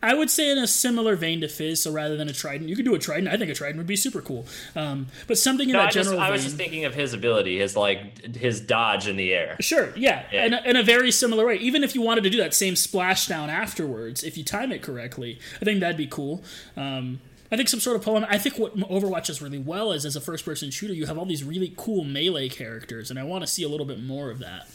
I 0.05 0.15
would 0.15 0.31
say 0.31 0.51
in 0.51 0.59
a 0.59 0.67
similar 0.67 1.17
vein 1.17 1.41
to 1.41 1.49
Fizz. 1.49 1.83
So 1.83 1.91
rather 1.91 2.17
than 2.17 2.29
a 2.29 2.33
Trident, 2.33 2.69
you 2.69 2.77
could 2.77 2.85
do 2.85 2.95
a 2.95 2.99
Trident. 2.99 3.29
I 3.29 3.37
think 3.37 3.51
a 3.51 3.55
Trident 3.55 3.79
would 3.79 3.87
be 3.87 3.97
super 3.97 4.21
cool. 4.21 4.47
Um, 4.77 5.07
but 5.27 5.39
something 5.39 5.69
in 5.69 5.73
No, 5.73 5.81
that 5.81 5.89
I, 5.89 5.91
just, 5.91 6.11
general 6.11 6.23
I 6.23 6.31
was 6.31 6.45
just 6.45 6.57
thinking 6.57 6.85
of 6.85 6.95
his 6.95 7.15
ability, 7.15 7.59
his 7.59 7.77
like 7.77 8.37
his 8.37 8.61
dodge 8.61 9.09
in 9.09 9.17
the 9.17 9.33
air. 9.33 9.57
Sure, 9.61 9.93
yeah, 9.97 10.27
Yeah. 10.31 10.47
In, 10.47 10.55
a, 10.55 10.63
in 10.65 10.77
a 10.77 10.83
very 10.83 11.11
similar 11.11 11.47
way. 11.47 11.57
Even 11.57 11.83
if 11.83 11.95
you 11.95 12.03
wanted 12.03 12.25
to 12.25 12.31
do 12.31 12.39
that 12.39 12.55
same 12.55 12.75
splashdown 12.75 13.49
afterwards, 13.49 14.23
if 14.23 14.37
you 14.37 14.45
time 14.45 14.73
it 14.73 14.83
correctly, 14.83 15.39
I 15.61 15.65
think 15.65 15.81
that'd 15.81 15.97
be 15.97 16.07
cool. 16.07 16.43
Um, 16.77 17.21
I 17.51 17.57
think 17.57 17.69
some 17.69 17.81
sort 17.81 17.97
of 17.97 18.03
poem. 18.03 18.27
I 18.29 18.39
think 18.39 18.59
what 18.59 18.77
Overwatch 18.77 19.27
does 19.27 19.41
really 19.41 19.59
well 19.59 19.93
is 19.93 20.05
as 20.05 20.17
a 20.17 20.21
first-person 20.21 20.71
shooter, 20.71 20.93
you 20.93 21.07
have 21.07 21.19
all 21.19 21.27
these 21.27 21.45
really 21.45 21.73
cool 21.77 22.03
melee 22.03 22.49
characters, 22.49 23.11
and 23.11 23.19
I 23.19 23.23
want 23.23 23.43
to 23.43 23.47
see 23.47 23.63
a 23.63 23.69
little 23.69 23.87
bit 23.87 24.03
more 24.03 24.31
of 24.31 24.41
that. 24.41 24.67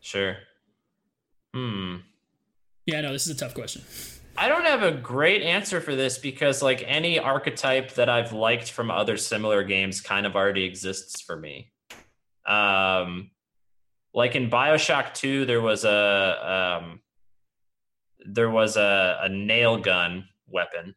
Sure. 0.00 0.36
Hmm. 1.54 1.96
Yeah, 2.84 2.98
I 2.98 3.00
know 3.00 3.12
this 3.12 3.26
is 3.26 3.34
a 3.34 3.38
tough 3.38 3.54
question. 3.54 3.82
I 4.36 4.48
don't 4.48 4.64
have 4.64 4.82
a 4.82 4.90
great 4.92 5.42
answer 5.42 5.80
for 5.80 5.94
this 5.94 6.18
because 6.18 6.60
like 6.60 6.82
any 6.86 7.18
archetype 7.18 7.94
that 7.94 8.08
I've 8.08 8.32
liked 8.32 8.70
from 8.72 8.90
other 8.90 9.16
similar 9.16 9.62
games 9.62 10.00
kind 10.00 10.26
of 10.26 10.34
already 10.34 10.64
exists 10.64 11.20
for 11.20 11.36
me. 11.36 11.70
Um 12.46 13.30
like 14.12 14.34
in 14.34 14.50
BioShock 14.50 15.14
2 15.14 15.44
there 15.44 15.60
was 15.60 15.84
a 15.84 16.80
um 16.82 17.00
there 18.26 18.50
was 18.50 18.76
a, 18.76 19.18
a 19.22 19.28
nail 19.28 19.78
gun 19.78 20.28
weapon 20.48 20.94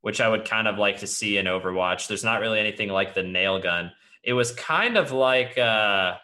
which 0.00 0.20
I 0.20 0.28
would 0.28 0.44
kind 0.44 0.68
of 0.68 0.78
like 0.78 0.98
to 0.98 1.06
see 1.06 1.38
in 1.38 1.46
Overwatch. 1.46 2.06
There's 2.06 2.24
not 2.24 2.40
really 2.40 2.60
anything 2.60 2.88
like 2.88 3.14
the 3.14 3.22
nail 3.22 3.58
gun. 3.58 3.90
It 4.22 4.32
was 4.34 4.52
kind 4.52 4.96
of 4.96 5.12
like 5.12 5.56
uh 5.56 6.16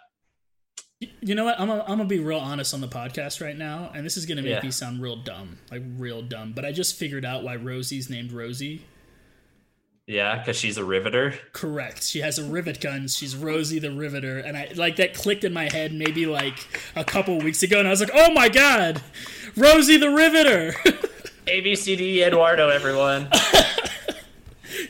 You 1.21 1.35
know 1.35 1.45
what? 1.45 1.59
I'm 1.59 1.69
gonna, 1.69 1.85
I'm 1.87 2.07
be 2.09 2.19
real 2.19 2.39
honest 2.39 2.75
on 2.75 2.81
the 2.81 2.89
podcast 2.89 3.41
right 3.41 3.57
now, 3.57 3.91
and 3.95 4.05
this 4.05 4.17
is 4.17 4.27
gonna 4.27 4.43
make 4.43 4.51
Yeah. 4.53 4.63
me 4.63 4.71
sound 4.71 5.01
real 5.01 5.17
dumb, 5.17 5.59
like 5.71 5.83
real 5.97 6.23
dumb. 6.23 6.53
But 6.55 6.65
I 6.65 6.73
just 6.73 6.97
figured 6.97 7.25
out 7.25 7.43
why 7.43 7.57
Rosie's 7.57 8.09
named 8.11 8.33
Rosie. 8.33 8.83
yeah, 10.07 10.43
cuz 10.45 10.57
she's 10.59 10.77
a 10.77 10.85
riveter. 10.85 11.35
Correct. 11.53 12.03
She 12.05 12.21
has 12.21 12.39
a 12.39 12.45
rivet 12.45 12.81
gun. 12.81 13.09
She's 13.09 13.35
Rosie 13.35 13.79
the 13.79 13.91
Riveter, 13.91 14.39
and 14.39 14.57
I 14.57 14.71
like 14.77 14.97
that 14.97 15.15
clicked 15.15 15.45
in 15.45 15.53
my 15.53 15.71
head 15.73 15.93
maybe 15.95 16.27
like 16.27 16.59
a 16.95 17.05
couple 17.05 17.39
weeks 17.39 17.63
ago, 17.63 17.79
and 17.79 17.89
I 17.89 17.91
was 17.91 18.01
like, 18.01 18.11
"Oh 18.15 18.31
my 18.33 18.49
god, 18.51 19.01
Rosie 19.57 19.97
the 19.97 20.11
Riveter!" 20.11 20.75
ABCD 21.47 22.19
Eduardo 22.23 22.69
everyone. 22.69 23.29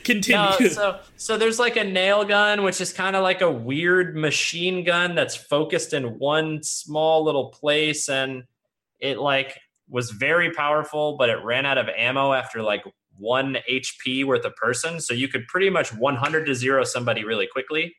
Continue. 0.05 0.39
No, 0.61 0.69
so 0.69 1.01
so 1.17 1.37
there's 1.39 1.59
like 1.59 1.77
a 1.77 1.85
nail 1.85 2.25
gun, 2.25 2.63
which 2.63 2.81
is 2.81 2.93
kind 2.93 3.17
of 3.17 3.23
like 3.23 3.41
a 3.41 3.51
weird 3.51 4.15
machine 4.15 4.85
gun 4.85 5.15
that's 5.15 5.35
focused 5.35 5.93
in 5.93 6.19
one 6.19 6.63
small 6.63 7.25
little 7.25 7.49
place, 7.49 8.09
and 8.09 8.45
it 9.01 9.19
like 9.19 9.59
was 9.89 10.11
very 10.11 10.51
powerful, 10.53 11.17
but 11.17 11.31
it 11.31 11.43
ran 11.43 11.67
out 11.67 11.79
of 11.79 11.89
ammo 11.89 12.33
after 12.33 12.63
like 12.63 12.85
one 13.17 13.57
HP 13.71 14.25
worth 14.25 14.45
a 14.45 14.51
person. 14.51 15.01
So 15.01 15.15
you 15.15 15.29
could 15.29 15.47
pretty 15.47 15.71
much 15.71 15.95
100 15.95 16.45
to 16.47 16.55
zero 16.55 16.85
somebody 16.85 17.25
really 17.25 17.47
quickly, 17.47 17.95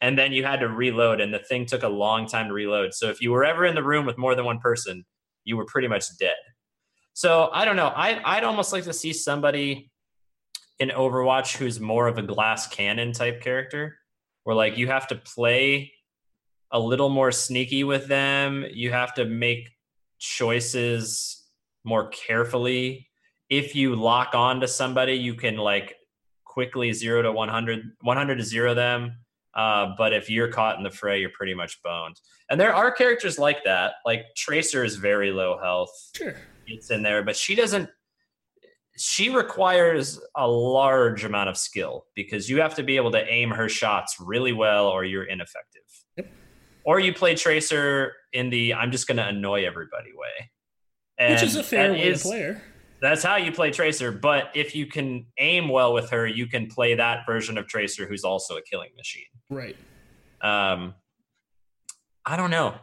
and 0.00 0.18
then 0.18 0.32
you 0.32 0.44
had 0.44 0.60
to 0.60 0.68
reload, 0.68 1.20
and 1.20 1.32
the 1.32 1.38
thing 1.38 1.66
took 1.66 1.82
a 1.82 1.88
long 1.88 2.26
time 2.26 2.48
to 2.48 2.54
reload. 2.54 2.94
So 2.94 3.08
if 3.08 3.20
you 3.20 3.32
were 3.32 3.44
ever 3.44 3.64
in 3.64 3.74
the 3.74 3.82
room 3.82 4.06
with 4.06 4.18
more 4.18 4.34
than 4.34 4.44
one 4.44 4.58
person, 4.58 5.04
you 5.44 5.56
were 5.56 5.64
pretty 5.64 5.88
much 5.88 6.04
dead. 6.18 6.36
So 7.12 7.50
I 7.52 7.64
don't 7.64 7.76
know. 7.76 7.88
I 7.88 8.20
I'd 8.24 8.44
almost 8.44 8.72
like 8.72 8.84
to 8.84 8.92
see 8.92 9.12
somebody 9.12 9.89
in 10.80 10.88
Overwatch 10.88 11.56
who's 11.56 11.78
more 11.78 12.08
of 12.08 12.18
a 12.18 12.22
glass 12.22 12.66
cannon 12.66 13.12
type 13.12 13.40
character, 13.40 13.98
where 14.44 14.56
like 14.56 14.76
you 14.76 14.88
have 14.88 15.06
to 15.08 15.14
play 15.14 15.92
a 16.72 16.80
little 16.80 17.08
more 17.08 17.30
sneaky 17.30 17.84
with 17.84 18.08
them. 18.08 18.64
You 18.72 18.90
have 18.90 19.14
to 19.14 19.24
make 19.24 19.70
choices 20.18 21.44
more 21.84 22.08
carefully. 22.08 23.08
If 23.48 23.74
you 23.74 23.96
lock 23.96 24.34
on 24.34 24.60
to 24.60 24.68
somebody, 24.68 25.14
you 25.14 25.34
can 25.34 25.56
like 25.56 25.96
quickly 26.44 26.92
zero 26.92 27.22
to 27.22 27.32
100, 27.32 27.92
100 28.00 28.36
to 28.36 28.44
zero 28.44 28.74
them. 28.74 29.16
Uh, 29.54 29.94
but 29.98 30.12
if 30.12 30.30
you're 30.30 30.48
caught 30.48 30.76
in 30.76 30.84
the 30.84 30.90
fray, 30.90 31.20
you're 31.20 31.30
pretty 31.30 31.54
much 31.54 31.82
boned. 31.82 32.20
And 32.50 32.60
there 32.60 32.74
are 32.74 32.92
characters 32.92 33.38
like 33.38 33.64
that. 33.64 33.94
Like 34.06 34.24
Tracer 34.36 34.84
is 34.84 34.96
very 34.96 35.32
low 35.32 35.58
health 35.60 35.90
sure. 36.14 36.36
It's 36.66 36.90
in 36.90 37.02
there, 37.02 37.22
but 37.22 37.36
she 37.36 37.54
doesn't. 37.54 37.90
She 39.02 39.30
requires 39.30 40.20
a 40.36 40.46
large 40.46 41.24
amount 41.24 41.48
of 41.48 41.56
skill 41.56 42.04
because 42.14 42.50
you 42.50 42.60
have 42.60 42.74
to 42.74 42.82
be 42.82 42.96
able 42.96 43.10
to 43.12 43.26
aim 43.26 43.50
her 43.50 43.66
shots 43.68 44.16
really 44.20 44.52
well, 44.52 44.88
or 44.88 45.04
you're 45.04 45.24
ineffective. 45.24 45.82
Yep. 46.16 46.30
Or 46.84 47.00
you 47.00 47.14
play 47.14 47.34
Tracer 47.34 48.12
in 48.34 48.50
the 48.50 48.74
"I'm 48.74 48.90
just 48.92 49.06
going 49.06 49.16
to 49.16 49.26
annoy 49.26 49.64
everybody" 49.66 50.10
way, 50.14 50.50
and 51.18 51.32
Which 51.34 51.42
is 51.42 51.56
a 51.56 51.62
fair 51.62 51.92
way 51.92 52.02
is- 52.02 52.22
to 52.22 52.28
play 52.28 52.42
her. 52.42 52.62
That's 53.00 53.22
how 53.22 53.36
you 53.36 53.50
play 53.52 53.70
Tracer. 53.70 54.12
But 54.12 54.50
if 54.54 54.74
you 54.74 54.84
can 54.84 55.24
aim 55.38 55.70
well 55.70 55.94
with 55.94 56.10
her, 56.10 56.26
you 56.26 56.46
can 56.46 56.66
play 56.66 56.94
that 56.96 57.24
version 57.24 57.56
of 57.56 57.66
Tracer 57.66 58.06
who's 58.06 58.24
also 58.24 58.58
a 58.58 58.62
killing 58.62 58.90
machine. 58.94 59.24
Right. 59.48 59.76
Um, 60.42 60.92
I 62.26 62.36
don't 62.36 62.50
know. 62.50 62.74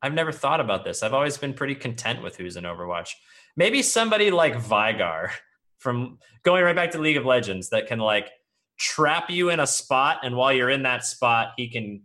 I've 0.00 0.14
never 0.14 0.30
thought 0.30 0.60
about 0.60 0.84
this. 0.84 1.02
I've 1.02 1.14
always 1.14 1.36
been 1.36 1.52
pretty 1.54 1.74
content 1.74 2.22
with 2.22 2.36
who's 2.36 2.54
in 2.56 2.62
Overwatch. 2.62 3.10
Maybe 3.56 3.82
somebody 3.82 4.30
like 4.30 4.54
Veigar 4.54 5.30
from 5.78 6.18
going 6.42 6.64
right 6.64 6.76
back 6.76 6.92
to 6.92 6.98
League 6.98 7.16
of 7.16 7.24
Legends 7.24 7.70
that 7.70 7.86
can 7.86 7.98
like 7.98 8.30
trap 8.78 9.30
you 9.30 9.50
in 9.50 9.60
a 9.60 9.66
spot, 9.66 10.20
and 10.22 10.36
while 10.36 10.52
you're 10.52 10.70
in 10.70 10.82
that 10.84 11.04
spot, 11.04 11.52
he 11.56 11.68
can 11.68 12.02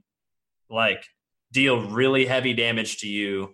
like 0.69 1.05
deal 1.51 1.81
really 1.87 2.25
heavy 2.25 2.53
damage 2.53 2.97
to 2.97 3.07
you 3.07 3.53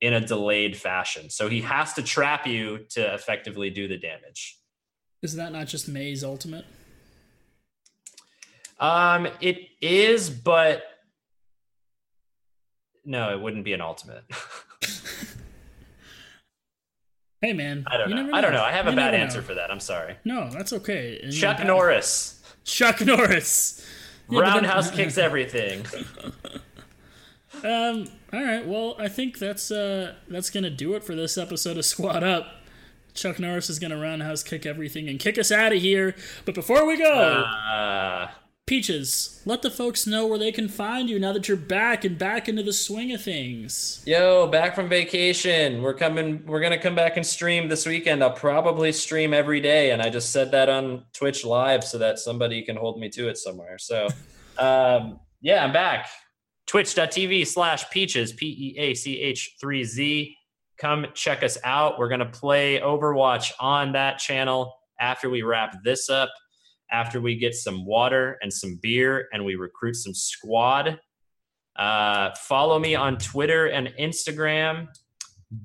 in 0.00 0.12
a 0.12 0.20
delayed 0.20 0.76
fashion. 0.76 1.30
So 1.30 1.48
he 1.48 1.62
has 1.62 1.94
to 1.94 2.02
trap 2.02 2.46
you 2.46 2.86
to 2.90 3.14
effectively 3.14 3.70
do 3.70 3.88
the 3.88 3.96
damage. 3.96 4.58
Is 5.22 5.36
that 5.36 5.52
not 5.52 5.68
just 5.68 5.88
Mei's 5.88 6.22
ultimate? 6.22 6.66
Um, 8.78 9.28
it 9.40 9.60
is, 9.80 10.28
but 10.28 10.82
no, 13.04 13.32
it 13.32 13.40
wouldn't 13.40 13.64
be 13.64 13.72
an 13.72 13.80
ultimate. 13.80 14.24
Hey 17.44 17.52
man, 17.52 17.84
I 17.86 17.98
don't 17.98 18.08
you 18.08 18.14
know. 18.14 18.22
never 18.22 18.34
I 18.34 18.40
don't 18.40 18.52
know. 18.54 18.62
I 18.62 18.72
have 18.72 18.86
a 18.86 18.92
bad 18.92 19.14
answer 19.14 19.40
know. 19.42 19.46
for 19.46 19.54
that. 19.54 19.70
I'm 19.70 19.78
sorry. 19.80 20.16
No, 20.24 20.48
that's 20.50 20.72
okay. 20.72 21.20
And 21.22 21.30
Chuck 21.30 21.58
bad- 21.58 21.66
Norris. 21.66 22.42
Chuck 22.64 23.00
Norris. 23.02 23.86
Yeah, 24.30 24.38
but 24.40 24.44
then- 24.46 24.54
Roundhouse 24.54 24.90
kicks 24.90 25.18
everything. 25.28 25.84
Um. 27.62 28.06
All 28.32 28.42
right. 28.42 28.66
Well, 28.66 28.96
I 28.98 29.08
think 29.08 29.38
that's 29.38 29.70
uh 29.70 30.14
that's 30.28 30.48
gonna 30.48 30.70
do 30.70 30.94
it 30.94 31.04
for 31.04 31.14
this 31.14 31.36
episode 31.38 31.76
of 31.76 31.84
Squad 31.84 32.22
Up. 32.24 32.46
Chuck 33.12 33.38
Norris 33.38 33.68
is 33.70 33.78
gonna 33.78 33.98
roundhouse 33.98 34.42
kick 34.42 34.64
everything 34.66 35.08
and 35.10 35.20
kick 35.20 35.38
us 35.38 35.52
out 35.52 35.72
of 35.72 35.80
here. 35.82 36.16
But 36.46 36.54
before 36.54 36.86
we 36.86 36.96
go, 36.96 37.12
Uh, 37.12 38.23
Peaches, 38.74 39.40
let 39.44 39.62
the 39.62 39.70
folks 39.70 40.04
know 40.04 40.26
where 40.26 40.36
they 40.36 40.50
can 40.50 40.66
find 40.66 41.08
you 41.08 41.20
now 41.20 41.32
that 41.32 41.46
you're 41.46 41.56
back 41.56 42.04
and 42.04 42.18
back 42.18 42.48
into 42.48 42.64
the 42.64 42.72
swing 42.72 43.12
of 43.12 43.22
things. 43.22 44.02
yo, 44.04 44.48
back 44.48 44.74
from 44.74 44.88
vacation. 44.88 45.80
We're 45.80 45.94
coming. 45.94 46.44
We're 46.44 46.58
gonna 46.58 46.80
come 46.80 46.96
back 46.96 47.16
and 47.16 47.24
stream 47.24 47.68
this 47.68 47.86
weekend. 47.86 48.20
I'll 48.20 48.32
probably 48.32 48.90
stream 48.90 49.32
every 49.32 49.60
day, 49.60 49.92
and 49.92 50.02
I 50.02 50.10
just 50.10 50.32
said 50.32 50.50
that 50.50 50.68
on 50.68 51.04
Twitch 51.12 51.44
Live 51.44 51.84
so 51.84 51.98
that 51.98 52.18
somebody 52.18 52.62
can 52.62 52.74
hold 52.74 52.98
me 52.98 53.08
to 53.10 53.28
it 53.28 53.38
somewhere. 53.38 53.78
So, 53.78 54.08
um, 54.58 55.20
yeah, 55.40 55.64
I'm 55.64 55.72
back. 55.72 56.08
Twitch.tv 56.66 57.46
slash 57.46 57.88
peaches 57.90 58.32
p 58.32 58.74
e 58.76 58.76
a 58.76 58.94
c 58.94 59.20
h 59.20 59.54
three 59.60 59.84
z. 59.84 60.36
Come 60.78 61.06
check 61.14 61.44
us 61.44 61.58
out. 61.62 61.96
We're 62.00 62.08
gonna 62.08 62.26
play 62.26 62.80
Overwatch 62.80 63.52
on 63.60 63.92
that 63.92 64.18
channel 64.18 64.74
after 64.98 65.30
we 65.30 65.42
wrap 65.42 65.76
this 65.84 66.10
up. 66.10 66.30
After 66.94 67.20
we 67.20 67.34
get 67.34 67.54
some 67.54 67.84
water 67.84 68.38
and 68.40 68.52
some 68.52 68.78
beer, 68.80 69.26
and 69.32 69.44
we 69.44 69.56
recruit 69.56 69.96
some 69.96 70.14
squad. 70.14 71.00
Uh, 71.74 72.30
follow 72.36 72.78
me 72.78 72.94
on 72.94 73.18
Twitter 73.18 73.66
and 73.66 73.88
Instagram, 73.98 74.86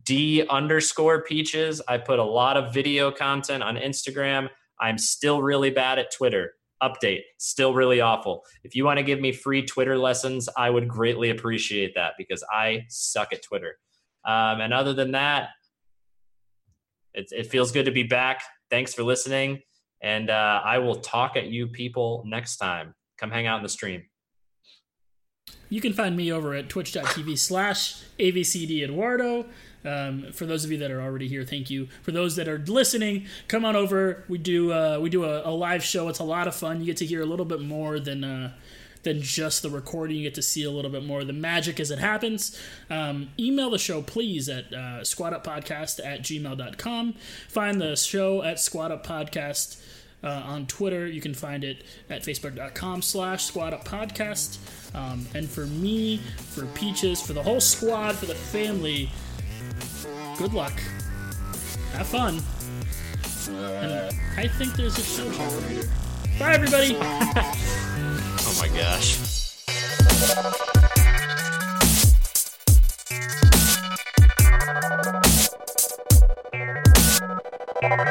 D 0.05 0.43
underscore 0.49 1.21
peaches. 1.21 1.83
I 1.87 1.99
put 1.99 2.17
a 2.17 2.23
lot 2.23 2.57
of 2.57 2.73
video 2.73 3.11
content 3.11 3.61
on 3.61 3.75
Instagram. 3.75 4.49
I'm 4.81 4.97
still 4.97 5.43
really 5.43 5.69
bad 5.69 5.99
at 5.99 6.11
Twitter. 6.11 6.53
Update, 6.81 7.21
still 7.37 7.75
really 7.75 8.01
awful. 8.01 8.43
If 8.63 8.75
you 8.75 8.83
want 8.85 8.97
to 8.97 9.03
give 9.03 9.19
me 9.19 9.31
free 9.31 9.63
Twitter 9.63 9.97
lessons, 9.99 10.49
I 10.57 10.71
would 10.71 10.87
greatly 10.87 11.29
appreciate 11.29 11.93
that 11.93 12.13
because 12.17 12.43
I 12.51 12.85
suck 12.89 13.33
at 13.33 13.43
Twitter. 13.43 13.77
Um, 14.25 14.61
and 14.61 14.73
other 14.73 14.93
than 14.93 15.11
that, 15.11 15.49
it, 17.13 17.27
it 17.31 17.47
feels 17.51 17.71
good 17.71 17.85
to 17.85 17.91
be 17.91 18.03
back. 18.03 18.41
Thanks 18.71 18.95
for 18.95 19.03
listening. 19.03 19.61
And 20.01 20.29
uh, 20.29 20.61
I 20.63 20.77
will 20.77 20.95
talk 20.95 21.35
at 21.35 21.47
you 21.47 21.67
people 21.67 22.23
next 22.25 22.57
time. 22.57 22.93
Come 23.17 23.31
hang 23.31 23.47
out 23.47 23.57
in 23.57 23.63
the 23.63 23.69
stream. 23.69 24.03
You 25.69 25.81
can 25.81 25.93
find 25.93 26.17
me 26.17 26.31
over 26.31 26.53
at 26.53 26.69
twitch.tv 26.69 27.37
slash 27.37 28.03
AVCD 28.17 28.83
Eduardo. 28.83 29.45
Um, 29.85 30.31
for 30.33 30.45
those 30.45 30.65
of 30.65 30.71
you 30.71 30.77
that 30.79 30.91
are 30.91 31.01
already 31.01 31.27
here, 31.27 31.45
thank 31.45 31.69
you. 31.69 31.87
For 32.01 32.11
those 32.11 32.35
that 32.35 32.47
are 32.47 32.57
listening, 32.57 33.27
come 33.47 33.63
on 33.63 33.75
over. 33.75 34.25
We 34.27 34.37
do 34.37 34.73
uh, 34.73 34.99
we 34.99 35.09
do 35.09 35.23
a, 35.23 35.47
a 35.47 35.51
live 35.51 35.83
show. 35.83 36.09
It's 36.09 36.19
a 36.19 36.23
lot 36.23 36.47
of 36.47 36.55
fun. 36.55 36.79
You 36.79 36.87
get 36.87 36.97
to 36.97 37.05
hear 37.05 37.21
a 37.21 37.25
little 37.25 37.45
bit 37.45 37.61
more 37.61 37.99
than 37.99 38.23
uh, 38.23 38.53
than 39.03 39.21
just 39.21 39.61
the 39.61 39.69
recording. 39.69 40.17
You 40.17 40.23
get 40.23 40.35
to 40.35 40.41
see 40.41 40.63
a 40.63 40.71
little 40.71 40.91
bit 40.91 41.03
more 41.03 41.21
of 41.21 41.27
the 41.27 41.33
magic 41.33 41.79
as 41.79 41.91
it 41.91 41.99
happens. 41.99 42.59
Um, 42.89 43.29
email 43.39 43.69
the 43.69 43.79
show, 43.79 44.01
please, 44.01 44.49
at 44.49 44.73
uh, 44.73 45.01
squaduppodcast 45.01 46.05
at 46.05 46.21
gmail.com. 46.21 47.13
Find 47.47 47.81
the 47.81 47.95
show 47.95 48.43
at 48.43 48.59
Squad 48.59 48.91
Up 48.91 49.05
Podcast 49.05 49.81
uh, 50.23 50.27
on 50.27 50.65
Twitter. 50.67 51.07
You 51.07 51.21
can 51.21 51.33
find 51.33 51.63
it 51.63 51.83
at 52.09 52.23
facebook.com 52.23 53.01
slash 53.01 53.45
squad 53.45 53.73
up 53.73 53.85
podcast. 53.85 54.57
Um, 54.95 55.25
and 55.33 55.49
for 55.49 55.65
me, 55.65 56.17
for 56.17 56.65
Peaches, 56.67 57.21
for 57.21 57.33
the 57.33 57.43
whole 57.43 57.61
squad, 57.61 58.15
for 58.15 58.25
the 58.25 58.35
family, 58.35 59.09
good 60.37 60.53
luck. 60.53 60.73
Have 61.93 62.07
fun. 62.07 62.41
And 63.49 64.15
I 64.37 64.47
think 64.47 64.73
there's 64.73 64.97
a 64.97 65.01
show 65.01 65.31
generator. 65.31 65.89
Bye, 66.39 66.53
everybody. 66.53 66.95
oh 67.01 68.57
my 68.59 68.69
gosh. 68.69 69.17
Thank 77.81 77.99
you. 77.99 78.08